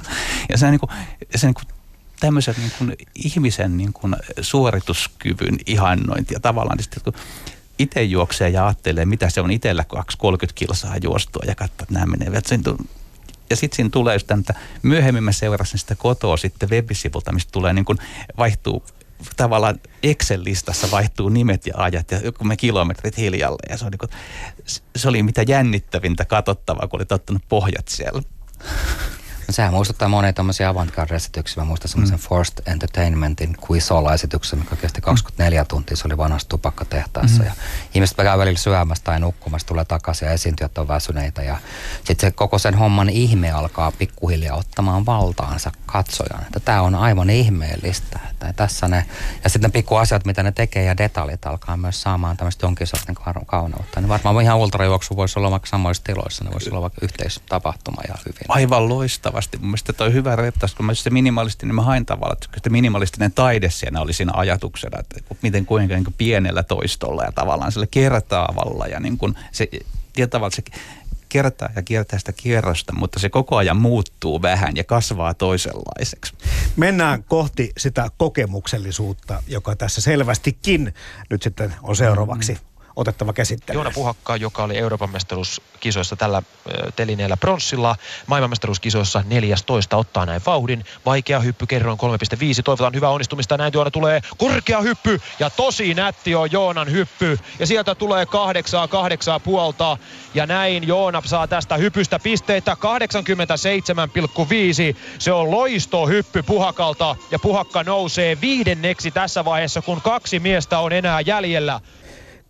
ja 0.49 0.57
se, 0.57 0.71
niin 0.71 0.79
kuin, 0.79 0.89
se 1.35 1.47
niin 1.47 1.53
kuin 1.53 1.65
tämmöisen 2.19 2.55
niin 2.57 2.71
kuin 2.77 2.95
ihmisen 3.15 3.77
niin 3.77 3.93
kuin 3.93 4.15
suorituskyvyn 4.41 5.57
ihannointi 5.65 6.33
ja 6.33 6.39
tavallaan, 6.39 6.77
niin 6.77 6.83
sitten, 6.83 7.03
kun 7.03 7.13
itse 7.81 8.03
juoksee 8.03 8.49
ja 8.49 8.65
ajattelee, 8.65 9.05
mitä 9.05 9.29
se 9.29 9.41
on 9.41 9.51
itsellä 9.51 9.83
230 9.83 10.59
kilsaa 10.59 10.95
juostua 11.03 11.43
ja 11.47 11.55
katsoo, 11.55 11.83
että 11.83 11.93
nämä 11.93 12.05
menee. 12.05 12.41
Ja 13.49 13.55
sitten 13.55 13.75
siinä 13.75 13.89
tulee 13.89 14.19
tämän, 14.19 14.39
että 14.39 14.53
myöhemmin 14.81 15.23
mä 15.23 15.31
seurasin 15.31 15.79
sitä 15.79 15.95
kotoa 15.95 16.37
sitten 16.37 16.69
webisivulta, 16.69 17.31
mistä 17.31 17.51
tulee 17.51 17.73
niin 17.73 17.85
kuin 17.85 17.97
vaihtuu 18.37 18.83
tavallaan 19.37 19.79
Excel-listassa 20.03 20.91
vaihtuu 20.91 21.29
nimet 21.29 21.67
ja 21.67 21.73
ajat 21.77 22.11
ja 22.11 22.19
joku 22.19 22.43
me 22.43 22.57
kilometrit 22.57 23.17
hiljalle. 23.17 23.59
Ja 23.69 23.77
se, 23.77 23.85
on 23.85 23.91
niin 23.91 24.09
se 24.95 25.09
oli 25.09 25.23
mitä 25.23 25.43
jännittävintä 25.47 26.25
katsottavaa, 26.25 26.87
kun 26.87 26.99
oli 26.99 27.05
ottanut 27.09 27.41
pohjat 27.49 27.87
siellä. 27.87 28.21
No 29.51 29.55
sehän 29.55 29.73
muistuttaa 29.73 30.07
monia 30.07 30.33
tämmöisiä 30.33 30.69
avantgarde-esityksiä. 30.69 31.63
Mä 31.63 31.67
muistan 31.67 31.89
semmoisen 31.89 32.17
mm. 32.17 32.21
Forced 32.21 32.53
Entertainmentin 32.65 33.57
Quizola-esityksen, 33.69 34.59
mikä 34.59 34.75
kesti 34.75 35.01
24 35.01 35.63
mm. 35.63 35.67
tuntia. 35.67 35.97
Se 35.97 36.03
oli 36.05 36.17
vanhassa 36.17 36.49
tupakkatehtaassa. 36.49 37.41
Mm. 37.41 37.45
Ja 37.45 37.53
ihmiset 37.93 38.17
käy 38.17 38.37
välillä 38.37 38.57
syömässä 38.57 39.03
tai 39.03 39.19
nukkumassa, 39.19 39.67
tulee 39.67 39.85
takaisin 39.85 40.25
ja 40.25 40.31
esiintyjät 40.31 40.77
on 40.77 40.87
väsyneitä. 40.87 41.41
Ja 41.41 41.57
sitten 42.03 42.29
se 42.29 42.31
koko 42.31 42.59
sen 42.59 42.75
homman 42.75 43.09
ihme 43.09 43.51
alkaa 43.51 43.91
pikkuhiljaa 43.91 44.57
ottamaan 44.57 45.05
valtaansa 45.05 45.71
katsojan. 45.85 46.43
Että 46.43 46.59
tämä 46.59 46.81
on 46.81 46.95
aivan 46.95 47.29
ihmeellistä. 47.29 48.19
Että 48.31 48.53
tässä 48.53 48.87
ne, 48.87 49.05
ja 49.43 49.49
sitten 49.49 49.69
ne 49.69 49.73
pikkuasiat, 49.73 50.25
mitä 50.25 50.43
ne 50.43 50.51
tekee 50.51 50.83
ja 50.83 50.97
detaljit 50.97 51.45
alkaa 51.45 51.77
myös 51.77 52.01
saamaan 52.01 52.37
tämmöistä 52.37 52.65
jonkin 52.65 52.87
sortin 52.87 53.15
kauneutta. 53.45 54.01
Niin 54.01 54.09
varmaan 54.09 54.41
ihan 54.41 54.57
ultrajuoksu 54.57 55.15
voisi 55.15 55.39
olla 55.39 55.51
vaikka 55.51 55.67
samoissa 55.67 56.03
tiloissa. 56.03 56.43
Ne 56.43 56.51
voisi 56.51 56.69
olla 56.69 56.81
vaikka 56.81 56.99
yhteistapahtuma 57.01 58.01
ja 58.07 58.15
hyvin. 58.25 58.45
Aivan 58.47 58.89
loistava 58.89 59.40
vastaavasti. 59.41 59.57
Mun 59.57 59.67
mielestä 59.67 59.93
toi 59.93 60.13
hyvä 60.13 60.35
rettaus, 60.35 60.75
kun 60.75 60.85
mä 60.85 60.93
se 60.93 61.09
minimalistinen, 61.09 61.69
niin 61.69 61.75
mä 61.75 61.81
hain 61.81 62.05
tavallaan, 62.05 62.37
että 62.37 62.59
se 62.63 62.69
minimalistinen 62.69 63.31
taide 63.31 63.69
siinä 63.69 64.01
oli 64.01 64.13
siinä 64.13 64.31
ajatuksena, 64.35 64.99
että 64.99 65.35
miten 65.41 65.65
kuinka 65.65 65.95
niin 65.95 66.03
kuin 66.03 66.15
pienellä 66.17 66.63
toistolla 66.63 67.23
ja 67.23 67.31
tavallaan 67.31 67.71
sillä 67.71 67.87
kertaavalla 67.91 68.87
ja 68.87 68.99
niin 68.99 69.17
kuin 69.17 69.35
se, 69.51 69.69
tavalla 70.29 70.55
se 70.55 70.63
kertaa 71.29 71.69
ja 71.75 71.81
kiertää 71.81 72.19
sitä 72.19 72.31
kierrosta, 72.31 72.93
mutta 72.93 73.19
se 73.19 73.29
koko 73.29 73.57
ajan 73.57 73.77
muuttuu 73.77 74.41
vähän 74.41 74.75
ja 74.75 74.83
kasvaa 74.83 75.33
toisenlaiseksi. 75.33 76.33
Mennään 76.75 77.23
kohti 77.23 77.71
sitä 77.77 78.09
kokemuksellisuutta, 78.17 79.43
joka 79.47 79.75
tässä 79.75 80.01
selvästikin 80.01 80.93
nyt 81.29 81.41
sitten 81.43 81.73
on 81.83 81.95
seuraavaksi 81.95 82.53
mm 82.53 82.70
otettava 82.95 83.33
käsittelyyn. 83.33 83.77
Joona 83.77 83.91
Puhakka, 83.95 84.35
joka 84.35 84.63
oli 84.63 84.77
Euroopan 84.77 85.09
mestaruuskisoissa 85.09 86.15
tällä 86.15 86.43
telineellä 86.95 87.37
pronssilla. 87.37 87.95
Maailmanmestaruuskisoissa 88.27 89.23
14 89.27 89.97
ottaa 89.97 90.25
näin 90.25 90.41
vauhdin. 90.45 90.85
Vaikea 91.05 91.39
hyppy 91.39 91.65
kerroin 91.65 91.99
3,5. 91.99 92.63
Toivotaan 92.63 92.93
hyvää 92.93 93.09
onnistumista. 93.09 93.57
Näin 93.57 93.73
Joona 93.73 93.91
tulee 93.91 94.21
korkea 94.37 94.81
hyppy 94.81 95.21
ja 95.39 95.49
tosi 95.49 95.93
nätti 95.93 96.35
on 96.35 96.51
Joonan 96.51 96.91
hyppy. 96.91 97.39
Ja 97.59 97.67
sieltä 97.67 97.95
tulee 97.95 98.25
kahdeksaa, 98.25 98.87
kahdeksaa 98.87 99.39
puolta. 99.39 99.97
Ja 100.33 100.45
näin 100.45 100.87
Joona 100.87 101.21
saa 101.25 101.47
tästä 101.47 101.77
hypystä 101.77 102.19
pisteitä 102.19 102.77
87,5. 104.93 104.97
Se 105.19 105.31
on 105.31 105.51
loisto 105.51 106.07
hyppy 106.07 106.43
Puhakalta 106.43 107.15
ja 107.31 107.39
Puhakka 107.39 107.83
nousee 107.83 108.41
viidenneksi 108.41 109.11
tässä 109.11 109.45
vaiheessa, 109.45 109.81
kun 109.81 110.01
kaksi 110.01 110.39
miestä 110.39 110.79
on 110.79 110.93
enää 110.93 111.21
jäljellä. 111.21 111.79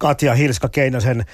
Katja 0.01 0.35
Hilska 0.35 0.69
Keinosen 0.69 1.25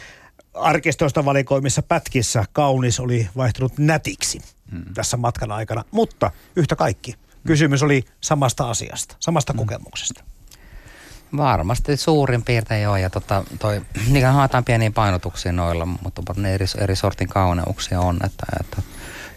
arkistoista 0.53 1.25
valikoimissa 1.25 1.81
pätkissä 1.81 2.43
kaunis 2.51 2.99
oli 2.99 3.29
vaihtunut 3.37 3.77
nätiksi 3.77 4.39
hmm. 4.71 4.93
tässä 4.93 5.17
matkan 5.17 5.51
aikana, 5.51 5.83
mutta 5.91 6.31
yhtä 6.55 6.75
kaikki. 6.75 7.15
Kysymys 7.47 7.83
oli 7.83 8.03
samasta 8.21 8.69
asiasta, 8.69 9.15
samasta 9.19 9.53
hmm. 9.53 9.57
kokemuksesta. 9.57 10.23
Varmasti 11.37 11.97
suurin 11.97 12.43
piirtein 12.43 12.83
joo, 12.83 12.97
ja 12.97 13.09
tota, 13.09 13.43
toi, 13.59 13.81
niin 14.09 14.25
haetaan 14.25 14.65
pieniä 14.65 14.91
painotuksia 14.91 15.51
noilla, 15.51 15.85
mutta 15.85 16.21
ne 16.37 16.53
eri, 16.53 16.65
eri 16.77 16.95
sortin 16.95 17.27
kauneuksia 17.27 17.99
on, 17.99 18.19
että, 18.25 18.45
että 18.59 18.81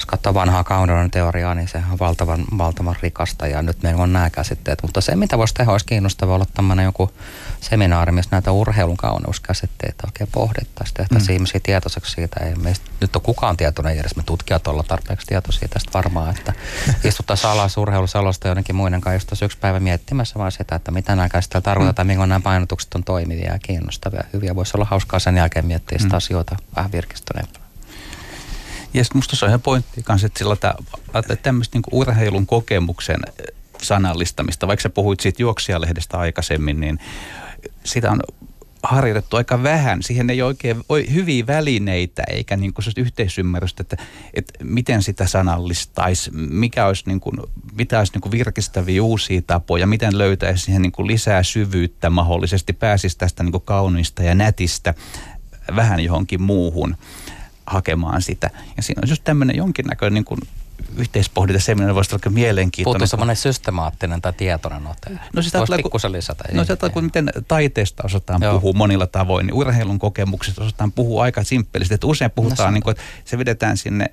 jos 0.01 0.07
katsoo 0.07 0.35
vanhaa 0.35 0.65
kauneuden 0.65 1.11
teoriaa, 1.11 1.55
niin 1.55 1.69
se 1.69 1.83
on 1.93 1.99
valtavan, 1.99 2.45
valtavan 2.59 2.97
rikasta 3.03 3.47
ja 3.47 3.63
nyt 3.63 3.83
meillä 3.83 4.03
on 4.03 4.13
nämä 4.13 4.31
käsitteet. 4.31 4.83
Mutta 4.83 5.01
se, 5.01 5.17
mitä 5.17 5.39
voisi 5.39 5.55
tehdä, 5.55 5.73
olisi 5.73 5.87
kiinnostavaa 5.87 6.35
olla 6.35 6.47
tämmöinen 6.55 6.85
joku 6.85 7.11
seminaari, 7.61 8.13
missä 8.13 8.29
näitä 8.33 8.53
urheilun 8.53 8.97
kauneuskäsitteitä 8.97 10.03
oikein 10.07 10.29
pohdittaisiin. 10.33 10.95
Tehtäisiin 10.95 11.31
mm. 11.31 11.35
ihmisiä 11.35 11.61
tietoiseksi 11.63 12.13
siitä. 12.13 12.45
Ei 12.45 12.55
meistä 12.55 12.91
nyt 13.01 13.17
ole 13.17 13.23
kukaan 13.23 13.57
tietoinen 13.57 13.99
edes, 13.99 14.17
me 14.17 14.23
tutkijat 14.23 14.67
olla 14.67 14.83
tarpeeksi 14.83 15.27
tietoisia 15.27 15.69
tästä 15.69 15.91
varmaan, 15.95 16.37
että 16.37 16.53
istuttaisiin 17.09 17.51
alas 17.51 17.77
urheilusalosta 17.77 18.49
jonnekin 18.49 18.77
muiden 18.77 19.01
kanssa 19.01 19.45
yksi 19.45 19.59
päivä 19.59 19.81
miettimässä 19.81 20.39
vaan 20.39 20.53
sitä, 20.53 20.75
että 20.75 20.91
mitä 20.91 21.17
nämä 21.17 21.29
käsitteet 21.29 21.65
tarkoitetaan, 21.65 22.09
mm. 22.09 22.19
nämä 22.19 22.41
painotukset 22.41 22.95
on 22.95 23.05
toimivia 23.05 23.53
ja 23.53 23.59
kiinnostavia. 23.59 24.25
Hyviä 24.33 24.55
voisi 24.55 24.73
olla 24.77 24.87
hauskaa 24.91 25.21
sen 25.21 25.37
jälkeen 25.37 25.67
miettiä 25.67 25.99
sitä 25.99 26.13
mm. 26.13 26.17
asioita 26.17 26.57
vähän 26.77 26.93
virkistyneempää. 26.93 27.70
Ja 28.95 29.05
sitten 29.05 29.19
musta 29.19 29.37
se 29.37 29.45
on 29.45 29.49
ihan 29.49 29.61
pointti 29.61 30.03
kanssa, 30.03 30.27
että 30.27 30.39
sillä 30.39 30.57
tämmöistä 31.43 31.79
niin 31.79 31.83
urheilun 31.93 32.47
kokemuksen 32.47 33.21
sanallistamista, 33.83 34.67
vaikka 34.67 34.83
sä 34.83 34.91
puhuit 34.91 35.21
siitä 35.21 35.43
juoksijalehdestä 35.43 36.19
aikaisemmin, 36.19 36.81
niin 36.81 36.99
sitä 37.85 38.11
on 38.11 38.21
harjoitettu 38.83 39.37
aika 39.37 39.63
vähän. 39.63 40.03
Siihen 40.03 40.31
ei 40.31 40.43
oikein 40.43 40.83
ole 40.89 41.05
hyviä 41.13 41.47
välineitä 41.47 42.23
eikä 42.29 42.57
niin 42.57 42.75
kuin 42.75 42.85
yhteisymmärrystä, 42.97 43.83
että, 43.83 43.97
että 44.35 44.65
miten 44.65 45.03
sitä 45.03 45.27
sanallistaisi, 45.27 46.31
mikä 46.35 46.87
olisi, 46.87 47.05
niin 47.07 47.21
kuin, 47.21 47.37
mitä 47.73 47.99
olisi 47.99 48.13
niin 48.13 48.21
kuin 48.21 48.33
virkistäviä 48.33 49.03
uusia 49.03 49.43
tapoja, 49.47 49.87
miten 49.87 50.19
löytäisi 50.19 50.65
siihen 50.65 50.83
niin 50.83 50.93
kuin 50.93 51.07
lisää 51.07 51.43
syvyyttä 51.43 52.11
mahdollisesti, 52.11 52.73
pääsisi 52.73 53.19
tästä 53.19 53.43
niin 53.43 53.53
kuin 53.53 53.65
kauniista 53.65 54.23
ja 54.23 54.35
nätistä 54.35 54.95
vähän 55.77 56.01
johonkin 56.01 56.43
muuhun 56.43 56.97
hakemaan 57.67 58.23
sitä. 58.23 58.51
Ja 58.77 58.83
siinä 58.83 59.01
on 59.05 59.09
just 59.09 59.25
tämmöinen 59.25 59.57
jonkinnäköinen 59.57 60.15
niin 60.15 60.25
kuin 60.25 60.41
yhteispohdinta 60.97 61.63
seminaari 61.63 61.95
voisi 61.95 62.15
olla 62.15 62.31
mielenkiintoinen. 62.31 62.99
Puuttuu 62.99 63.07
semmoinen 63.07 63.37
systemaattinen 63.37 64.23
tai 64.23 64.33
tietoinen 64.33 64.87
ote. 64.87 65.19
No 65.35 65.43
sitä 65.43 65.59
voisi 65.59 65.77
pikkusen 65.77 66.13
lisätä. 66.13 66.45
No 66.53 66.65
sitä 66.65 66.91
kun 66.91 67.05
miten 67.05 67.31
taiteesta 67.49 68.03
osataan 68.07 68.43
Joo. 68.43 68.53
puhua 68.53 68.73
monilla 68.73 69.07
tavoin, 69.07 69.47
niin 69.47 69.55
urheilun 69.55 69.99
kokemuksista 69.99 70.65
osataan 70.65 70.93
puhua 70.93 71.23
aika 71.23 71.45
simppelisti. 71.45 71.95
Että 71.95 72.07
usein 72.07 72.31
puhutaan, 72.31 72.67
no, 72.67 72.73
niin 72.73 72.83
kuin, 72.83 72.91
että 72.91 73.03
se 73.25 73.39
vedetään 73.39 73.77
sinne 73.77 74.07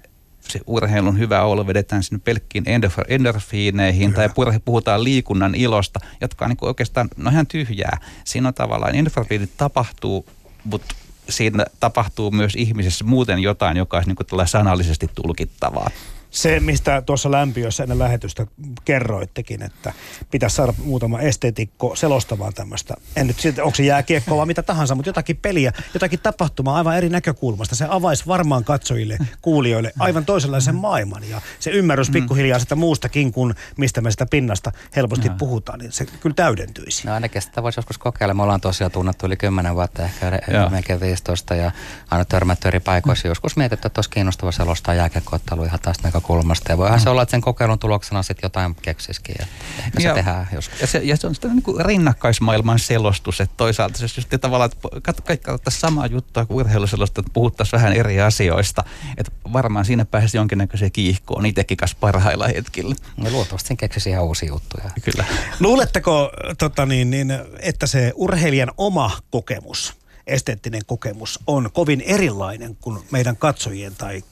se 0.48 0.60
urheilun 0.68 1.20
hyvä 1.20 1.42
olo 1.42 1.68
vedetään 1.68 2.04
sinne 2.04 2.22
pelkkiin 2.24 2.64
endorfiineihin 3.08 4.14
tai 4.14 4.30
puhutaan 4.66 5.04
liikunnan 5.04 5.56
ilosta, 5.56 6.00
jotka 6.22 6.46
on 6.46 6.50
niin 6.50 6.58
oikeastaan 6.62 7.08
no 7.18 7.32
ihan 7.32 7.48
tyhjää. 7.48 7.98
Siinä 8.24 8.48
on 8.48 8.54
tavallaan 8.54 8.96
endorfiinit 8.96 9.52
tapahtuu, 9.58 10.26
mutta 10.64 10.96
siinä 11.30 11.66
tapahtuu 11.80 12.32
myös 12.32 12.56
ihmisessä 12.56 13.06
muuten 13.06 13.40
jotain, 13.40 13.78
joka 13.78 13.98
olisi 13.98 14.10
niin 14.10 14.28
kuin 14.30 14.48
sanallisesti 14.48 15.10
tulkittavaa 15.16 15.90
se, 16.32 16.60
mistä 16.60 17.02
tuossa 17.02 17.32
lämpiössä 17.32 17.84
ennen 17.84 18.00
lähetystä 18.00 18.48
kerroittekin, 18.86 19.62
että 19.62 19.94
pitäisi 20.32 20.56
saada 20.56 20.74
muutama 20.84 21.20
esteetikko 21.20 21.96
selostamaan 21.96 22.54
tämmöistä. 22.54 22.94
En 23.16 23.28
nyt 23.28 23.40
siitä, 23.40 23.64
onko 23.64 23.76
se 23.76 23.84
jääkiekko 23.84 24.38
vai 24.38 24.46
mitä 24.46 24.64
tahansa, 24.64 24.96
mutta 24.96 25.10
jotakin 25.10 25.38
peliä, 25.38 25.74
jotakin 25.94 26.20
tapahtumaa 26.20 26.76
aivan 26.76 26.98
eri 26.98 27.10
näkökulmasta. 27.10 27.76
Se 27.76 27.86
avaisi 27.90 28.24
varmaan 28.28 28.64
katsojille, 28.64 29.18
kuulijoille 29.42 29.94
aivan 30.00 30.26
toisenlaisen 30.26 30.76
maailman. 30.76 31.30
Ja 31.30 31.42
se 31.60 31.70
ymmärrys 31.70 32.10
mm. 32.10 32.14
pikkuhiljaa 32.14 32.60
sitä 32.60 32.76
muustakin 32.76 33.32
kuin 33.32 33.56
mistä 33.78 34.02
me 34.02 34.12
sitä 34.12 34.26
pinnasta 34.26 34.72
helposti 34.96 35.30
no. 35.30 35.36
puhutaan, 35.38 35.80
niin 35.80 35.92
se 35.92 36.06
kyllä 36.06 36.34
täydentyisi. 36.34 37.08
No 37.08 37.14
ainakin 37.14 37.42
sitä 37.42 37.64
voisi 37.64 37.80
joskus 37.80 37.98
kokeilla. 37.98 38.34
Me 38.34 38.44
ollaan 38.44 38.62
tosiaan 38.62 38.92
tunnettu 38.92 39.26
yli 39.26 39.38
10 39.38 39.76
vuotta, 39.76 40.04
ehkä 40.04 40.42
melkein 40.72 41.00
15 41.00 41.56
ja 41.56 41.72
aina 42.12 42.26
törmätty 42.26 42.68
eri 42.68 42.80
paikoissa. 42.80 43.28
Mm. 43.28 43.32
Joskus 43.32 43.58
mietitty, 43.58 43.88
että 43.88 44.00
olisi 44.00 44.10
kiinnostava 44.10 44.52
selostaa 44.52 44.94
jääkiekkoottelua 44.94 45.66
ihan 45.66 45.80
tästä 45.80 46.08
näkökulmasta. 46.18 46.72
Ja 46.72 46.78
voihan 46.78 47.00
mm. 47.00 47.04
se 47.04 47.10
olla, 47.10 47.22
että 47.22 47.32
sen 47.32 47.42
kokeilun 47.42 47.80
tuloksena 47.80 48.24
sitten 48.24 48.46
jotain 48.46 48.76
keksisikin. 48.76 49.36
Ja 49.40 49.46
ehkä 49.80 50.02
ja, 50.04 50.10
se 50.10 50.16
tehdään 50.16 50.48
joskus. 50.54 50.82
Ja 50.82 50.88
se, 50.88 50.98
ja 51.04 51.18
se 51.18 51.28
on 51.28 51.36
sitä 51.36 51.48
niin 51.48 51.62
kuin 51.62 51.86
rinnakkaismaailman 51.86 52.80
selostus, 52.80 53.42
että 53.42 53.54
toisaalta 53.58 53.98
se 53.98 54.06
just 54.18 54.30
tavallaan, 54.42 54.72
että 54.98 55.22
kaikki 55.22 55.46
katsottaisiin 55.46 55.82
samaa 55.82 56.06
juttua 56.06 56.46
kuin 56.46 56.56
urheiluselosta, 56.56 57.22
että 57.22 57.32
puhuttaisiin 57.34 57.78
vähän 57.82 57.94
eri 57.94 58.22
asioista. 58.22 58.84
Että 59.18 59.32
varmaan 59.54 59.86
siinä 59.86 60.06
pääsisi 60.06 60.38
jonkinnäköiseen 60.38 60.92
kiihkoon 60.92 61.46
itsekin 61.46 61.78
kanssa 61.78 61.98
parhailla 62.00 62.48
hetkillä. 62.48 62.96
No 63.18 63.32
luultavasti 63.32 63.68
sen 63.68 63.78
keksisi 63.78 64.10
ihan 64.10 64.24
uusia 64.24 64.50
juttuja. 64.50 64.90
Kyllä. 65.04 65.26
Luuletteko, 65.60 66.32
tota 66.58 66.86
niin, 66.86 67.10
niin, 67.10 67.34
että 67.60 67.88
se 67.88 68.12
urheilijan 68.16 68.72
oma 68.78 69.12
kokemus, 69.30 69.94
esteettinen 70.28 70.82
kokemus 70.86 71.40
on 71.48 71.70
kovin 71.74 72.02
erilainen 72.02 72.78
kuin 72.82 73.00
meidän 73.12 73.38
katsojien 73.38 73.96
tai 73.96 74.24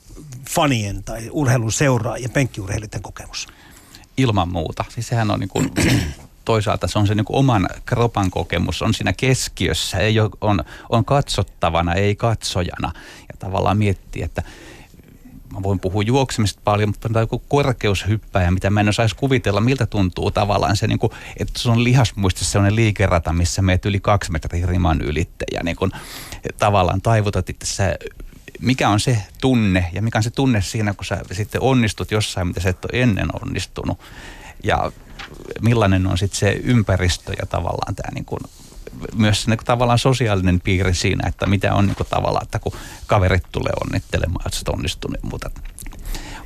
fanien 0.50 1.04
tai 1.04 1.28
urheilun 1.30 1.72
seuraajien, 1.72 2.30
penkkiurheilijoiden 2.30 3.02
kokemus? 3.02 3.48
Ilman 4.16 4.48
muuta. 4.48 4.84
Siis 4.88 5.08
sehän 5.08 5.30
on 5.30 5.40
niin 5.40 5.48
kuin, 5.48 5.70
toisaalta 6.44 6.86
se 6.86 6.98
on 6.98 7.06
se 7.06 7.14
niin 7.14 7.24
kuin 7.24 7.36
oman 7.36 7.68
kropan 7.86 8.30
kokemus, 8.30 8.82
on 8.82 8.94
siinä 8.94 9.12
keskiössä, 9.12 9.98
ei 9.98 10.20
ole, 10.20 10.30
on, 10.40 10.64
on 10.88 11.04
katsottavana, 11.04 11.94
ei 11.94 12.16
katsojana. 12.16 12.92
Ja 13.18 13.34
tavallaan 13.38 13.78
miettii, 13.78 14.22
että 14.22 14.42
mä 15.52 15.62
voin 15.62 15.80
puhua 15.80 16.02
juoksemista 16.02 16.60
paljon, 16.64 16.88
mutta 16.88 17.20
joku 17.20 17.38
korkeushyppäjä, 17.38 18.50
mitä 18.50 18.70
mä 18.70 18.80
en 18.80 18.88
osaisi 18.88 19.16
kuvitella, 19.16 19.60
miltä 19.60 19.86
tuntuu 19.86 20.30
tavallaan 20.30 20.76
se, 20.76 20.86
niin 20.86 20.98
kuin, 20.98 21.12
että 21.36 21.60
se 21.60 21.70
on 21.70 21.84
lihasmuistissa 21.84 22.52
sellainen 22.52 22.76
liikerata, 22.76 23.32
missä 23.32 23.62
meet 23.62 23.86
yli 23.86 24.00
kaksi 24.00 24.32
metriä 24.32 24.66
riman 24.66 25.00
ylitte 25.02 25.44
ja 25.52 25.60
niin 25.64 25.76
kuin, 25.76 25.90
tavallaan 26.58 27.02
taivutat 27.02 27.50
itse 27.50 27.98
mikä 28.60 28.88
on 28.88 29.00
se 29.00 29.18
tunne 29.40 29.90
ja 29.92 30.02
mikä 30.02 30.18
on 30.18 30.22
se 30.22 30.30
tunne 30.30 30.62
siinä, 30.62 30.94
kun 30.94 31.04
sä 31.04 31.20
sitten 31.32 31.60
onnistut 31.60 32.10
jossain, 32.10 32.46
mitä 32.46 32.60
sä 32.60 32.68
et 32.68 32.84
ole 32.84 33.02
ennen 33.02 33.28
onnistunut. 33.42 34.00
Ja 34.64 34.92
millainen 35.60 36.06
on 36.06 36.18
sitten 36.18 36.38
se 36.38 36.52
ympäristö 36.52 37.32
ja 37.38 37.46
tavallaan 37.46 37.94
tämä 37.94 38.14
niin 38.14 38.24
kuin, 38.24 38.40
myös 39.14 39.46
niin 39.46 39.58
kuin, 39.58 39.66
tavallaan 39.66 39.98
sosiaalinen 39.98 40.60
piiri 40.60 40.94
siinä, 40.94 41.28
että 41.28 41.46
mitä 41.46 41.74
on 41.74 41.86
niin 41.86 41.96
kuin, 41.96 42.06
tavallaan, 42.10 42.44
että 42.44 42.58
kun 42.58 42.72
kaverit 43.06 43.44
tulee 43.52 43.72
onnittelemaan, 43.84 44.46
että 44.46 44.58
sä 44.58 44.64
onnistunut, 44.72 45.22
mutta 45.22 45.50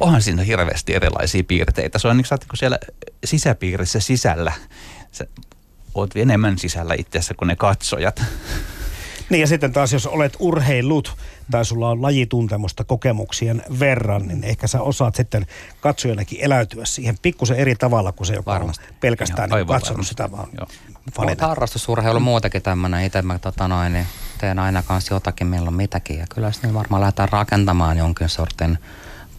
onhan 0.01 0.23
siinä 0.23 0.43
hirveästi 0.43 0.95
erilaisia 0.95 1.45
piirteitä. 1.45 1.99
Se 1.99 2.09
on 2.09 2.17
niin 2.17 2.27
kuin, 2.29 2.59
siellä 2.59 2.79
sisäpiirissä 3.25 4.01
sisällä. 4.01 4.53
Sä 5.13 5.27
oot 5.95 6.11
enemmän 6.17 6.59
sisällä 6.59 6.95
itse 6.99 7.19
asiassa 7.19 7.35
kuin 7.35 7.47
ne 7.47 7.57
katsojat. 7.57 8.23
Niin 9.31 9.41
ja 9.41 9.47
sitten 9.47 9.73
taas 9.73 9.93
jos 9.93 10.07
olet 10.07 10.37
urheilut 10.39 11.17
tai 11.51 11.65
sulla 11.65 11.91
on 11.91 12.03
lajituntemusta 12.03 12.85
kokemuksien 12.85 13.63
verran, 13.81 14.29
niin 14.29 14.45
ehkä 14.45 14.67
sä 14.67 14.83
osaat 14.83 15.15
sitten 15.15 15.47
katsojanakin 15.81 16.39
eläytyä 16.41 16.85
siihen 16.85 17.17
pikkusen 17.23 17.57
eri 17.57 17.75
tavalla 17.75 18.13
kuin 18.13 18.27
se, 18.27 18.35
joka 18.35 18.53
Varmasti. 18.53 18.85
on 18.89 18.95
pelkästään 19.01 19.51
niin 19.51 19.67
katsonut 19.67 20.07
sitä 20.07 20.31
vaan 20.31 20.49
fanina. 21.13 21.47
Harrastusurheilu 21.47 22.21
muutenkin 22.21 22.63
tämmöinen. 22.63 23.05
Itse 23.05 23.23
mä 23.23 23.39
tota 23.39 23.69
noin, 23.69 23.93
niin 23.93 24.07
teen 24.39 24.59
aina 24.59 24.83
kanssa 24.83 25.15
jotakin 25.15 25.47
milloin 25.47 25.77
mitäkin. 25.77 26.19
Ja 26.19 26.27
kyllä 26.35 26.53
sitten 26.53 26.75
varmaan 26.75 27.01
lähdetään 27.01 27.29
rakentamaan 27.29 27.99
jonkin 27.99 28.29
sortin 28.29 28.79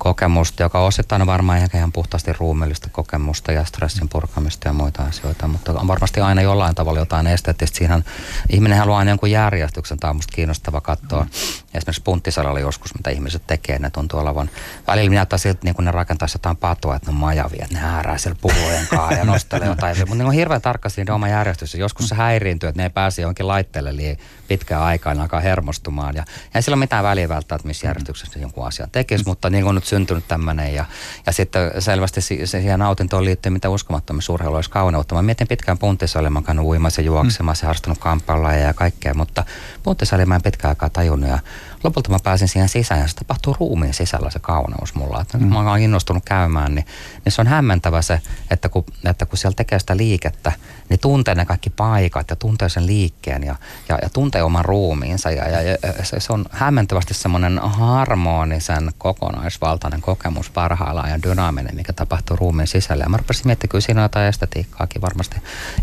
kokemusta, 0.03 0.63
joka 0.63 0.79
osittain 0.79 1.21
on 1.21 1.27
varmaan 1.27 1.57
ehkä 1.57 1.77
ihan 1.77 1.91
puhtaasti 1.91 2.33
ruumiillista 2.33 2.89
kokemusta 2.91 3.51
ja 3.51 3.65
stressin 3.65 4.09
purkamista 4.09 4.67
ja 4.67 4.73
muita 4.73 5.03
asioita, 5.03 5.47
mutta 5.47 5.71
on 5.71 5.87
varmasti 5.87 6.21
aina 6.21 6.41
jollain 6.41 6.75
tavalla 6.75 6.99
jotain 6.99 7.27
esteettistä. 7.27 7.77
Siihen 7.77 8.03
ihminen 8.49 8.77
haluaa 8.77 8.99
aina 8.99 9.11
jonkun 9.11 9.31
järjestyksen, 9.31 9.99
tämä 9.99 10.09
on 10.09 10.15
musta 10.15 10.35
kiinnostava 10.35 10.81
katsoa. 10.81 11.23
Mm. 11.23 11.29
Esimerkiksi 11.73 12.01
punttisalalla 12.03 12.59
joskus, 12.59 12.95
mitä 12.95 13.09
ihmiset 13.09 13.47
tekee, 13.47 13.79
ne 13.79 13.89
tuntuu 13.89 14.19
olevan, 14.19 14.49
välillä 14.87 15.15
näyttää 15.15 15.39
siltä, 15.39 15.59
niin 15.63 15.75
kuin 15.75 15.85
ne 15.85 15.91
rakentaisi 15.91 16.35
jotain 16.35 16.57
patua, 16.57 16.95
että 16.95 17.11
ne 17.11 17.15
on 17.15 17.19
majavia, 17.19 17.63
että 17.63 17.75
ne 17.75 17.81
häärää 17.81 18.17
siellä 18.17 18.39
puhujen 18.41 18.87
kanssa 18.87 19.13
ja 19.13 19.23
nostelee 19.23 19.67
jotain, 19.67 19.97
mutta 19.99 20.15
ne 20.15 20.25
on 20.25 20.33
hirveän 20.33 20.61
tarkasti 20.61 21.01
niiden 21.01 21.15
oma 21.15 21.27
järjestys. 21.27 21.75
Joskus 21.75 22.09
se 22.09 22.15
häiriintyy, 22.15 22.69
että 22.69 22.79
ne 22.79 22.83
ei 22.83 22.89
pääse 22.89 23.21
johonkin 23.21 23.47
laitteelle 23.47 23.95
liian 23.95 24.17
pitkään 24.47 24.83
aikaan, 24.83 25.19
alkaa 25.19 25.39
hermostumaan 25.39 26.15
ja 26.15 26.23
ei 26.55 26.61
sillä 26.61 26.75
ole 26.75 26.79
mitään 26.79 27.03
väliä 27.03 27.29
välttämättä, 27.29 27.67
missä 27.67 27.87
järjestyksessä 27.87 28.39
jonkun 28.39 28.67
asian 28.67 28.91
tekisi, 28.91 29.23
mutta 29.25 29.49
niin 29.49 29.63
kuin 29.63 29.75
nyt 29.75 29.85
syntynyt 29.91 30.27
tämmöinen 30.27 30.73
ja, 30.73 30.85
ja 31.25 31.31
sitten 31.31 31.71
selvästi 31.79 32.21
se, 32.21 32.45
siihen 32.45 32.79
nautintoon 32.79 33.25
liittyy 33.25 33.49
mitä 33.49 33.69
uskomattomissa 33.69 34.33
urheilu 34.33 34.55
olisi 34.55 34.69
kauneutta. 34.69 35.15
Mä 35.15 35.21
mietin 35.21 35.47
pitkään 35.47 35.77
punttisalia, 35.77 36.29
mä 36.29 36.41
oon 36.47 36.59
uimassa, 36.59 37.01
juoksemassa, 37.01 37.65
mm. 37.65 37.67
harrastanut 37.67 37.97
kamppailla 37.97 38.53
ja 38.53 38.73
kaikkea, 38.73 39.13
mutta 39.13 39.43
punttisalia 39.83 40.25
mä 40.25 40.35
en 40.35 40.41
pitkään 40.41 40.69
aikaa 40.69 40.89
tajunnut 40.89 41.29
ja 41.29 41.39
lopulta 41.84 42.09
mä 42.09 42.17
pääsin 42.23 42.47
siihen 42.47 42.69
sisään 42.69 43.01
ja 43.01 43.07
se 43.07 43.15
tapahtuu 43.15 43.55
ruumiin 43.59 43.93
sisällä 43.93 44.29
se 44.29 44.39
kauneus 44.39 44.95
mulla. 44.95 45.21
Että 45.21 45.38
mm. 45.38 45.47
Mä 45.47 45.59
oon 45.59 45.79
innostunut 45.79 46.25
käymään, 46.25 46.75
niin, 46.75 46.86
niin 47.25 47.34
se 47.34 47.41
on 47.41 47.47
hämmentävä 47.47 48.01
se, 48.01 48.21
että 48.49 48.69
kun, 48.69 48.86
että 49.05 49.25
kun 49.25 49.38
siellä 49.38 49.55
tekee 49.55 49.79
sitä 49.79 49.97
liikettä, 49.97 50.51
niin 50.89 50.99
tuntee 50.99 51.36
ne 51.36 51.45
kaikki 51.45 51.69
paikat 51.69 52.29
ja 52.29 52.36
tuntee 52.36 52.69
sen 52.69 52.88
liikkeen 52.88 53.43
ja, 53.43 53.55
ja, 53.89 53.99
ja 54.01 54.09
tuntee 54.09 54.43
oman 54.43 54.65
ruumiinsa. 54.65 55.32
Ja, 55.32 55.49
ja, 55.49 55.61
ja 55.61 55.77
se, 56.03 56.19
se 56.19 56.34
on 56.34 56.45
hämmentävästi 56.51 57.13
semmoinen 57.13 57.59
harmonisen 57.63 58.91
kokonaisvaltainen 58.97 60.01
kokemus 60.01 60.49
parhaillaan 60.49 61.09
ja 61.09 61.23
dynaaminen, 61.23 61.75
mikä 61.75 61.93
tapahtuu 61.93 62.36
ruumiin 62.36 62.67
sisällä. 62.67 63.03
Ja 63.03 63.09
mä 63.09 63.17
rupesin 63.17 63.47
miettimään, 63.47 63.69
kyllä 63.69 63.82
siinä 63.82 64.01
on 64.01 64.05
jotain 64.05 64.27
estetiikkaakin 64.27 65.01
varmasti. 65.01 65.36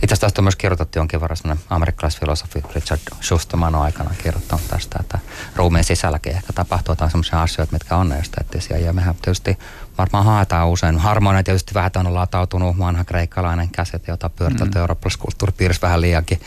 Itse 0.02 0.14
asiassa 0.14 0.40
on 0.40 0.44
myös 0.44 0.56
kirjoitettu 0.56 0.98
jonkin 0.98 1.20
verran 1.20 1.58
amerikkalaisfilosofi 1.70 2.62
Richard 2.74 3.00
Schusterman 3.20 3.74
on 3.74 3.82
aikanaan 3.82 4.16
kirjoittanut 4.22 4.68
tästä, 4.68 4.98
että 5.00 5.18
ruumiin 5.56 5.84
sisälläkin 5.88 6.32
ehkä 6.32 6.52
tapahtuu 6.52 6.92
jotain 6.92 7.10
semmoisia 7.10 7.42
asioita, 7.42 7.72
mitkä 7.72 7.96
on 7.96 8.12
esteettisiä. 8.12 8.78
Ja 8.78 8.92
mehän 8.92 9.14
tietysti 9.22 9.58
varmaan 9.98 10.24
haetaan 10.24 10.68
usein. 10.68 10.98
Harmonia 10.98 11.42
tietysti 11.42 11.74
vähän 11.74 11.90
on 11.96 12.14
latautunut 12.14 12.78
vanha 12.78 13.04
kreikkalainen 13.04 13.68
käsite, 13.68 14.12
jota 14.12 14.30
pyöritelty 14.30 14.74
mm. 14.74 14.80
eurooppalaisessa 14.80 15.22
kulttuuripiirissä 15.22 15.86
vähän 15.86 16.00
liiankin 16.00 16.40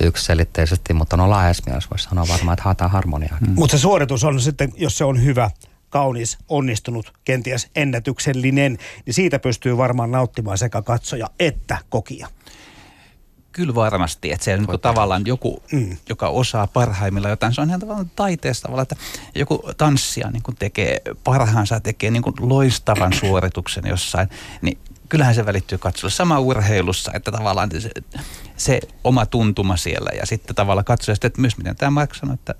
yksiselitteisesti, 0.00 0.94
mutta 0.94 1.22
on 1.22 1.30
laajassa 1.30 1.62
mielessä 1.66 1.90
voisi 1.90 2.04
sanoa 2.04 2.28
varmaan, 2.28 2.52
että 2.52 2.64
haetaan 2.64 2.90
harmoniaa. 2.90 3.38
Mm. 3.40 3.54
Mutta 3.54 3.76
se 3.76 3.80
suoritus 3.80 4.24
on 4.24 4.40
sitten, 4.40 4.72
jos 4.76 4.98
se 4.98 5.04
on 5.04 5.24
hyvä, 5.24 5.50
kaunis, 5.88 6.38
onnistunut, 6.48 7.12
kenties 7.24 7.70
ennätyksellinen, 7.76 8.78
niin 9.06 9.14
siitä 9.14 9.38
pystyy 9.38 9.76
varmaan 9.76 10.10
nauttimaan 10.10 10.58
sekä 10.58 10.82
katsoja 10.82 11.26
että 11.38 11.78
kokija. 11.88 12.28
Kyllä 13.54 13.74
varmasti, 13.74 14.32
että 14.32 14.44
se 14.44 14.54
on 14.54 14.62
niin 14.62 14.80
tavallaan 14.80 15.22
joku, 15.26 15.62
mm. 15.72 15.96
joka 16.08 16.28
osaa 16.28 16.66
parhaimmilla 16.66 17.28
jotain. 17.28 17.54
Se 17.54 17.60
on 17.60 17.68
ihan 17.68 17.80
tavallaan 17.80 18.10
taiteessa 18.16 18.62
tavallaan, 18.62 18.82
että 18.82 18.96
joku 19.34 19.70
tanssija 19.76 20.30
niin 20.30 20.42
kuin 20.42 20.56
tekee 20.56 21.02
parhaansa, 21.24 21.80
tekee 21.80 22.10
niin 22.10 22.22
kuin 22.22 22.34
loistavan 22.40 23.12
suorituksen 23.20 23.84
jossain, 23.86 24.28
niin 24.62 24.78
kyllähän 25.08 25.34
se 25.34 25.46
välittyy 25.46 25.78
katsoa 25.78 26.10
sama 26.10 26.38
urheilussa, 26.38 27.12
että 27.14 27.32
tavallaan 27.32 27.70
se, 27.78 27.90
se 28.56 28.80
oma 29.04 29.26
tuntuma 29.26 29.76
siellä 29.76 30.10
ja 30.18 30.26
sitten 30.26 30.56
tavallaan 30.56 30.84
katsoa 30.84 31.12
että 31.12 31.40
myös 31.40 31.56
miten 31.56 31.76
tämä 31.76 31.90
Mark 31.90 32.14
sanoi, 32.14 32.34
että 32.34 32.54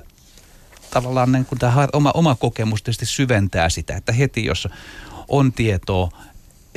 tavallaan 0.90 1.32
niin 1.32 1.44
kuin 1.44 1.58
tämä 1.58 1.88
oma, 1.92 2.10
oma 2.14 2.34
kokemus 2.34 2.82
tietysti 2.82 3.06
syventää 3.06 3.68
sitä, 3.68 3.96
että 3.96 4.12
heti 4.12 4.44
jos 4.44 4.68
on 5.28 5.52
tietoa 5.52 6.10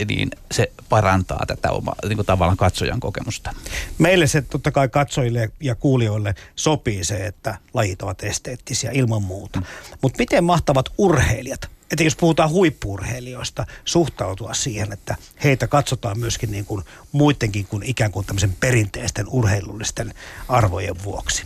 niin 0.05 0.29
se 0.51 0.71
parantaa 0.89 1.43
tätä 1.47 1.71
omaa 1.71 1.95
niin 2.07 2.17
kuin 2.17 2.25
tavallaan 2.25 2.57
katsojan 2.57 2.99
kokemusta. 2.99 3.53
Meille 3.97 4.27
se 4.27 4.41
totta 4.41 4.71
kai 4.71 4.89
katsojille 4.89 5.51
ja 5.59 5.75
kuulijoille 5.75 6.35
sopii 6.55 7.03
se, 7.03 7.25
että 7.25 7.57
lajit 7.73 8.01
ovat 8.01 8.23
esteettisiä 8.23 8.91
ilman 8.91 9.23
muuta. 9.23 9.59
Mm. 9.59 9.65
Mutta 10.01 10.17
miten 10.19 10.43
mahtavat 10.43 10.89
urheilijat, 10.97 11.69
että 11.91 12.03
jos 12.03 12.15
puhutaan 12.15 12.49
huippurheilijoista, 12.49 13.65
suhtautua 13.85 14.53
siihen, 14.53 14.93
että 14.93 15.15
heitä 15.43 15.67
katsotaan 15.67 16.19
myöskin 16.19 16.51
niin 16.51 16.65
kuin 16.65 16.83
muidenkin 17.11 17.65
kuin 17.67 17.83
ikään 17.83 18.11
kuin 18.11 18.25
tämmöisen 18.25 18.55
perinteisten 18.59 19.25
urheilullisten 19.29 20.13
arvojen 20.47 21.03
vuoksi? 21.03 21.43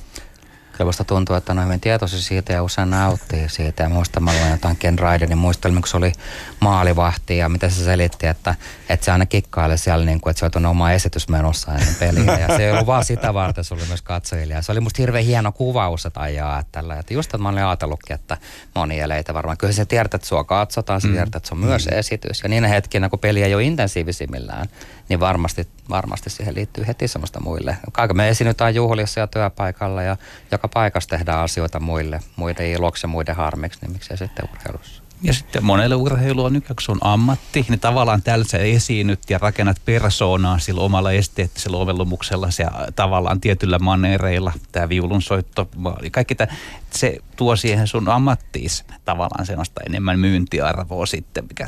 Kyllä 0.82 0.90
musta 0.90 1.04
tuntuu, 1.04 1.36
että 1.36 1.52
on 1.52 1.66
hyvin 1.66 1.80
tietoisia 1.80 2.20
siitä 2.20 2.54
ja 2.54 2.64
usein 2.64 2.90
nauttii 2.90 3.50
siitä. 3.50 3.84
Ja 3.84 3.90
muistamalla 3.90 4.48
jotain 4.52 4.78
Ken 4.78 5.00
Ryderin 5.00 5.38
muistelmia, 5.38 5.82
kun 5.82 5.88
se 5.88 5.98
oli 5.98 6.12
maalivahti 6.60 7.38
ja 7.38 7.50
mitä 7.50 7.70
se 7.70 7.84
selitti, 7.84 8.28
että, 8.28 8.56
että 8.90 9.06
se 9.06 9.12
aina 9.12 9.26
kikkaili 9.26 9.78
siellä, 9.78 10.06
niin 10.06 10.22
kuin, 10.22 10.32
että 10.32 10.40
se 10.40 10.58
on 10.58 10.66
oma 10.66 10.92
esitys 10.92 11.30
menossa 11.30 11.72
ennen 11.74 11.96
peliä. 12.00 12.40
Ja 12.40 12.48
se 12.48 12.66
ei 12.66 12.72
ollut 12.72 12.86
vaan 12.86 13.06
sitä 13.06 13.34
varten, 13.34 13.64
se 13.64 13.74
oli 13.74 13.86
myös 13.88 14.02
katsojille. 14.02 14.54
Ja 14.54 14.62
se 14.62 14.72
oli 14.72 14.80
musta 14.80 15.02
hirveän 15.02 15.26
hieno 15.26 15.52
kuvaus, 15.52 16.06
että 16.06 16.20
ajaa 16.20 16.64
tällä. 16.72 17.00
Että 17.00 17.14
just 17.14 17.28
että 17.28 17.38
mä 17.38 17.50
olin 17.50 17.64
ajatellutkin, 17.64 18.14
että 18.14 18.38
moni 18.76 19.00
eleitä 19.00 19.34
varmaan. 19.34 19.58
Kyllä 19.58 19.74
se 19.74 19.86
tiedät, 19.86 20.14
että 20.14 20.28
sua 20.28 20.44
katsotaan, 20.44 21.02
se 21.02 21.08
mm. 21.08 21.14
tiedät, 21.14 21.36
että 21.36 21.50
se 21.50 21.54
on 21.54 21.60
myös 21.60 21.86
mm. 21.86 21.98
esitys. 21.98 22.44
Ja 22.44 22.50
niinä 22.50 22.68
hetkinä, 22.68 23.10
kun 23.10 23.20
peli 23.20 23.44
ei 23.44 23.56
ole 23.56 23.64
intensiivisimmillään, 23.64 24.68
niin 25.10 25.20
varmasti, 25.20 25.68
varmasti 25.90 26.30
siihen 26.30 26.56
liittyy 26.56 26.88
heti 26.88 27.08
semmoista 27.08 27.40
muille. 27.40 27.78
Kaiken 27.92 28.18
me 28.18 28.30
esiinnytään 28.30 28.76
juhlissa 28.76 29.20
ja 29.20 29.28
työpaikalla 29.28 30.04
ja 30.04 30.18
joka 30.52 30.68
paikassa 30.68 31.10
tehdään 31.10 31.40
asioita 31.40 31.80
muille, 31.80 32.20
muiden 32.36 32.68
iloksi 32.68 33.06
ja 33.06 33.10
muiden 33.10 33.36
harmiksi, 33.36 33.80
niin 33.82 33.92
miksei 33.92 34.18
sitten 34.18 34.50
urheilussa. 34.54 35.02
Ja 35.24 35.34
sitten 35.34 35.66
monelle 35.66 35.96
urheilu 35.96 36.44
on 36.44 36.56
yksi 36.56 36.92
on 36.92 36.98
ammatti, 37.02 37.66
niin 37.70 37.80
tavallaan 37.80 38.22
tällä 38.22 38.46
sä 38.48 38.58
esiinnyt 38.58 39.20
ja 39.30 39.38
rakennat 39.38 39.82
persoonaa 39.86 40.60
sillä 40.60 40.82
omalla 40.82 41.12
esteettisellä 41.12 41.78
ovellumuksella 41.78 42.48
ja 42.60 42.72
tavallaan 42.96 43.42
tietyllä 43.42 43.80
manereilla, 43.80 44.52
tämä 44.72 44.90
viulunsoitto, 44.90 45.70
kaikki 46.12 46.36
tämä, 46.36 46.54
se 46.92 47.18
tuo 47.36 47.56
siihen 47.56 47.88
sun 47.88 48.10
ammattiis 48.10 48.86
tavallaan 49.06 49.46
sellaista 49.46 49.82
enemmän 49.86 50.20
myyntiarvoa 50.20 51.06
sitten, 51.06 51.44
mikä 51.44 51.66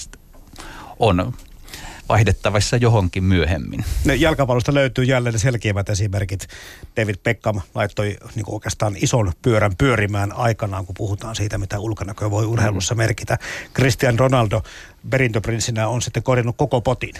on 0.99 1.33
vaihdettavissa 2.09 2.77
johonkin 2.77 3.23
myöhemmin. 3.23 3.85
Ne 4.05 4.15
jalkapallosta 4.15 4.73
löytyy 4.73 5.03
jälleen 5.03 5.39
selkeimmät 5.39 5.89
esimerkit. 5.89 6.47
David 6.97 7.15
Beckham 7.23 7.61
laittoi 7.75 8.17
niin 8.35 8.45
oikeastaan 8.47 8.95
ison 8.97 9.31
pyörän 9.41 9.75
pyörimään 9.77 10.31
aikanaan, 10.31 10.85
kun 10.85 10.95
puhutaan 10.97 11.35
siitä, 11.35 11.57
mitä 11.57 11.79
ulkonäkö 11.79 12.31
voi 12.31 12.45
urheilussa 12.45 12.95
mm. 12.95 12.97
merkitä. 12.97 13.37
Christian 13.75 14.19
Ronaldo 14.19 14.63
perintöprinssinä 15.09 15.87
on 15.87 16.01
sitten 16.01 16.23
korjannut 16.23 16.57
koko 16.57 16.81
potin. 16.81 17.13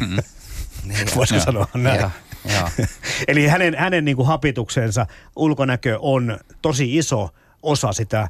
Mm. 0.00 0.06
niin, 0.88 1.08
Voisiko 1.16 1.36
joo, 1.36 1.44
sanoa 1.44 1.68
näin? 1.74 2.00
Joo. 2.00 2.68
Eli 3.28 3.46
hänen, 3.46 3.74
hänen 3.78 4.04
niin 4.04 4.16
kuin 4.16 4.26
hapituksensa 4.28 5.06
ulkonäkö 5.36 5.98
on 6.00 6.38
tosi 6.62 6.96
iso 6.96 7.30
osa 7.62 7.92
sitä 7.92 8.28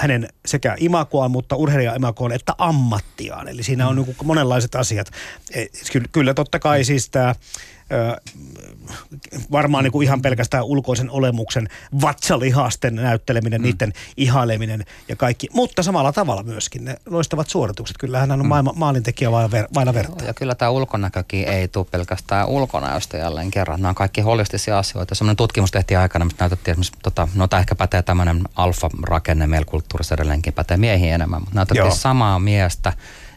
hänen 0.00 0.28
sekä 0.46 0.76
imakoaan, 0.78 1.30
mutta 1.30 1.56
urheilija-imakoon, 1.56 2.32
että 2.32 2.54
ammattiaan. 2.58 3.48
Eli 3.48 3.62
siinä 3.62 3.88
on 3.88 3.96
mm. 3.96 4.02
niin 4.02 4.16
monenlaiset 4.24 4.74
asiat. 4.74 5.10
E, 5.54 5.66
kyllä 6.12 6.34
totta 6.34 6.58
kai 6.58 6.84
siis 6.84 7.10
tämä 7.10 7.34
varmaan 9.52 9.84
niin 9.84 9.92
kuin 9.92 10.04
ihan 10.04 10.22
pelkästään 10.22 10.64
ulkoisen 10.64 11.10
olemuksen 11.10 11.68
vatsalihasten 12.00 12.94
näytteleminen, 12.94 13.60
mm. 13.60 13.64
niiden 13.64 13.92
ihaileminen 14.16 14.84
ja 15.08 15.16
kaikki. 15.16 15.48
Mutta 15.54 15.82
samalla 15.82 16.12
tavalla 16.12 16.42
myöskin 16.42 16.84
ne 16.84 16.96
loistavat 17.06 17.48
suoritukset. 17.48 17.98
Kyllähän 17.98 18.30
hän 18.30 18.40
on 18.40 18.46
mm. 18.46 18.48
maailma, 18.48 18.72
maalintekijä 18.76 19.32
vailla, 19.32 19.50
ver, 19.50 19.68
vailla 19.74 19.94
verta. 19.94 20.24
Ja 20.24 20.34
kyllä 20.34 20.54
tämä 20.54 20.70
ulkonäkökin 20.70 21.48
ei 21.48 21.68
tule 21.68 21.86
pelkästään 21.90 22.48
ulkonäöstä 22.48 23.16
jälleen 23.16 23.50
kerran. 23.50 23.80
Nämä 23.80 23.88
on 23.88 23.94
kaikki 23.94 24.20
holistisia 24.20 24.78
asioita. 24.78 25.14
Sellainen 25.14 25.36
tutkimus 25.36 25.70
tehtiin 25.70 25.98
aikana, 25.98 26.24
mistä 26.24 26.44
näytettiin 26.44 26.72
esimerkiksi, 26.72 26.92
tota, 27.02 27.28
no 27.34 27.48
tämä 27.48 27.60
ehkä 27.60 27.74
pätee 27.74 28.02
tämmöinen 28.02 28.42
alfa-rakenne 28.56 29.46
meillä 29.46 29.64
kulttuurissa 29.64 30.14
edelleenkin 30.14 30.52
pätee 30.52 30.76
miehiin 30.76 31.14
enemmän, 31.14 31.40
mutta 31.40 31.54
näytettiin 31.54 31.86
Joo. 31.86 31.94
samaa 31.94 32.38
miestä 32.38 32.92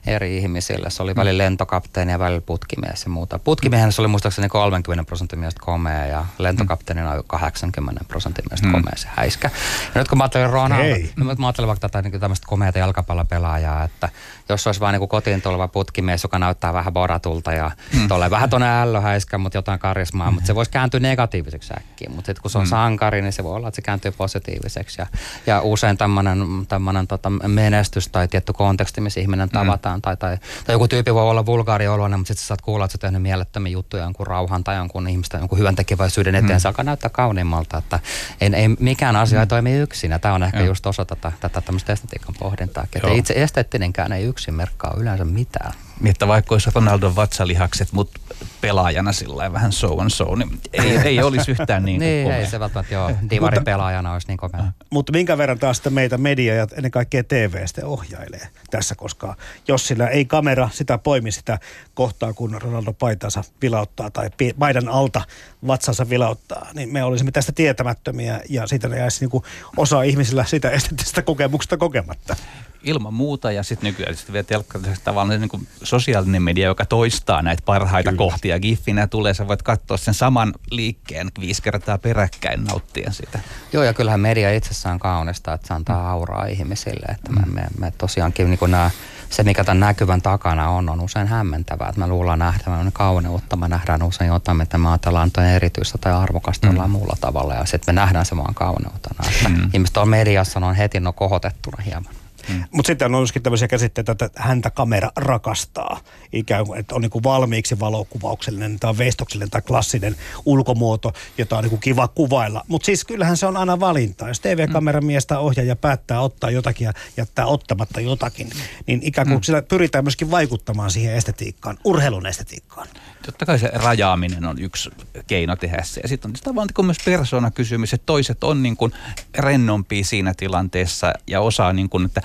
eri 0.08 0.38
ihmisille. 0.38 0.90
Se 0.90 1.04
oli 1.04 1.16
välillä 1.16 1.44
lentokapteeni 1.44 2.12
ja 2.12 2.20
välillä 2.20 2.42
putkimies 2.42 3.04
ja 3.04 3.10
muuta. 3.10 3.40
Putkimiehen 3.40 3.92
se 3.92 4.02
oli 4.02 4.08
muistaakseni 4.08 4.50
30 4.50 5.04
prosentin 5.04 5.40
mielestä 5.40 5.62
komea 5.66 6.06
ja 6.06 6.26
lentokapteenina 6.38 7.24
80 7.28 8.06
prosentin 8.08 8.46
mielestä 8.50 8.68
mm. 8.68 8.72
komea 8.72 8.94
se 8.96 9.08
häiskä. 9.16 9.50
Ja 9.96 10.02
nyt 10.02 10.08
kun 10.08 10.18
mä 10.18 10.24
ajattelin 10.24 10.50
Ronaldo, 10.50 10.96
nyt 11.16 11.40
mä 11.40 11.48
ajattelin 11.48 11.68
vaikka 11.68 11.90
tätä 11.90 12.10
niin 12.10 12.20
tämmöistä 12.20 12.48
komeata 12.48 12.80
jalkapallopelaajaa, 12.80 13.84
että 13.84 14.10
jos 14.50 14.68
olisi 14.68 14.80
vain 14.80 15.00
niin 15.00 15.10
kotiin 15.10 15.42
tuleva 15.42 15.68
putkimies, 15.68 16.24
joka 16.24 16.40
näyttää 16.40 16.74
vähän 16.74 16.94
boratulta 16.94 17.54
ja 17.54 17.72
mm. 17.94 18.08
tulee 18.08 18.30
vähän 18.30 18.50
tuonne 18.50 18.82
ällöhäiskä, 18.82 19.38
mutta 19.38 19.58
jotain 19.58 19.80
karismaa, 19.80 20.32
mutta 20.32 20.48
se 20.48 20.56
voisi 20.56 20.72
kääntyä 20.72 21.00
negatiiviseksi 21.00 21.74
äkkiä. 21.78 22.10
Mutta 22.10 22.26
sitten 22.26 22.42
kun 22.42 22.52
se 22.52 22.58
on 22.58 22.64
mm. 22.64 22.70
sankari, 22.70 23.22
niin 23.22 23.34
se 23.34 23.44
voi 23.44 23.56
olla, 23.56 23.68
että 23.68 23.76
se 23.76 23.82
kääntyy 23.82 24.12
positiiviseksi. 24.12 25.02
Ja, 25.02 25.08
ja 25.48 25.62
usein 25.62 25.98
tämmöinen 25.98 27.08
tota 27.08 27.30
menestys 27.30 28.08
tai 28.08 28.28
tietty 28.28 28.54
konteksti, 28.54 29.02
missä 29.02 29.20
ihminen 29.20 29.50
tavataan, 29.50 29.93
mitään. 29.98 30.18
Tai, 30.18 30.38
tai, 30.38 30.48
tai 30.66 30.76
joku 30.76 30.88
tyyppi 30.88 31.14
voi 31.14 31.24
olla 31.24 31.46
vulgaari 31.46 31.88
oloinen, 31.88 32.20
mutta 32.20 32.28
sitten 32.28 32.44
sä 32.44 32.48
saat 32.48 32.62
kuulla, 32.62 32.86
että 32.86 32.92
sä 32.92 32.98
tehnyt 32.98 33.22
mielettömiä 33.22 33.72
juttuja 33.72 34.04
jonkun 34.04 34.28
rauhan 34.28 34.64
tai 34.64 34.76
jonkun 34.76 35.08
ihmistä, 35.08 35.38
jonkun 35.38 35.60
hyvän 35.60 35.76
tekeväisyyden 35.76 36.36
eteen. 36.36 36.54
Mm. 36.54 36.60
Se 36.60 36.68
alkaa 36.68 36.84
näyttää 36.84 37.10
kauniimmalta, 37.10 37.78
että 37.78 38.00
ei, 38.42 38.50
ei 38.56 38.68
mikään 38.68 39.16
asia 39.16 39.40
ei 39.40 39.48
toimi 39.48 39.74
yksin. 39.74 40.12
Ja 40.12 40.20
tämä 40.20 40.34
on 40.34 40.44
ehkä 40.44 40.58
Joo. 40.58 40.68
just 40.68 40.86
osa 40.86 41.06
tätä, 41.06 41.32
tätä 41.40 41.62
tämmöistä 41.62 41.94
estetiikan 41.94 42.36
pohdintaa. 42.40 42.84
Että 42.96 43.12
itse 43.12 43.34
esteettinenkään 43.38 44.12
ei 44.12 44.24
yksin 44.24 44.54
merkkaa 44.54 44.94
yleensä 44.98 45.26
mitään. 45.26 45.74
Niin, 46.02 46.12
että 46.12 46.28
vaikka 46.28 46.56
olisi 46.56 46.70
Ronaldon 46.76 47.16
vatsalihakset, 47.16 47.92
mutta 47.92 48.20
pelaajana 48.62 49.14
sillä 49.14 49.54
vähän 49.54 49.72
so 49.72 50.00
and 50.02 50.10
so, 50.10 50.36
niin 50.36 50.62
ei, 50.74 50.98
ei 51.08 51.24
olisi 51.24 51.52
yhtään 51.52 51.86
niin 51.86 52.00
Niin, 52.00 52.32
ei 52.32 52.46
se 52.46 52.60
välttämättä 52.60 52.94
joo. 52.94 53.12
Divari 53.30 53.62
pelaajana 53.66 54.14
olisi 54.14 54.28
niin 54.28 54.38
komea. 54.38 54.64
Mutta 54.90 55.12
minkä 55.12 55.38
verran 55.38 55.60
taas 55.60 55.82
meitä 55.90 56.18
media 56.18 56.56
ja 56.56 56.68
ennen 56.76 56.92
kaikkea 56.92 57.24
TV 57.24 57.66
sitten 57.66 57.86
ohjailee 57.86 58.48
tässä, 58.72 58.96
koska 58.96 59.36
jos 59.68 59.88
sillä 59.88 60.08
ei 60.08 60.26
kamera 60.26 60.70
sitä 60.72 60.98
poimi 60.98 61.32
sitä 61.32 61.60
kohtaa, 61.94 62.34
kun 62.34 62.62
Ronaldo 62.62 62.94
paitansa 62.94 63.44
vilauttaa 63.62 64.10
tai 64.10 64.30
paidan 64.60 64.88
alta 64.90 65.22
vatsansa 65.68 66.10
vilauttaa, 66.10 66.68
niin 66.74 66.94
me 66.94 67.04
olisimme 67.04 67.32
tästä 67.32 67.52
tietämättömiä 67.52 68.42
ja 68.50 68.68
siitä 68.68 68.88
jäisi 68.88 69.20
niinku 69.22 69.44
osa 69.78 70.02
ihmisillä 70.02 70.46
sitä 70.46 70.70
estetistä 70.78 71.22
kokemuksesta 71.22 71.78
kokematta 71.78 72.36
ilman 72.84 73.14
muuta 73.14 73.52
ja 73.52 73.64
sitten 73.64 73.88
nykyään 73.88 74.16
sit 74.16 74.34
vielä 74.34 74.44
telkkarissa 74.44 75.04
tavallaan 75.04 75.42
niin 75.42 75.50
kuin 75.50 75.68
sosiaalinen 75.84 76.44
media, 76.44 76.68
joka 76.68 76.86
toistaa 76.86 77.42
näitä 77.42 77.64
parhaita 77.66 78.10
Kyllä. 78.10 78.18
kohtia. 78.18 78.60
Giffinä 78.60 79.08
tulee, 79.08 79.34
sä 79.34 79.48
voit 79.48 79.62
katsoa 79.64 79.98
sen 79.98 80.14
saman 80.14 80.54
liikkeen 80.72 81.32
viisi 81.40 81.62
kertaa 81.62 81.98
peräkkäin 81.98 82.64
nauttien 82.64 83.14
sitä. 83.14 83.40
Joo 83.74 83.84
ja 83.84 83.94
kyllähän 83.94 84.20
media 84.20 84.54
itsessään 84.54 85.00
kaunista, 85.00 85.54
että 85.54 85.68
se 85.68 85.74
antaa 85.74 86.12
auraa 86.12 86.46
ihmisille. 86.46 87.06
Että 87.12 87.32
me, 87.32 87.42
me, 87.46 87.64
me 87.80 87.94
tosiaankin 87.98 88.50
niin 88.50 88.60
nämä, 88.68 88.92
se, 89.30 89.44
mikä 89.44 89.64
tämän 89.64 89.80
näkyvän 89.80 90.22
takana 90.22 90.70
on, 90.70 90.90
on 90.90 91.02
usein 91.02 91.28
hämmentävää. 91.28 91.90
Että 91.90 92.00
me 92.00 92.08
luullaan 92.08 92.40
nähdään 92.40 92.92
kauneutta, 92.94 93.56
me 93.56 93.68
nähdään 93.68 94.04
usein 94.04 94.28
jotain, 94.28 94.58
mitä 94.58 94.78
me 94.78 94.90
ajatellaan 94.90 95.32
on 95.38 95.44
erityistä 95.44 95.98
tai 95.98 96.14
arvokasta 96.14 96.72
mm. 96.72 96.90
muulla 96.90 97.18
tavalla. 97.22 97.54
Ja 97.54 97.66
sitten 97.66 97.96
me 97.96 98.02
nähdään 98.02 98.26
se 98.26 98.38
vaan 98.38 98.54
kauneutena. 98.54 99.30
Että 99.30 99.50
mm. 99.50 99.70
Ihmiset 99.74 99.98
on 99.98 100.10
mediassa, 100.10 100.60
on 100.60 100.76
heti 100.76 101.00
no 101.00 101.14
kohotettuna 101.14 101.84
hieman. 101.84 102.23
Mm. 102.50 102.64
Mutta 102.72 102.88
sitten 102.88 103.16
on 103.16 103.22
myöskin 103.22 103.42
tämmöisiä 103.42 103.68
käsitteitä, 103.68 104.12
että 104.12 104.30
häntä 104.36 104.70
kamera 104.70 105.12
rakastaa. 105.16 106.00
Ikään 106.34 106.66
kuin, 106.66 106.80
että 106.80 106.96
on 106.96 107.02
niin 107.02 107.10
kuin 107.10 107.24
valmiiksi 107.24 107.80
valokuvauksellinen 107.80 108.80
tai 108.80 108.98
veistoksellinen 108.98 109.50
tai 109.50 109.62
klassinen 109.62 110.16
ulkomuoto, 110.46 111.14
jota 111.38 111.58
on 111.58 111.64
niin 111.64 111.70
kuin 111.70 111.80
kiva 111.80 112.08
kuvailla. 112.08 112.64
Mutta 112.68 112.86
siis 112.86 113.06
kyllähän 113.06 113.38
se 113.38 113.46
on 113.46 113.58
aina 113.58 113.80
valinta. 113.80 114.28
Jos 114.28 114.40
TV-kameramies 114.40 115.26
tai 115.26 115.38
ohjaaja 115.38 115.76
päättää 115.76 116.22
ottaa 116.22 116.50
jotakin 116.50 116.86
ja 116.86 116.94
jättää 117.18 117.46
ottamatta 117.46 118.02
jotakin, 118.02 118.50
niin 118.88 119.00
ikään 119.04 119.28
kuin 119.28 119.38
mm. 119.38 119.44
sillä 119.44 119.62
pyritään 119.62 120.04
myöskin 120.04 120.32
vaikuttamaan 120.32 120.92
siihen 120.92 121.16
estetiikkaan, 121.16 121.78
urheilun 121.84 122.26
estetiikkaan. 122.26 122.88
Totta 123.26 123.46
kai 123.46 123.60
se 123.60 123.72
rajaaminen 123.74 124.46
on 124.46 124.60
yksi 124.60 124.90
keino 125.28 125.56
tehdä 125.56 125.84
se. 125.84 126.02
Ja 126.04 126.08
sitten 126.08 126.32
on 126.32 126.36
sitä 126.36 126.56
vaan 126.56 126.70
niin 126.78 126.86
myös 126.86 126.98
persoonakysymys, 127.06 127.94
että 127.94 128.06
toiset 128.06 128.44
on 128.44 128.64
niin 128.64 128.78
kuin 128.78 128.94
rennompia 129.38 130.04
siinä 130.04 130.34
tilanteessa 130.38 131.14
ja 131.28 131.42
osaa 131.42 131.74
niin 131.74 131.90
kuin, 131.90 132.06
että 132.06 132.22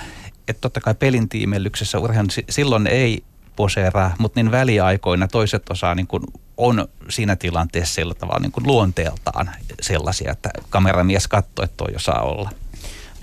että 0.49 0.61
totta 0.61 0.81
kai 0.81 0.95
pelin 0.95 1.29
tiimellyksessä 1.29 1.99
urheilun 1.99 2.31
silloin 2.51 2.87
ei 2.87 3.23
poseeraa, 3.57 4.15
mutta 4.19 4.41
niin 4.41 4.51
väliaikoina 4.51 5.29
toiset 5.29 5.71
osaa 5.71 5.95
niin 5.95 6.07
kuin 6.07 6.23
on 6.57 6.89
siinä 7.09 7.37
tilanteessa 7.37 7.95
sillä 7.95 8.15
tavalla 8.15 8.41
niin 8.41 8.53
kuin 8.53 8.67
luonteeltaan 8.67 9.51
sellaisia, 9.81 10.33
että 10.33 10.51
kameramies 10.71 11.29
katsoo, 11.29 11.65
että 11.65 11.77
toi 11.77 11.95
osaa 11.97 12.23
olla. 12.23 12.51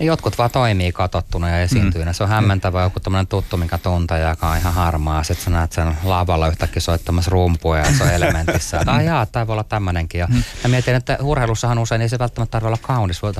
Jotkut 0.00 0.38
vaan 0.38 0.50
toimii 0.50 0.92
katsottuna 0.92 1.48
ja 1.50 1.60
esiintyinä. 1.60 2.10
Mm. 2.10 2.14
Se 2.14 2.22
on 2.22 2.28
hämmentävä 2.28 2.82
joku 2.82 3.00
tämmöinen 3.00 3.26
tuttu, 3.26 3.56
mikä 3.56 3.78
tuntee, 3.78 4.28
joka 4.28 4.50
on 4.50 4.56
ihan 4.56 4.74
harmaa. 4.74 5.22
Sitten 5.22 5.44
sä 5.44 5.50
näet 5.50 5.72
sen 5.72 5.96
lavalla 6.04 6.48
yhtäkkiä 6.48 6.80
soittamassa 6.80 7.30
rumpua 7.30 7.78
ja 7.78 7.84
se 7.84 8.02
on 8.04 8.10
elementissä. 8.10 8.80
Tai 8.84 9.06
jaa, 9.06 9.26
tämä 9.26 9.46
voi 9.46 9.54
olla 9.54 9.64
tämmöinenkin. 9.64 10.18
Ja 10.18 10.26
mm. 10.26 10.42
mä 10.64 10.68
mietin, 10.68 10.94
että 10.94 11.18
urheilussahan 11.20 11.78
usein 11.78 12.02
ei 12.02 12.08
se 12.08 12.18
välttämättä 12.18 12.50
tarvitse 12.50 12.66
olla 12.66 12.96
kaunis. 12.96 13.22
Voi, 13.22 13.32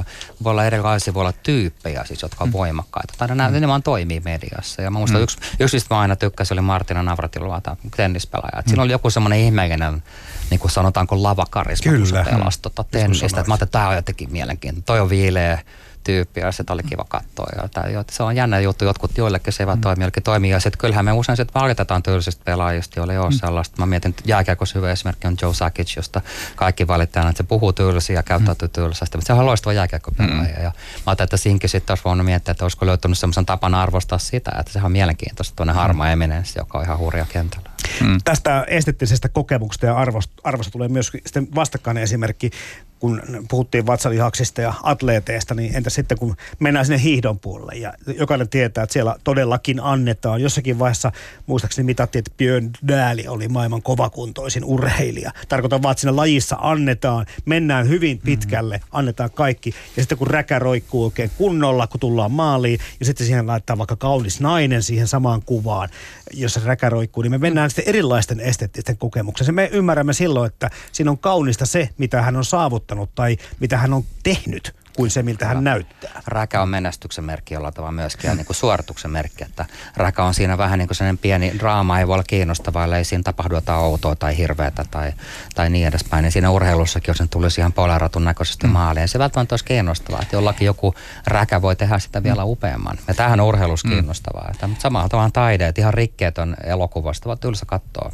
voi 0.44 0.50
olla 0.50 0.64
erilaisia, 0.64 1.14
voi 1.14 1.20
olla 1.20 1.32
tyyppejä 1.32 2.04
siis, 2.04 2.22
jotka 2.22 2.44
on 2.44 2.48
mm. 2.48 2.52
voimakkaita. 2.52 3.14
Tai 3.18 3.28
nämä, 3.28 3.50
mm. 3.50 3.60
ne 3.60 3.68
vaan 3.68 3.82
toimii 3.82 4.20
mediassa. 4.20 4.82
Ja 4.82 4.90
mä 4.90 4.98
muistan, 4.98 5.20
mm. 5.20 5.24
yksi, 5.24 5.38
yksi 5.60 5.76
mistä 5.76 5.94
mä 5.94 6.00
aina 6.00 6.16
tykkäsin, 6.16 6.54
oli 6.54 6.60
Martina 6.60 7.02
Navratilova, 7.02 7.60
tämä 7.60 7.76
tennispelaaja. 7.96 8.62
Mm. 8.62 8.68
Siinä 8.68 8.82
oli 8.82 8.92
joku 8.92 9.10
semmoinen 9.10 9.38
ihmeellinen 9.38 10.02
niin 10.50 10.60
kuin 10.60 10.70
sanotaanko 10.70 11.22
lavakarisma, 11.22 11.92
kun 11.92 12.06
se 12.06 12.24
pelasi 12.24 12.62
tota 12.62 12.84
tennistä. 12.84 13.26
Mä 13.26 13.36
ajattelin, 13.36 13.54
että 13.54 13.66
tämä 13.66 13.88
on 13.88 13.94
jotenkin 13.94 14.32
mielenkiintoinen. 14.32 14.84
Toi 14.84 15.00
on 15.00 15.10
viileä, 15.10 15.58
tyyppi 16.06 16.40
ja 16.40 16.52
sitä 16.52 16.72
oli 16.72 16.82
kiva 16.82 17.04
katsoa. 17.08 17.46
Ja 17.56 17.68
tai, 17.68 17.92
se 18.10 18.22
on 18.22 18.36
jännä 18.36 18.60
juttu, 18.60 18.84
jotkut 18.84 19.18
joillekin 19.18 19.52
se 19.52 19.62
eivät 19.62 19.74
mm. 19.74 19.80
toimi, 19.80 20.02
joillekin 20.02 20.22
toimii. 20.22 20.50
Ja 20.50 20.60
sitten 20.60 20.78
kyllähän 20.78 21.04
me 21.04 21.12
usein 21.12 21.36
sitten 21.36 21.60
valitetaan 21.60 22.02
tylsistä 22.02 22.42
pelaajista, 22.44 23.00
joille 23.00 23.12
ei 23.12 23.18
ole 23.18 23.30
mm. 23.30 23.36
sellaista. 23.36 23.76
Mä 23.78 23.86
mietin, 23.86 24.08
että 24.08 24.22
jääkiekossa 24.26 24.78
hyvä 24.78 24.92
esimerkki 24.92 25.26
on 25.26 25.36
Joe 25.42 25.54
Sakic, 25.54 25.96
josta 25.96 26.20
kaikki 26.56 26.86
valitaan, 26.86 27.28
että 27.28 27.42
se 27.42 27.48
puhuu 27.48 27.72
tylsiä 27.72 28.16
ja 28.16 28.22
käyttäytyy 28.22 28.68
mm. 28.76 28.82
Mutta 28.84 29.26
se 29.26 29.32
on 29.32 29.46
loistava 29.46 29.72
jääkiekkopelaaja. 29.72 30.56
Mm. 30.56 30.62
Ja 30.62 30.70
mä 30.70 30.72
ajattelin, 31.06 31.26
että 31.26 31.36
siinkin 31.36 31.70
sitten 31.70 31.92
olisi 31.92 32.04
voinut 32.04 32.26
miettiä, 32.26 32.52
että 32.52 32.64
olisiko 32.64 32.86
löytynyt 32.86 33.18
semmoisen 33.18 33.46
tapana 33.46 33.82
arvostaa 33.82 34.18
sitä, 34.18 34.50
että 34.60 34.72
se 34.72 34.80
on 34.84 34.92
mielenkiintoista, 34.92 35.56
tuonne 35.56 35.72
mm. 35.72 35.78
harmaa 35.78 36.10
eminenssi, 36.10 36.58
joka 36.58 36.78
on 36.78 36.84
ihan 36.84 36.98
hurja 36.98 37.26
kentällä. 37.32 37.70
Mm. 38.00 38.18
Tästä 38.24 38.64
estettisestä 38.68 39.28
kokemuksesta 39.28 39.86
ja 39.86 39.96
arvosta, 39.96 40.32
arvosta 40.44 40.70
tulee 40.70 40.88
myös 40.88 41.12
sitten 41.26 41.48
vastakkainen 41.54 42.02
esimerkki 42.02 42.50
kun 42.98 43.22
puhuttiin 43.50 43.86
vatsalihaksista 43.86 44.60
ja 44.60 44.74
atleeteista, 44.82 45.54
niin 45.54 45.76
entä 45.76 45.90
sitten 45.90 46.18
kun 46.18 46.36
mennään 46.58 46.86
sinne 46.86 47.02
hiihdon 47.02 47.38
puolelle 47.38 47.74
ja 47.74 47.92
jokainen 48.18 48.48
tietää, 48.48 48.84
että 48.84 48.92
siellä 48.92 49.16
todellakin 49.24 49.80
annetaan. 49.80 50.42
Jossakin 50.42 50.78
vaiheessa 50.78 51.12
muistaakseni 51.46 51.86
mitattiin, 51.86 52.20
että 52.20 52.30
Björn 52.36 52.70
Dääli 52.88 53.28
oli 53.28 53.48
maailman 53.48 53.82
kovakuntoisin 53.82 54.64
urheilija. 54.64 55.32
Tarkoitan 55.48 55.82
vaan, 55.82 55.92
että 55.92 56.00
siinä 56.00 56.16
lajissa 56.16 56.56
annetaan, 56.60 57.26
mennään 57.44 57.88
hyvin 57.88 58.18
pitkälle, 58.18 58.80
annetaan 58.92 59.30
kaikki. 59.30 59.74
Ja 59.96 60.02
sitten 60.02 60.18
kun 60.18 60.26
räkä 60.26 60.58
roikkuu 60.58 61.04
oikein 61.04 61.30
kunnolla, 61.38 61.86
kun 61.86 62.00
tullaan 62.00 62.32
maaliin 62.32 62.78
ja 63.00 63.06
sitten 63.06 63.26
siihen 63.26 63.46
laittaa 63.46 63.78
vaikka 63.78 63.96
kaunis 63.96 64.40
nainen 64.40 64.82
siihen 64.82 65.08
samaan 65.08 65.42
kuvaan, 65.42 65.88
jossa 66.32 66.60
räkä 66.64 66.88
roikkuu, 66.88 67.22
niin 67.22 67.30
me 67.30 67.38
mennään 67.38 67.70
sitten 67.70 67.88
erilaisten 67.88 68.40
esteettisten 68.40 68.96
kokemukseen. 68.96 69.54
Me 69.54 69.68
ymmärrämme 69.72 70.12
silloin, 70.12 70.46
että 70.46 70.70
siinä 70.92 71.10
on 71.10 71.18
kaunista 71.18 71.66
se, 71.66 71.88
mitä 71.98 72.22
hän 72.22 72.36
on 72.36 72.44
saavuttanut 72.44 72.95
saavuttanut 72.96 73.14
tai 73.14 73.36
mitä 73.60 73.76
hän 73.76 73.92
on 73.92 74.04
tehnyt 74.22 74.74
kuin 74.96 75.10
se, 75.10 75.22
miltä 75.22 75.46
hän 75.46 75.64
näyttää. 75.64 76.22
Räkä 76.26 76.62
on 76.62 76.68
menestyksen 76.68 77.24
merkki 77.24 77.54
jollain 77.54 77.74
tavalla 77.74 77.92
myöskin 77.92 78.28
ja 78.28 78.34
niin 78.34 78.46
kuin 78.46 78.56
suorituksen 78.56 79.10
merkki, 79.10 79.44
että 79.44 79.66
räkä 79.96 80.24
on 80.24 80.34
siinä 80.34 80.58
vähän 80.58 80.78
niin 80.78 80.88
kuin 80.88 80.96
sellainen 80.96 81.18
pieni 81.18 81.52
draama, 81.58 81.98
ei 81.98 82.06
voi 82.06 82.14
olla 82.14 82.24
kiinnostava, 82.24 82.96
ei 82.96 83.04
siinä 83.04 83.22
tapahdu 83.22 83.54
jotain 83.54 83.80
outoa 83.80 84.16
tai 84.16 84.36
hirveätä 84.36 84.84
tai, 84.90 85.12
tai 85.54 85.70
niin 85.70 85.86
edespäin. 85.86 86.22
Niin 86.22 86.32
siinä 86.32 86.50
urheilussakin, 86.50 87.10
jos 87.10 87.18
sen 87.18 87.28
tulisi 87.28 87.60
ihan 87.60 87.72
poleratun 87.72 88.24
näköisesti 88.24 88.66
mm. 88.66 88.72
maaliin, 88.72 89.08
se 89.08 89.18
välttämättä 89.18 89.52
olisi 89.52 89.64
kiinnostavaa, 89.64 90.22
että 90.22 90.36
jollakin 90.36 90.66
joku 90.66 90.94
räkä 91.26 91.62
voi 91.62 91.76
tehdä 91.76 91.98
sitä 91.98 92.22
vielä 92.22 92.44
mm. 92.44 92.50
upeamman. 92.50 92.98
Ja 93.08 93.14
tämähän 93.14 93.40
on 93.40 93.46
urheilus 93.46 93.84
mm. 93.84 93.90
kiinnostavaa. 93.90 94.48
Että 94.50 94.68
samalla 94.78 95.08
tavalla 95.08 95.30
taideet, 95.30 95.78
ihan 95.78 95.94
rikkeet 95.94 96.38
on 96.38 96.56
elokuvasta, 96.64 97.26
vaan 97.26 97.38
tylsä 97.38 97.66
katsoa. 97.66 98.12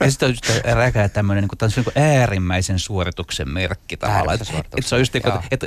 Ja 0.00 0.10
sitten 0.10 0.26
on 0.26 0.32
just 0.32 0.64
räkä 0.74 1.08
tämmöinen 1.08 1.42
niin 1.44 1.58
kuin, 1.58 1.72
niin 1.76 2.14
äärimmäisen 2.18 2.78
suorituksen 2.78 3.48
merkki 3.48 3.96
tavallaan. 3.96 4.38
Että 4.40 4.60
et 4.76 4.86
se 4.86 4.94
on 4.94 5.00
just 5.00 5.14
niin 5.14 5.22
kuin, 5.22 5.34
että 5.50 5.66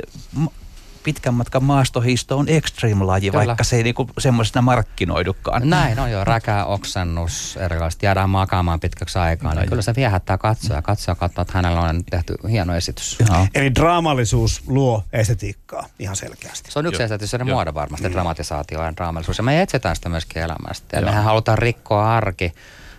pitkän 1.04 1.34
matkan 1.34 1.64
maastohisto 1.64 2.38
on 2.38 2.48
extreme-laji, 2.48 3.30
Kyllä. 3.30 3.46
vaikka 3.46 3.64
se 3.64 3.76
ei 3.76 3.82
niinku 3.82 4.10
semmoisena 4.18 4.62
markkinoidukaan. 4.62 5.70
Näin 5.70 5.98
on 5.98 6.10
jo, 6.10 6.24
räkä, 6.24 6.64
oksennus, 6.64 7.56
erilaiset, 7.56 8.02
jäädään 8.02 8.30
makaamaan 8.30 8.80
pitkäksi 8.80 9.18
aikaa. 9.18 9.54
Niin 9.54 9.68
kyllä 9.68 9.82
se 9.82 9.94
viehättää 9.96 10.38
katsoja. 10.38 10.82
Katsoja 10.82 11.14
katsoo, 11.14 11.42
että 11.42 11.58
hänellä 11.58 11.80
on 11.80 12.04
tehty 12.04 12.34
hieno 12.50 12.74
esitys. 12.74 13.16
Joo. 13.28 13.46
Eli 13.54 13.74
draamallisuus 13.74 14.62
luo 14.66 15.04
estetiikkaa 15.12 15.86
ihan 15.98 16.16
selkeästi. 16.16 16.70
Se 16.70 16.78
on 16.78 16.86
yksi 16.86 17.02
esteettisen 17.02 17.46
muodon 17.46 17.74
varmasti, 17.74 18.08
mm. 18.08 18.12
dramatisaatio 18.12 18.84
ja 18.84 18.96
draamallisuus. 18.96 19.38
Ja 19.38 19.44
me 19.44 19.62
etsitään 19.62 19.96
sitä 19.96 20.08
myöskin 20.08 20.42
elämästä. 20.42 20.96
Ja 20.96 21.02
mehän 21.02 21.24
halutaan 21.24 21.58
rikkoa 21.58 22.16
arki 22.16 22.52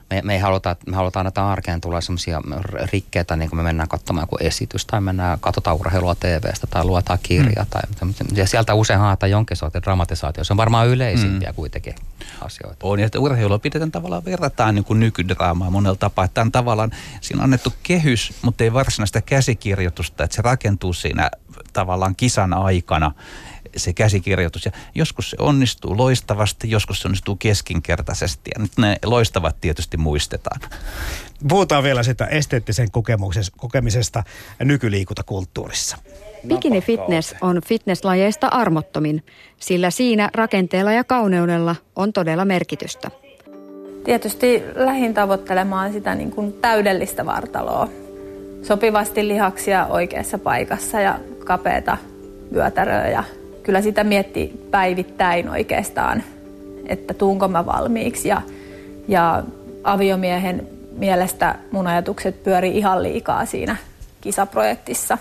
me, 0.09 0.21
me 0.21 0.33
ei 0.33 0.39
haluta, 0.39 0.75
me 0.87 0.95
halutaan, 0.95 1.27
että 1.27 1.47
arkeen 1.49 1.81
tulee 1.81 2.01
sellaisia 2.01 2.41
rikkeitä, 2.91 3.35
niin 3.35 3.49
kuin 3.49 3.57
me 3.57 3.63
mennään 3.63 3.89
katsomaan 3.89 4.23
joku 4.23 4.37
esitys 4.39 4.85
tai 4.85 5.01
mennään, 5.01 5.39
katsotaan 5.39 5.77
urheilua 5.77 6.15
TVstä 6.15 6.67
tai 6.67 6.85
luetaan 6.85 7.19
kirja. 7.23 7.63
Mm. 7.63 7.69
Tai, 7.69 7.81
ja 8.33 8.47
sieltä 8.47 8.73
usein 8.73 8.99
haetaan 8.99 9.31
jonkin 9.31 9.57
sortin 9.57 9.81
dramatisaatio. 9.81 10.43
Se 10.43 10.53
on 10.53 10.57
varmaan 10.57 10.87
yleisimpiä 10.87 11.49
mm. 11.49 11.55
kuitenkin 11.55 11.95
asioita. 12.41 12.87
On, 12.87 12.99
ja 12.99 13.05
että 13.05 13.19
urheilua 13.19 13.59
pidetään 13.59 13.91
tavallaan 13.91 14.25
verrataan 14.25 14.75
niin 14.75 14.85
kuin 14.85 14.99
nykydraamaa 14.99 15.69
monella 15.69 15.95
tapaa. 15.95 16.25
Että 16.25 16.41
on 16.41 16.51
tavallaan, 16.51 16.91
siinä 17.21 17.39
on 17.39 17.43
annettu 17.43 17.73
kehys, 17.83 18.33
mutta 18.41 18.63
ei 18.63 18.73
varsinaista 18.73 19.21
käsikirjoitusta, 19.21 20.23
että 20.23 20.35
se 20.35 20.41
rakentuu 20.41 20.93
siinä 20.93 21.29
tavallaan 21.73 22.15
kisan 22.15 22.53
aikana 22.53 23.11
se 23.77 23.93
käsikirjoitus. 23.93 24.65
Ja 24.65 24.71
joskus 24.95 25.29
se 25.29 25.37
onnistuu 25.39 25.97
loistavasti, 25.97 26.71
joskus 26.71 27.01
se 27.01 27.07
onnistuu 27.07 27.35
keskinkertaisesti. 27.35 28.51
Ja 28.55 28.61
nyt 28.61 28.71
ne 28.77 28.97
loistavat 29.05 29.55
tietysti 29.61 29.97
muistetaan. 29.97 30.61
Puhutaan 31.49 31.83
vielä 31.83 32.03
sitä 32.03 32.25
esteettisen 32.25 32.87
kokemisesta 33.57 34.23
nykyliikuntakulttuurissa. 34.59 35.97
Bikini 36.47 36.81
fitness 36.81 37.35
on 37.41 37.61
fitnesslajeista 37.65 38.47
armottomin, 38.47 39.23
sillä 39.59 39.89
siinä 39.89 40.29
rakenteella 40.33 40.91
ja 40.91 41.03
kauneudella 41.03 41.75
on 41.95 42.13
todella 42.13 42.45
merkitystä. 42.45 43.11
Tietysti 44.03 44.63
lähin 44.75 45.13
tavoittelemaan 45.13 45.93
sitä 45.93 46.15
niin 46.15 46.31
kuin 46.31 46.53
täydellistä 46.53 47.25
vartaloa. 47.25 47.89
Sopivasti 48.63 49.27
lihaksia 49.27 49.85
oikeassa 49.85 50.37
paikassa 50.37 51.01
ja 51.01 51.19
kapeata 51.45 51.97
vyötäröä. 52.53 53.09
Ja 53.09 53.23
kyllä 53.65 53.81
sitä 53.81 54.03
mietti 54.03 54.67
päivittäin 54.71 55.49
oikeastaan, 55.49 56.23
että 56.87 57.13
tuunko 57.13 57.47
mä 57.47 57.65
valmiiksi. 57.65 58.27
Ja, 58.27 58.41
ja 59.07 59.43
aviomiehen 59.83 60.67
mielestä 60.97 61.55
mun 61.71 61.87
ajatukset 61.87 62.43
pyöri 62.43 62.77
ihan 62.77 63.03
liikaa 63.03 63.45
siinä 63.45 63.77
kisaprojektissa. 64.21 65.17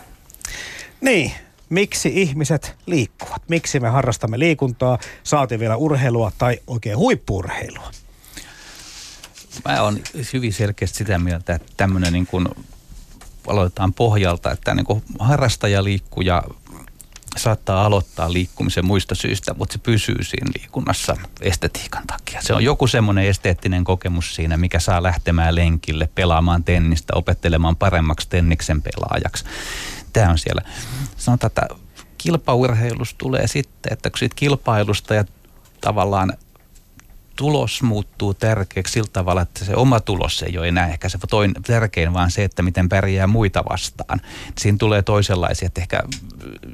Niin, 1.01 1.33
miksi 1.69 2.13
ihmiset 2.15 2.77
liikkuvat? 2.87 3.43
Miksi 3.49 3.81
me 3.81 3.89
harrastamme 3.89 4.39
liikuntaa, 4.39 4.99
saati 5.23 5.59
vielä 5.59 5.77
urheilua 5.77 6.33
tai 6.39 6.59
oikein 6.67 6.99
huippurheilua? 6.99 7.91
Mä 9.69 9.83
oon 9.83 9.99
hyvin 10.33 10.53
selkeästi 10.53 10.99
sitä 10.99 11.19
mieltä, 11.19 11.55
että 11.55 11.73
tämmöinen 11.77 12.13
niin 12.13 12.27
kuin 12.27 12.49
aloitetaan 13.47 13.95
pohjalta, 13.95 14.51
että 14.51 14.75
niin 14.75 14.87
kuin 14.87 15.03
harrastaja 15.19 15.85
liikkuja 15.85 16.43
saattaa 17.37 17.85
aloittaa 17.85 18.33
liikkumisen 18.33 18.87
muista 18.87 19.15
syistä, 19.15 19.55
mutta 19.55 19.73
se 19.73 19.79
pysyy 19.79 20.23
siinä 20.23 20.51
liikunnassa 20.59 21.17
estetiikan 21.41 22.07
takia. 22.07 22.41
Se 22.43 22.55
on 22.55 22.65
joku 22.65 22.87
semmoinen 22.87 23.27
esteettinen 23.27 23.85
kokemus 23.85 24.35
siinä, 24.35 24.57
mikä 24.57 24.81
saa 24.81 25.03
lähtemään 25.03 25.55
lenkille, 25.55 26.09
pelaamaan 26.15 26.65
tennistä, 26.65 27.13
opettelemaan 27.17 27.77
paremmaksi 27.77 28.29
tenniksen 28.29 28.83
pelaajaksi. 28.83 29.45
Tämä 30.13 30.31
on 30.31 30.39
siellä. 30.39 30.63
Sanotaan, 31.17 31.49
että 31.49 31.69
kilpaurheilus 32.19 33.15
tulee 33.15 33.47
sitten, 33.47 33.93
että 33.93 34.11
kun 34.11 34.19
siitä 34.19 34.37
kilpailusta 34.37 35.15
ja 35.15 35.25
tavallaan 35.81 36.33
tulos 37.37 37.83
muuttuu 37.83 38.35
tärkeäksi 38.35 38.93
sillä 38.93 39.11
tavalla, 39.13 39.43
että 39.43 39.65
se 39.65 39.77
oma 39.77 40.01
tulos 40.01 40.43
ei 40.43 40.59
ole 40.59 40.69
enää 40.69 40.89
ehkä 40.89 41.09
se 41.09 41.19
toin, 41.31 41.55
tärkein, 41.67 42.13
vaan 42.13 42.31
se, 42.31 42.45
että 42.45 42.63
miten 42.63 42.89
pärjää 42.89 43.27
muita 43.27 43.65
vastaan. 43.71 44.21
Siinä 44.59 44.79
tulee 44.79 45.03
toisenlaisia, 45.03 45.67
että 45.67 45.81
ehkä 45.81 46.03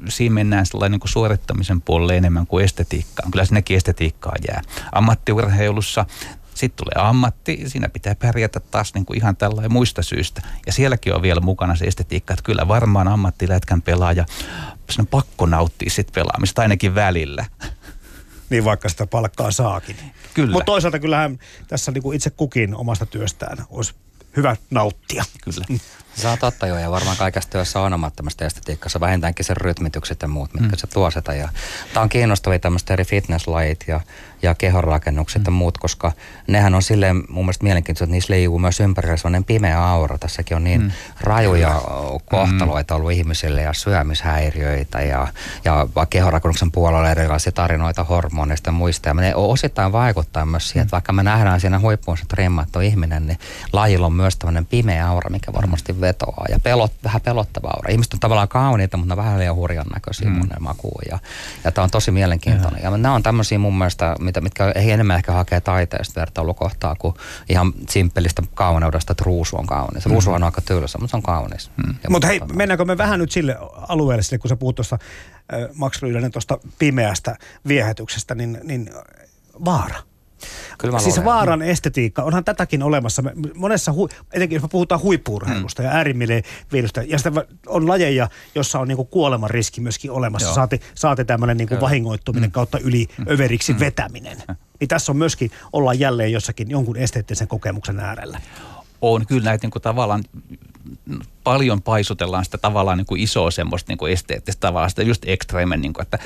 siinä 0.09 0.33
mennään 0.33 0.65
sellainen 0.65 0.99
niin 0.99 1.09
suorittamisen 1.09 1.81
puolelle 1.81 2.17
enemmän 2.17 2.47
kuin 2.47 2.65
estetiikkaan. 2.65 3.31
Kyllä 3.31 3.45
sinnekin 3.45 3.77
estetiikkaa 3.77 4.35
jää. 4.47 4.61
Ammattiurheilussa 4.91 6.05
sitten 6.55 6.85
tulee 6.85 7.07
ammatti, 7.09 7.63
siinä 7.67 7.89
pitää 7.89 8.15
pärjätä 8.15 8.59
taas 8.59 8.93
niin 8.93 9.05
kuin 9.05 9.17
ihan 9.17 9.35
tällainen 9.35 9.73
muista 9.73 10.01
syistä. 10.01 10.41
Ja 10.65 10.73
sielläkin 10.73 11.15
on 11.15 11.21
vielä 11.21 11.41
mukana 11.41 11.75
se 11.75 11.85
estetiikka, 11.85 12.33
että 12.33 12.43
kyllä 12.43 12.67
varmaan 12.67 13.07
ammattilätkän 13.07 13.81
pelaaja, 13.81 14.25
sen 14.89 15.03
on 15.03 15.07
pakko 15.07 15.45
nauttia 15.45 15.89
sit 15.89 16.11
pelaamista 16.13 16.61
ainakin 16.61 16.95
välillä. 16.95 17.45
Niin 18.49 18.65
vaikka 18.65 18.89
sitä 18.89 19.07
palkkaa 19.07 19.51
saakin. 19.51 19.95
Kyllä. 20.33 20.51
Mutta 20.51 20.65
toisaalta 20.65 20.99
kyllähän 20.99 21.39
tässä 21.67 21.91
niin 21.91 22.03
kuin 22.03 22.15
itse 22.15 22.29
kukin 22.29 22.75
omasta 22.75 23.05
työstään 23.05 23.65
olisi 23.69 23.93
hyvä 24.35 24.55
nauttia. 24.69 25.23
Kyllä. 25.43 25.65
Se 26.15 26.27
on 26.27 26.37
totta 26.37 26.67
jo, 26.67 26.77
ja 26.77 26.91
varmaan 26.91 27.17
kaikessa 27.17 27.49
työssä 27.49 27.79
on 27.79 27.93
omat 27.93 28.15
tämmöistä 28.15 28.45
estetiikassa, 28.45 28.99
vähintäänkin 28.99 29.45
sen 29.45 29.57
rytmitykset 29.57 30.21
ja 30.21 30.27
muut, 30.27 30.53
mitkä 30.53 30.75
mm. 30.75 30.77
se 30.77 30.87
tuo 30.87 31.11
sitä. 31.11 31.33
Ja 31.33 31.49
tämä 31.93 32.03
on 32.03 32.09
kiinnostavia 32.09 32.59
tämmöistä 32.59 32.93
eri 32.93 33.05
fitnesslajit 33.05 33.85
ja, 33.87 34.01
ja 34.41 34.55
kehonrakennukset 34.55 35.41
mm. 35.41 35.45
ja 35.45 35.51
muut, 35.51 35.77
koska 35.77 36.11
nehän 36.47 36.75
on 36.75 36.83
silleen 36.83 37.23
mun 37.29 37.45
mielestä 37.45 37.63
mielenkiintoista, 37.63 38.03
että 38.03 38.11
niissä 38.11 38.33
leijuu 38.33 38.59
myös 38.59 38.79
ympärillä 38.79 39.17
sellainen 39.17 39.43
pimeä 39.43 39.85
aura. 39.85 40.17
Tässäkin 40.17 40.57
on 40.57 40.63
niin 40.63 40.81
mm. 40.81 40.91
rajuja 41.21 41.81
kohtaloita 42.25 42.95
ollut 42.95 43.11
ihmisille 43.11 43.61
ja 43.61 43.73
syömishäiriöitä 43.73 45.01
ja, 45.01 45.27
ja 45.65 45.87
kehonrakennuksen 46.09 46.71
puolella 46.71 47.11
erilaisia 47.11 47.51
tarinoita 47.51 48.03
hormoneista 48.03 48.67
ja 48.67 48.71
muista. 48.71 49.09
Ja 49.09 49.13
ne 49.13 49.35
osittain 49.35 49.91
vaikuttaa 49.91 50.45
myös 50.45 50.69
siihen, 50.69 50.83
että 50.83 50.91
vaikka 50.91 51.13
me 51.13 51.23
nähdään 51.23 51.59
siinä 51.59 51.79
huippuunsa 51.79 52.25
trimmattu 52.27 52.79
ihminen, 52.79 53.27
niin 53.27 53.39
lajilla 53.73 54.05
on 54.05 54.13
myös 54.13 54.37
tämmöinen 54.37 54.65
pimeä 54.65 55.07
aura, 55.07 55.29
mikä 55.29 55.53
varmasti 55.53 56.01
vetoaa 56.01 56.45
ja 56.49 56.59
pelot, 56.59 56.91
vähän 57.03 57.21
pelottava 57.21 57.67
aura. 57.67 57.91
Ihmiset 57.91 58.13
on 58.13 58.19
tavallaan 58.19 58.47
kauniita, 58.47 58.97
mutta 58.97 59.17
vähän 59.17 59.39
liian 59.39 59.55
hurjan 59.55 59.85
näköisiä 59.93 60.29
mm. 60.29 60.49
makuun. 60.59 61.01
Ja, 61.11 61.19
ja 61.63 61.71
tämä 61.71 61.83
on 61.83 61.91
tosi 61.91 62.11
mielenkiintoinen. 62.11 62.83
Ja, 62.83 62.91
ja 62.91 62.97
nämä 62.97 63.15
on 63.15 63.23
tämmöisiä 63.23 63.59
mun 63.59 63.77
mielestä, 63.77 64.15
mitä, 64.31 64.41
mitkä 64.41 64.71
ei 64.75 64.91
enemmän 64.91 65.17
ehkä 65.17 65.31
hakee 65.31 65.61
taiteesta 65.61 66.19
vertailukohtaa 66.19 66.95
kuin 66.95 67.15
ihan 67.49 67.73
simppelistä 67.89 68.41
kauneudesta, 68.53 69.11
että 69.11 69.23
ruusu 69.25 69.57
on 69.57 69.67
kaunis. 69.67 70.05
Ruusu 70.05 70.29
mm. 70.29 70.35
on 70.35 70.43
aika 70.43 70.61
tylsä, 70.61 70.97
mutta 70.97 71.11
se 71.11 71.17
on 71.17 71.23
kaunis. 71.23 71.71
Mm. 71.77 71.95
Mutta 72.09 72.27
hei, 72.27 72.41
mennäänkö 72.53 72.85
me 72.85 72.97
vähän 72.97 73.19
nyt 73.19 73.31
sille 73.31 73.57
alueelle, 73.87 74.23
sille, 74.23 74.37
kun 74.37 74.49
sä 74.49 74.55
puhut 74.55 74.75
tuosta 74.75 74.97
äh, 75.53 75.69
Max 75.73 76.01
Rydänen 76.01 76.31
tuosta 76.31 76.57
pimeästä 76.79 77.37
viehätyksestä, 77.67 78.35
niin, 78.35 78.59
niin 78.63 78.89
vaara. 79.65 80.10
Kyllä 80.77 80.99
siis 80.99 81.17
luulen. 81.17 81.25
vaaran 81.25 81.61
estetiikka, 81.61 82.23
onhan 82.23 82.43
tätäkin 82.43 82.83
olemassa. 82.83 83.23
Monessa, 83.55 83.93
hu, 83.93 84.09
etenkin 84.33 84.55
jos 84.55 84.63
me 84.63 84.69
puhutaan 84.69 85.01
huippuurheilusta 85.01 85.81
mm. 85.81 85.85
ja 85.85 85.91
äärimmilleen 85.91 86.43
ja 87.07 87.17
sitten 87.17 87.43
on 87.67 87.87
lajeja, 87.87 88.29
jossa 88.55 88.79
on 88.79 88.87
niinku 88.87 89.05
kuoleman 89.05 89.49
riski 89.49 89.81
myöskin 89.81 90.11
olemassa. 90.11 90.47
Joo. 90.47 90.55
Saati, 90.55 90.81
saati 90.95 91.25
tämmöinen 91.25 91.57
niinku 91.57 91.75
vahingoittuminen 91.81 92.49
mm. 92.49 92.53
kautta 92.53 92.79
yli 92.79 93.07
mm. 93.17 93.25
överiksi 93.29 93.73
mm. 93.73 93.79
vetäminen. 93.79 94.37
Niin 94.79 94.87
tässä 94.87 95.11
on 95.11 95.17
myöskin, 95.17 95.51
ollaan 95.73 95.99
jälleen 95.99 96.31
jossakin 96.31 96.69
jonkun 96.69 96.97
esteettisen 96.97 97.47
kokemuksen 97.47 97.99
äärellä. 97.99 98.41
On 99.01 99.25
kyllä 99.25 99.43
näitä 99.43 99.65
niin 99.65 99.71
kuin 99.71 99.81
tavallaan 99.81 100.23
paljon 101.43 101.81
paisutellaan 101.81 102.45
sitä 102.45 102.57
tavallaan 102.57 102.97
niin 102.97 103.05
kuin 103.05 103.21
isoa 103.21 103.51
semmoista 103.51 103.91
niin 103.91 103.97
kuin 103.97 104.13
esteettistä 104.13 104.59
tavallaan 104.59 104.89
sitä 104.89 105.03
just 105.03 105.23
ekstreemen, 105.25 105.81
niin 105.81 105.93
kuin, 105.93 106.03
että, 106.03 106.19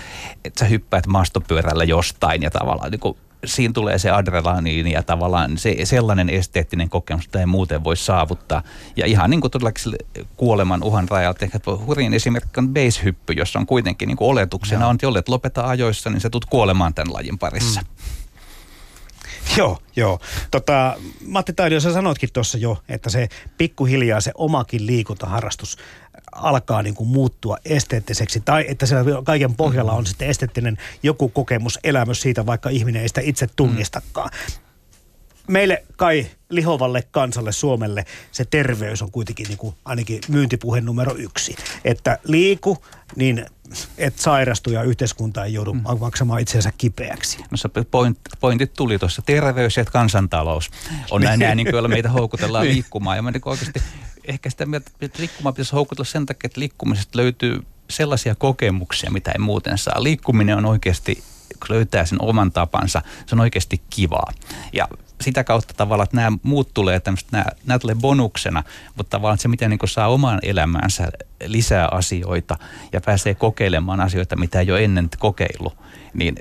että 0.45 0.59
sä 0.59 0.65
hyppäät 0.65 1.07
maastopyörällä 1.07 1.83
jostain 1.83 2.41
ja 2.41 2.51
tavallaan 2.51 2.91
niin 2.91 2.99
kuin 2.99 3.17
siinä 3.45 3.73
tulee 3.73 3.99
se 3.99 4.11
adrenaliini 4.11 4.91
ja 4.91 5.03
tavallaan 5.03 5.57
se, 5.57 5.75
sellainen 5.83 6.29
esteettinen 6.29 6.89
kokemus, 6.89 7.25
jota 7.25 7.39
ei 7.39 7.45
muuten 7.45 7.83
voi 7.83 7.97
saavuttaa. 7.97 8.63
Ja 8.95 9.05
ihan 9.05 9.29
niin 9.29 9.41
kuin 9.41 9.51
todellakin 9.51 9.95
kuoleman 10.37 10.83
uhan 10.83 11.09
rajalta, 11.09 11.45
ehkä 11.45 11.59
hurjin 11.85 12.13
esimerkki 12.13 12.59
on 12.59 12.69
base-hyppy, 12.69 13.33
jossa 13.33 13.59
on 13.59 13.65
kuitenkin 13.65 14.07
niin 14.07 14.17
kuin 14.17 14.29
oletuksena 14.29 14.81
no. 14.81 14.89
on, 14.89 14.95
että 14.95 15.05
jollet 15.05 15.29
lopeta 15.29 15.67
ajoissa, 15.67 16.09
niin 16.09 16.21
se 16.21 16.29
tulet 16.29 16.45
kuolemaan 16.45 16.93
tämän 16.93 17.13
lajin 17.13 17.37
parissa. 17.37 17.81
Mm. 17.81 17.87
Joo, 19.57 19.77
joo. 19.95 20.19
Tota, 20.51 20.95
Matti 21.27 21.53
Taidio, 21.53 21.79
sä 21.79 21.93
sanoitkin 21.93 22.29
tuossa 22.33 22.57
jo, 22.57 22.77
että 22.89 23.09
se 23.09 23.29
pikkuhiljaa 23.57 24.21
se 24.21 24.31
omakin 24.35 24.85
liikuntaharrastus 24.85 25.77
alkaa 26.35 26.81
niin 26.81 26.95
kuin 26.95 27.09
muuttua 27.09 27.57
esteettiseksi 27.65 28.39
tai 28.39 28.65
että 28.67 28.85
siellä 28.85 29.21
kaiken 29.23 29.55
pohjalla 29.55 29.93
on 29.93 30.05
sitten 30.05 30.27
esteettinen 30.27 30.77
joku 31.03 31.29
kokemus, 31.29 31.79
elämys 31.83 32.21
siitä, 32.21 32.45
vaikka 32.45 32.69
ihminen 32.69 33.01
ei 33.01 33.07
sitä 33.07 33.21
itse 33.21 33.47
tunnistakaan. 33.55 34.29
Meille 35.47 35.83
kai 35.95 36.27
lihovalle 36.49 37.03
kansalle 37.11 37.51
Suomelle 37.51 38.05
se 38.31 38.45
terveys 38.45 39.01
on 39.01 39.11
kuitenkin 39.11 39.47
niin 39.47 39.57
kuin 39.57 39.75
ainakin 39.85 40.21
myyntipuhe 40.27 40.81
numero 40.81 41.15
yksi. 41.15 41.55
Että 41.83 42.19
liiku, 42.23 42.77
niin 43.15 43.45
et 43.97 44.19
sairastu 44.19 44.71
ja 44.71 44.83
yhteiskunta 44.83 45.45
ei 45.45 45.53
joudu 45.53 45.73
mm. 45.73 45.81
maksamaan 45.99 46.41
itseensä 46.41 46.71
kipeäksi. 46.77 47.37
No 47.51 47.57
se 47.57 47.69
point, 47.91 48.17
pointit 48.39 48.73
tuli 48.73 48.99
tuossa. 48.99 49.21
Terveys 49.21 49.77
ja 49.77 49.85
kansantalous 49.85 50.71
on 51.11 51.21
näin, 51.21 51.39
näin 51.39 51.57
niin 51.57 51.71
kuin 51.71 51.89
meitä 51.89 52.09
houkutellaan 52.09 52.63
niin. 52.65 52.73
liikkumaan. 52.73 53.17
Ja 53.17 53.21
mä 53.21 53.31
niin 53.31 53.41
oikeasti 53.45 53.81
ehkä 54.27 54.49
sitä 54.49 54.65
mieltä, 54.65 54.91
että 55.01 55.19
liikkumaan 55.19 55.53
pitäisi 55.53 55.71
houkutella 55.71 56.09
sen 56.09 56.25
takia, 56.25 56.47
että 56.47 56.59
liikkumisesta 56.59 57.17
löytyy 57.17 57.63
sellaisia 57.89 58.35
kokemuksia, 58.35 59.11
mitä 59.11 59.31
ei 59.31 59.39
muuten 59.39 59.77
saa. 59.77 60.03
Liikkuminen 60.03 60.57
on 60.57 60.65
oikeasti, 60.65 61.23
kun 61.59 61.75
löytää 61.75 62.05
sen 62.05 62.21
oman 62.21 62.51
tapansa, 62.51 63.01
se 63.25 63.35
on 63.35 63.39
oikeasti 63.39 63.81
kivaa. 63.89 64.31
Ja 64.73 64.87
sitä 65.21 65.43
kautta 65.43 65.73
tavallaan, 65.73 66.05
että 66.05 66.17
nämä 66.17 66.37
muut 66.43 66.73
tulee 66.73 66.99
tämmöistä, 66.99 67.29
nämä, 67.31 67.45
nämä 67.65 67.79
tulee 67.79 67.95
bonuksena, 67.95 68.63
mutta 68.95 69.17
tavallaan 69.17 69.37
se, 69.37 69.47
miten 69.47 69.69
niin 69.69 69.79
saa 69.85 70.07
omaan 70.07 70.39
elämäänsä 70.43 71.07
lisää 71.45 71.87
asioita 71.91 72.57
ja 72.93 73.01
pääsee 73.01 73.35
kokeilemaan 73.35 74.01
asioita, 74.01 74.35
mitä 74.35 74.59
ei 74.59 74.71
ole 74.71 74.83
ennen 74.83 75.09
kokeillut, 75.19 75.77
niin 76.13 76.35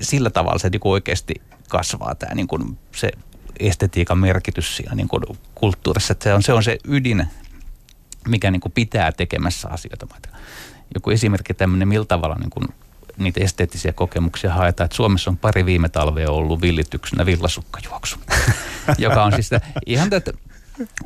sillä 0.00 0.30
tavalla 0.30 0.58
se 0.58 0.70
niin 0.70 0.80
oikeasti 0.84 1.34
kasvaa 1.68 2.14
tämä 2.14 2.34
niin 2.34 2.48
kuin 2.48 2.78
se 2.96 3.10
estetiikan 3.58 4.18
merkitys 4.18 4.76
siinä 4.76 4.94
niin 4.94 5.08
kuin 5.08 5.22
kulttuurissa. 5.54 6.12
Että 6.12 6.24
se, 6.24 6.34
on, 6.34 6.42
se 6.42 6.52
on 6.52 6.62
se 6.62 6.78
ydin, 6.84 7.26
mikä 8.28 8.50
niin 8.50 8.60
kuin 8.60 8.72
pitää 8.72 9.12
tekemässä 9.12 9.68
asioita. 9.68 10.06
Joku 10.94 11.10
esimerkki 11.10 11.54
tämmöinen, 11.54 11.88
millä 11.88 12.06
tavalla 12.06 12.34
niin 12.34 12.50
kuin 12.50 12.68
niitä 13.16 13.40
esteettisiä 13.40 13.92
kokemuksia 13.92 14.52
haetaan. 14.52 14.84
Että 14.84 14.96
Suomessa 14.96 15.30
on 15.30 15.36
pari 15.36 15.66
viime 15.66 15.88
talvea 15.88 16.30
ollut 16.30 16.60
villityksenä 16.60 17.26
villasukkajuoksu, 17.26 18.16
joka 18.98 19.24
on 19.24 19.32
siis 19.32 19.50
ihan 19.86 20.10
tätä 20.10 20.32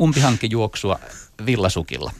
umpihankkijuoksua 0.00 0.98
villasukilla. 1.46 2.12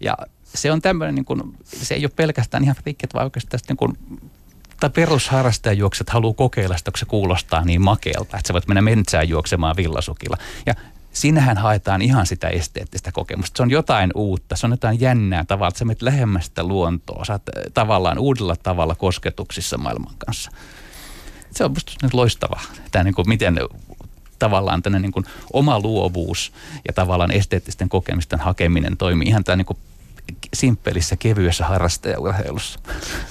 Ja 0.00 0.16
se 0.44 0.72
on 0.72 0.82
tämmöinen, 0.82 1.14
niin 1.14 1.24
kuin, 1.24 1.42
se 1.64 1.94
ei 1.94 2.04
ole 2.04 2.12
pelkästään 2.16 2.64
ihan 2.64 2.76
frikket, 2.76 3.14
vaan 3.14 3.24
oikeastaan 3.24 3.60
niin 3.68 3.76
kuin, 3.76 3.98
tai 4.80 4.90
perusharrastajajuokset 4.90 6.10
haluaa 6.10 6.34
kokeilla 6.34 6.76
sitä, 6.76 6.90
kun 6.90 6.98
se 6.98 7.06
kuulostaa 7.06 7.64
niin 7.64 7.82
makealta, 7.82 8.36
että 8.36 8.48
sä 8.48 8.52
voit 8.52 8.68
mennä 8.68 8.82
metsään 8.82 9.28
juoksemaan 9.28 9.76
villasukilla. 9.76 10.36
Ja 10.66 10.74
Siinähän 11.16 11.58
haetaan 11.58 12.02
ihan 12.02 12.26
sitä 12.26 12.48
esteettistä 12.48 13.12
kokemusta. 13.12 13.56
Se 13.56 13.62
on 13.62 13.70
jotain 13.70 14.10
uutta, 14.14 14.56
se 14.56 14.66
on 14.66 14.72
jotain 14.72 15.00
jännää 15.00 15.44
tavalla, 15.44 15.68
että 15.68 15.78
sä 15.78 15.84
menet 15.84 16.02
luontoa, 16.62 17.24
sä 17.24 17.32
oot 17.32 17.42
tavallaan 17.74 18.18
uudella 18.18 18.56
tavalla 18.56 18.94
kosketuksissa 18.94 19.78
maailman 19.78 20.14
kanssa. 20.18 20.50
Se 21.50 21.64
on 21.64 21.70
musta 21.70 21.92
nyt 22.02 22.14
loistava, 22.14 22.60
tämä 22.92 23.04
niin 23.04 23.14
kuin 23.14 23.28
miten 23.28 23.60
tavallaan 24.38 24.82
tämmöinen 24.82 25.10
niin 25.16 25.26
oma 25.52 25.80
luovuus 25.80 26.52
ja 26.88 26.92
tavallaan 26.92 27.30
esteettisten 27.30 27.88
kokemisten 27.88 28.40
hakeminen 28.40 28.96
toimii 28.96 29.28
ihan 29.28 29.44
tämä 29.44 29.56
niin 29.56 29.66
kuin 29.66 29.78
simppelissä, 30.54 31.16
kevyessä 31.16 31.64
harrastajaurheilussa. 31.64 32.78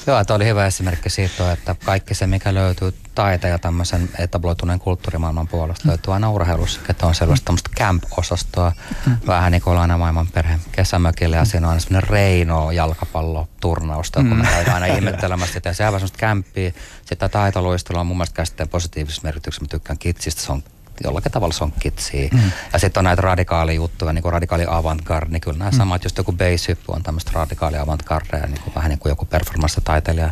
Joo, 0.08 0.24
tämä 0.26 0.36
oli 0.36 0.46
hyvä 0.46 0.66
esimerkki 0.66 1.10
siitä, 1.10 1.52
että 1.52 1.76
kaikki 1.86 2.16
se, 2.16 2.28
mikä 2.28 2.54
löytyy 2.54 2.94
taita 3.16 3.48
ja 3.48 3.60
tämmöisen 3.60 4.10
etabloituneen 4.20 4.80
kulttuurimaailman 4.80 5.48
puolesta, 5.48 5.88
löytyy 5.88 6.14
aina 6.14 6.32
urheilussa, 6.32 6.80
että 6.90 7.06
on 7.06 7.16
sellaista 7.16 7.46
tämmöistä 7.46 7.70
camp-osastoa, 7.78 8.72
mm. 9.06 9.18
vähän 9.28 9.52
niin 9.52 9.62
kuin 9.62 9.78
aina 9.78 9.98
maailman 9.98 10.28
perhe 10.28 10.60
kesämökille, 10.72 11.36
ja 11.36 11.46
siinä 11.46 11.68
on 11.68 11.70
aina 11.70 11.80
semmoinen 11.80 12.10
Reino 12.10 12.72
jalkapalloturnausta, 12.72 14.20
kun 14.20 14.38
me 14.38 14.44
käydään 14.44 14.84
aina 14.84 14.96
ihmettelemässä, 14.96 15.58
että 15.58 15.74
se 15.74 15.86
on 15.86 15.92
semmoista 15.92 16.18
kämppiä. 16.18 16.74
Sitten 17.06 17.30
taitoluistelu 17.30 18.00
on 18.00 18.08
mun 18.08 18.18
mielestä 18.18 18.36
käsitteen 18.36 18.70
positiivisessa 18.70 19.22
merkityksessä, 19.24 19.64
mä 19.64 19.68
tykkään 19.68 20.00
kitsistä, 20.00 20.42
se 20.42 20.52
on 20.52 20.64
jollakin 21.04 21.32
tavalla 21.32 21.54
sonkkitsii. 21.54 22.30
Mm. 22.34 22.52
Ja 22.74 22.80
sitten 22.80 23.02
on 23.02 23.04
näitä 23.04 23.22
radikaali 23.22 23.76
juttuja, 23.76 24.14
niin 24.14 24.22
kuin 24.22 24.34
radikaali 24.34 24.66
avantgarde, 24.68 25.32
niin 25.32 25.42
kyllä 25.42 25.58
nämä 25.58 25.72
mm. 25.72 25.78
samat, 25.78 26.04
just 26.04 26.18
joku 26.18 26.32
bass 26.32 26.68
on 26.88 27.04
tämmöistä 27.04 27.32
radikaali 27.34 27.78
avantgardea, 27.78 28.48
niin 28.48 28.62
kuin, 28.62 28.76
vähän 28.76 28.90
niin 28.90 29.00
kuin 29.00 29.10
joku 29.10 29.26
performance-taiteilija 29.26 30.30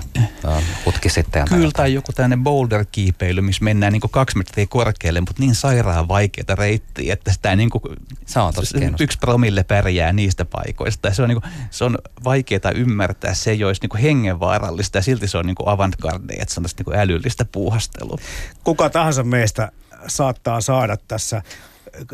hutki 0.85 1.09
sitten. 1.09 1.45
Kyllä, 1.49 1.71
tai 1.75 1.93
joku 1.93 2.11
tämmöinen 2.13 2.43
boulder-kiipeily, 2.43 3.41
missä 3.41 3.63
mennään 3.63 3.93
niin 3.93 4.01
kuin 4.01 4.11
kaksi 4.11 4.37
metriä 4.37 4.65
korkealle, 4.69 5.21
mutta 5.21 5.33
niin 5.39 5.55
sairaan 5.55 6.07
vaikeita 6.07 6.55
reittiä, 6.55 7.13
että 7.13 7.33
sitä 7.33 7.55
niin 7.55 7.69
kuin, 7.69 7.81
se 8.25 8.39
on 8.39 8.53
tosi 8.53 8.77
yksi 8.99 9.17
promille 9.17 9.63
pärjää 9.63 10.13
niistä 10.13 10.45
paikoista. 10.45 11.07
Ja 11.07 11.13
se 11.13 11.21
on, 11.21 11.29
niin 11.29 11.41
kuin, 11.41 11.51
se 11.69 11.83
on 11.83 11.97
vaikeaa 12.23 12.71
ymmärtää, 12.75 13.33
se 13.33 13.51
ei 13.51 13.63
olisi 13.63 13.81
niin 13.81 13.89
kuin 13.89 14.01
hengenvaarallista 14.01 14.97
ja 14.97 15.01
silti 15.01 15.27
se 15.27 15.37
on 15.37 15.45
niin 15.45 15.55
kuin 15.55 15.69
avantgarde, 15.69 16.33
että 16.33 16.53
se 16.53 16.59
on 16.59 16.65
niin 16.77 16.85
kuin 16.85 16.97
älyllistä 16.97 17.45
puuhastelua. 17.45 18.17
Kuka 18.63 18.89
tahansa 18.89 19.23
meistä 19.23 19.71
saattaa 20.07 20.61
saada 20.61 20.97
tässä 21.07 21.41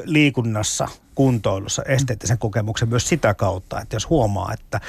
liikunnassa, 0.04 0.88
kuntoilussa 1.16 1.84
esteettisen 1.84 2.38
kokemuksen 2.38 2.90
myös 2.90 3.08
sitä 3.08 3.34
kautta, 3.34 3.82
että 3.82 3.96
jos 3.96 4.10
huomaa, 4.10 4.54
että 4.54 4.82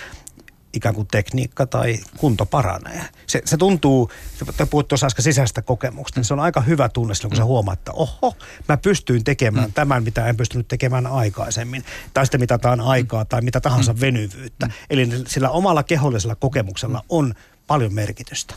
ikään 0.73 0.95
kuin 0.95 1.09
tekniikka 1.11 1.67
tai 1.67 1.99
kunto 2.17 2.47
paranee. 2.47 3.05
Se, 3.27 3.43
se 3.45 3.57
tuntuu, 3.57 4.11
te 4.57 4.67
puhutte 4.67 4.89
tuossa 4.89 5.07
äsken 5.07 5.23
sisäistä 5.23 5.63
kokemuksesta, 5.63 6.21
niin 6.21 6.25
se 6.25 6.35
on 6.35 6.41
aika 6.41 6.61
hyvä 6.61 6.89
tunne 6.89 7.15
silloin, 7.15 7.31
kun 7.31 7.37
sä 7.37 7.45
huomaat, 7.45 7.79
että 7.79 7.93
oho, 7.93 8.37
mä 8.69 8.77
pystyin 8.77 9.25
tekemään 9.25 9.67
mm. 9.67 9.73
tämän, 9.73 10.05
mitä 10.05 10.27
en 10.27 10.37
pystynyt 10.37 10.69
tekemään 10.69 11.07
aikaisemmin. 11.07 11.85
Tai 12.15 12.27
sitten 12.27 12.41
mitataan 12.41 12.81
aikaa 12.81 13.25
tai 13.25 13.43
mitä 13.43 13.61
tahansa 13.61 13.93
mm. 13.93 14.01
venyvyyttä. 14.01 14.67
Mm. 14.67 14.73
Eli 14.91 15.09
sillä 15.27 15.51
omalla 15.51 15.83
kehollisella 15.83 16.35
kokemuksella 16.35 17.05
on 17.09 17.35
paljon 17.67 17.95
merkitystä. 17.95 18.55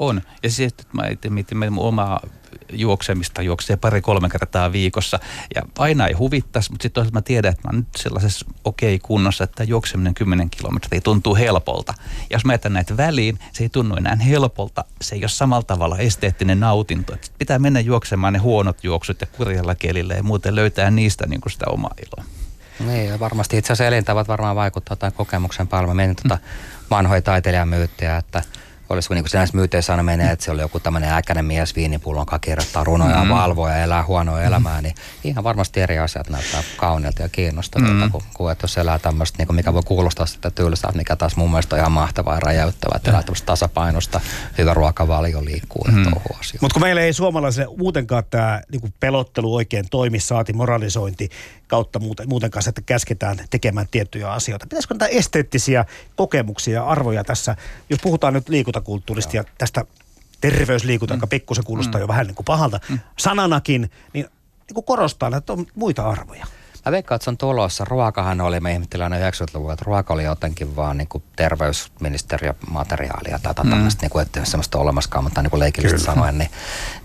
On. 0.00 0.22
Ja 0.42 0.50
siis, 0.50 0.72
että 0.72 0.84
mä 0.92 1.06
itse 1.06 1.30
mietin 1.30 1.72
mun 1.72 1.84
omaa 1.84 2.20
juoksemista, 2.72 3.42
juoksee 3.42 3.76
pari-kolme 3.76 4.28
kertaa 4.28 4.72
viikossa. 4.72 5.18
Ja 5.54 5.62
aina 5.78 6.06
ei 6.06 6.12
huvittaisi, 6.12 6.70
mutta 6.70 6.82
sitten 6.82 6.94
toisaalta 6.94 7.18
mä 7.18 7.22
tiedän, 7.22 7.52
että 7.52 7.68
mä 7.68 7.70
oon 7.72 7.78
nyt 7.78 7.88
sellaisessa 7.96 8.46
okei 8.64 8.94
okay 8.94 9.06
kunnossa, 9.06 9.44
että 9.44 9.64
juokseminen 9.64 10.14
10 10.14 10.50
kilometriä 10.50 11.00
tuntuu 11.00 11.36
helpolta. 11.36 11.94
Ja 12.20 12.36
jos 12.36 12.44
mä 12.44 12.54
jätän 12.54 12.72
näitä 12.72 12.96
väliin, 12.96 13.38
se 13.52 13.64
ei 13.64 13.68
tunnu 13.68 13.96
enää 13.96 14.16
helpolta. 14.16 14.84
Se 15.00 15.14
ei 15.14 15.22
ole 15.22 15.28
samalla 15.28 15.62
tavalla 15.62 15.98
esteettinen 15.98 16.60
nautinto. 16.60 17.14
Et 17.14 17.32
pitää 17.38 17.58
mennä 17.58 17.80
juoksemaan 17.80 18.32
ne 18.32 18.38
huonot 18.38 18.84
juoksut 18.84 19.20
ja 19.20 19.26
kurjalla 19.26 19.74
kelillä 19.74 20.14
ja 20.14 20.22
muuten 20.22 20.54
löytää 20.54 20.90
niistä 20.90 21.26
niin 21.26 21.40
kuin 21.40 21.52
sitä 21.52 21.66
omaa 21.68 21.94
iloa. 22.06 22.28
Niin, 22.86 23.08
ja 23.08 23.20
varmasti 23.20 23.58
itse 23.58 23.72
asiassa 23.72 23.94
elintavat 23.94 24.28
varmaan 24.28 24.56
vaikuttaa 24.56 24.96
tai 24.96 25.10
kokemuksen 25.10 25.68
paljon. 25.68 25.96
Mietin 25.96 26.16
tuota 26.16 26.38
vanhoja 26.90 27.22
taiteilijamyyttejä, 27.22 28.16
että– 28.16 28.42
olisiko 28.90 29.14
niin 29.14 29.24
kuin 29.24 29.30
näissä 29.34 29.56
myyteissä 29.56 29.92
aina 29.92 30.02
menee, 30.02 30.32
että 30.32 30.44
se 30.44 30.50
oli 30.50 30.60
joku 30.60 30.80
tämmöinen 30.80 31.12
äkäinen 31.12 31.44
mies 31.44 31.76
viinipullon 31.76 32.26
kanssa 32.26 32.38
kirjoittaa 32.38 32.84
runoja 32.84 33.24
mm. 33.24 33.30
valvoa 33.30 33.70
ja 33.70 33.82
elää 33.82 34.04
huonoa 34.04 34.38
mm. 34.38 34.44
elämää, 34.44 34.82
niin 34.82 34.94
ihan 35.24 35.44
varmasti 35.44 35.80
eri 35.80 35.98
asiat 35.98 36.28
näyttää 36.28 36.62
kauniilta 36.76 37.22
ja 37.22 37.28
kiinnostavilta, 37.28 38.04
mm. 38.04 38.10
kun, 38.10 38.22
kun 38.34 38.52
että 38.52 38.64
jos 38.64 38.78
elää 38.78 38.98
tämmöistä, 38.98 39.38
niin 39.38 39.54
mikä 39.54 39.72
voi 39.72 39.82
kuulostaa 39.84 40.26
sitä 40.26 40.50
tylsää, 40.50 40.92
mikä 40.94 41.16
taas 41.16 41.36
mun 41.36 41.50
mielestä 41.50 41.76
on 41.76 41.80
ihan 41.80 41.92
mahtavaa 41.92 42.34
ja 42.34 42.40
räjäyttävää, 42.40 42.96
että 42.96 43.10
elää 43.10 43.22
tämmöistä 43.22 43.46
tasapainosta, 43.46 44.20
hyvä 44.58 44.74
ruokavalio 44.74 45.44
liikkuu 45.44 45.84
mm. 45.84 46.04
ja 46.04 46.10
Mutta 46.60 46.74
kun 46.74 46.82
meillä 46.82 47.00
ei 47.00 47.12
suomalaisille 47.12 47.76
muutenkaan 47.78 48.24
tämä 48.30 48.60
niin 48.72 48.94
pelottelu 49.00 49.54
oikein 49.54 49.86
toimi, 49.90 50.20
saati 50.20 50.52
moralisointi 50.52 51.28
kautta 51.68 51.98
muuten, 51.98 52.28
muutenkaan, 52.28 52.68
että 52.68 52.80
käsketään 52.80 53.36
tekemään 53.50 53.86
tiettyjä 53.90 54.32
asioita. 54.32 54.66
Pitäisikö 54.66 54.94
näitä 54.94 55.16
esteettisiä 55.16 55.84
kokemuksia 56.16 56.74
ja 56.74 56.86
arvoja 56.86 57.24
tässä, 57.24 57.56
jos 57.90 58.00
puhutaan 58.02 58.34
nyt 58.34 58.48
liikunta 58.48 58.78
liikuntakulttuurista 58.78 59.36
ja 59.36 59.44
tästä 59.58 59.84
terveysliikunta, 60.40 61.14
mm. 61.14 61.18
joka 61.18 61.26
pikkusen 61.26 61.64
kuulostaa 61.64 61.98
mm. 61.98 62.02
jo 62.02 62.08
vähän 62.08 62.26
niin 62.26 62.34
kuin 62.34 62.44
pahalta 62.44 62.80
mm. 62.88 62.98
sananakin, 63.18 63.90
niin, 64.12 64.26
niin 64.66 64.74
kuin 64.74 64.84
korostaa 64.84 65.30
näitä 65.30 65.52
on 65.52 65.66
muita 65.74 66.08
arvoja. 66.08 66.46
Mä 66.86 66.92
veikkaan, 66.92 67.16
että 67.16 67.24
se 67.24 67.30
on 67.30 67.38
tulossa. 67.38 67.84
Ruokahan 67.84 68.40
oli, 68.40 68.60
me 68.60 68.72
ihmettelään 68.72 69.12
90-luvulla, 69.12 69.72
että 69.72 69.84
ruoka 69.84 70.14
oli 70.14 70.24
jotenkin 70.24 70.76
vaan 70.76 70.98
niin 70.98 71.08
kuin 71.08 71.24
terveysministeriömateriaalia 71.36 73.38
tai 73.42 73.54
mm. 73.64 73.70
tämmöistä, 73.70 74.02
niin 74.02 74.10
kuin, 74.10 74.22
että 74.22 74.44
semmoista 74.44 74.78
olemaskaan, 74.78 75.24
mutta 75.24 75.42
niin 75.42 75.50
kuin 75.50 75.60
leikillisesti 75.60 76.06
sanoen, 76.06 76.38
niin, 76.38 76.50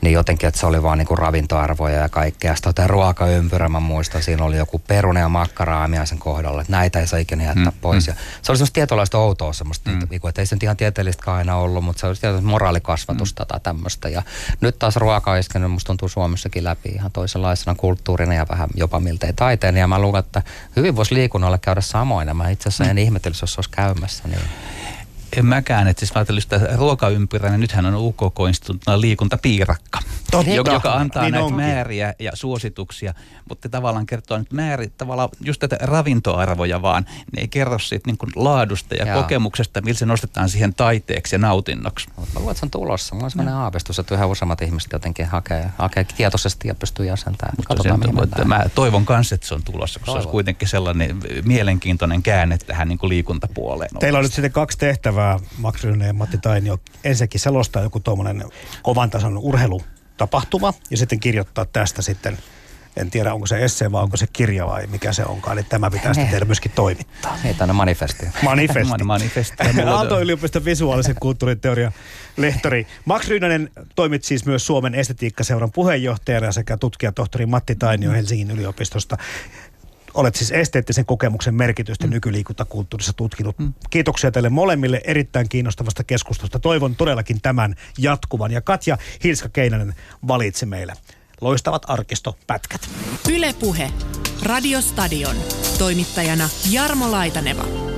niin 0.02 0.14
jotenkin, 0.14 0.48
että 0.48 0.60
se 0.60 0.66
oli 0.66 0.84
vaan 0.84 0.98
niin 0.98 1.08
kuin 1.08 1.18
ravintoarvoja 1.18 2.00
ja 2.00 2.10
kaikkea. 2.10 2.56
Sitten 2.56 2.74
tämä 2.74 2.88
ruokaympyrä, 2.88 3.70
mä 3.70 3.80
muistan, 3.80 4.24
siinä 4.24 4.44
oli 4.44 4.58
joku 4.58 4.80
perune 4.80 5.20
ja 5.20 5.30
makkaraamia 5.30 6.06
sen 6.06 6.20
kohdalla, 6.20 6.62
että 6.62 6.72
näitä 6.72 7.00
ei 7.00 7.08
saa 7.08 7.20
ikinä 7.20 7.44
jättää 7.44 7.66
mm. 7.66 7.80
pois. 7.82 8.08
Ja 8.08 8.14
se 8.42 8.52
oli 8.52 8.58
semmoista 8.58 8.74
tietynlaista 8.74 9.18
outoa 9.18 9.54
semmoista, 9.54 9.90
mm. 9.90 10.00
niin 10.10 10.22
kuin, 10.22 10.30
että 10.30 10.42
ei 10.42 10.46
se 10.46 10.56
nyt 10.56 10.64
ihan 10.64 10.78
tieteellistä 10.78 11.34
aina 11.34 11.56
ollut, 11.56 11.84
mutta 11.84 12.00
se 12.00 12.08
oli 12.08 12.16
tietysti 12.16 12.46
moraalikasvatusta 12.46 13.44
mm. 13.44 13.48
tai 13.48 13.60
tämmöistä. 13.60 14.10
Ja 14.10 14.24
nyt 14.62 14.80
taas 14.80 14.96
ruoka 14.96 15.32
on 15.32 15.38
iskenyt, 15.38 15.72
musta 15.72 15.88
tuntuu 15.88 16.10
Suomessakin 16.10 16.64
läpi 16.64 16.90
ihan 16.90 17.12
toisenlaisena 17.12 17.76
kulttuurina 17.76 18.34
ja 18.34 18.46
vähän 18.50 18.70
jopa 18.76 19.00
miltei 19.00 19.34
taiteen 19.34 19.73
ja 19.78 19.88
mä 19.88 20.00
luulen, 20.00 20.20
että 20.20 20.42
hyvin 20.76 20.96
voisi 20.96 21.14
liikunnalla 21.14 21.58
käydä 21.58 21.82
samoin. 21.82 22.38
Mä 22.38 22.50
itse 22.50 22.70
asiassa 22.70 22.84
en 22.92 22.98
ihmettelisi, 22.98 23.44
jos 23.44 23.58
olisi 23.58 23.70
käymässä. 23.70 24.24
Niin 24.28 24.42
en 25.38 25.46
mäkään, 25.46 25.88
että 25.88 26.00
siis 26.00 26.14
mä 26.14 26.20
ajattelin 26.20 26.42
sitä 26.42 26.60
ruokaympyrää, 26.76 27.52
niin 27.52 27.60
nythän 27.60 27.86
on 27.86 27.96
UK-instituutilla 27.96 29.02
liikuntapiirakka, 29.02 30.00
Totta. 30.32 30.52
joka, 30.52 30.72
joka 30.72 30.94
antaa 30.94 31.24
niin 31.24 31.32
näitä 31.32 31.46
onkin. 31.46 31.66
määriä 31.66 32.14
ja 32.20 32.32
suosituksia, 32.34 33.14
mutta 33.50 33.70
tavallaan 33.70 34.06
kertoo 34.06 34.38
nyt 34.38 34.54
määri, 34.54 34.90
tavallaan 34.98 35.30
just 35.42 35.60
tätä 35.60 35.78
ravintoarvoja 35.82 36.82
vaan, 36.82 37.06
ne 37.36 37.42
ei 37.42 37.48
kerro 37.48 37.80
siitä 37.80 38.10
niin 38.10 38.18
kuin 38.18 38.32
laadusta 38.36 38.96
ja 38.96 39.06
Jaa. 39.06 39.22
kokemuksesta, 39.22 39.82
millä 39.82 39.98
se 39.98 40.06
nostetaan 40.06 40.50
siihen 40.50 40.74
taiteeksi 40.74 41.36
ja 41.36 41.40
nautinnoksi. 41.40 42.08
Mä 42.18 42.24
luulen, 42.36 42.52
että 42.52 42.60
se 42.60 42.66
on 42.66 42.72
tulossa. 42.72 43.16
Mulla 43.16 43.26
on 43.26 43.32
sellainen 43.32 43.56
aavistus, 43.56 44.00
että 44.00 44.16
yhä 44.16 44.26
useammat 44.26 44.62
ihmiset 44.62 44.94
jotenkin 44.94 45.26
hakee, 45.26 45.70
hakee 45.78 46.04
tietoisesti 46.04 46.68
ja 46.68 46.76
pystyy 46.76 47.06
jäsentämään. 47.06 47.56
Katsotaan, 47.68 48.00
mihin 48.00 48.48
Mä 48.48 48.66
toivon 48.76 49.06
kanssa, 49.06 49.36
että 49.36 49.48
se 49.48 49.54
on 49.56 49.64
tulossa, 49.64 50.00
koska 50.00 50.12
se 50.12 50.18
olisi 50.18 50.30
kuitenkin 50.30 50.68
sellainen 50.68 51.18
mielenkiintoinen 51.44 52.24
käänne 52.24 52.58
tähän 52.58 52.88
niin 52.88 52.98
kuin 52.98 53.10
liikuntapuoleen. 53.10 53.90
Teillä 54.00 54.20
on 54.20 54.24
nyt 54.24 54.34
sitten 54.34 54.52
kaksi 54.52 54.78
tehtävää 54.78 55.23
hyvä 55.24 55.40
Max 55.58 55.84
ja 56.08 56.14
Matti 56.14 56.38
Tainio 56.38 56.78
ensinnäkin 57.04 57.40
selostaa 57.40 57.84
joku 57.84 58.00
tuommoinen 58.00 58.44
kovan 58.84 59.10
tason 59.10 59.38
urheilutapahtuma 59.38 60.74
ja 60.90 60.98
sitten 60.98 61.20
kirjoittaa 61.20 61.66
tästä 61.66 62.02
sitten 62.02 62.38
en 62.98 63.12
tiedä, 63.12 63.34
onko 63.34 63.48
se 63.48 63.64
esse 63.64 63.92
vai 63.92 64.04
onko 64.04 64.18
se 64.18 64.28
kirja 64.34 64.68
vai 64.68 64.88
mikä 64.88 65.14
se 65.14 65.26
onkaan. 65.26 65.58
Eli 65.58 65.66
tämä 65.70 65.92
pitää 65.92 66.14
sitten 66.14 66.32
tehdä 66.32 66.46
myöskin 66.46 66.72
toimittaa. 66.76 67.38
Niin, 67.44 67.56
tämä 67.56 67.74
manifesti. 67.74 68.26
Manifesti. 68.42 69.04
manifesti. 69.04 69.56
Aalto-yliopiston 69.86 70.66
visuaalisen 70.66 71.16
kulttuuriteoria 71.20 71.92
lehtori. 72.38 72.88
Max 73.06 73.28
Ryynänen 73.28 73.70
toimit 73.96 74.24
siis 74.24 74.46
myös 74.46 74.68
Suomen 74.68 74.96
estetiikkaseuran 74.96 75.72
puheenjohtajana 75.72 76.52
sekä 76.52 76.78
tutkijatohtori 76.78 77.46
Matti 77.46 77.76
Tainio 77.76 78.12
Helsingin 78.12 78.52
yliopistosta 78.52 79.18
olet 80.14 80.36
siis 80.36 80.52
esteettisen 80.52 81.06
kokemuksen 81.06 81.56
merkitystä 81.56 82.08
mm. 82.08 82.14
nykyliikuntakulttuurissa 82.14 83.14
tutkinut. 83.14 83.60
Mm. 83.60 83.74
Kiitoksia 83.90 84.32
teille 84.32 84.50
molemmille 84.50 85.02
erittäin 85.04 85.50
kiinnostavasta 85.50 86.04
keskustelusta. 86.04 86.60
Toivon 86.60 86.96
todellakin 86.96 87.42
tämän 87.42 87.76
jatkuvan. 87.98 88.52
Ja 88.52 88.62
Katja 88.62 88.98
Hilska-Keinänen 89.24 89.94
valitsi 90.28 90.66
meille 90.66 90.94
loistavat 91.42 91.90
arkistopätkät. 91.90 92.90
Ylepuhe. 93.30 93.92
Radiostadion. 94.44 95.36
Toimittajana 95.78 96.50
Jarmo 96.72 97.12
Laitaneva. 97.12 97.93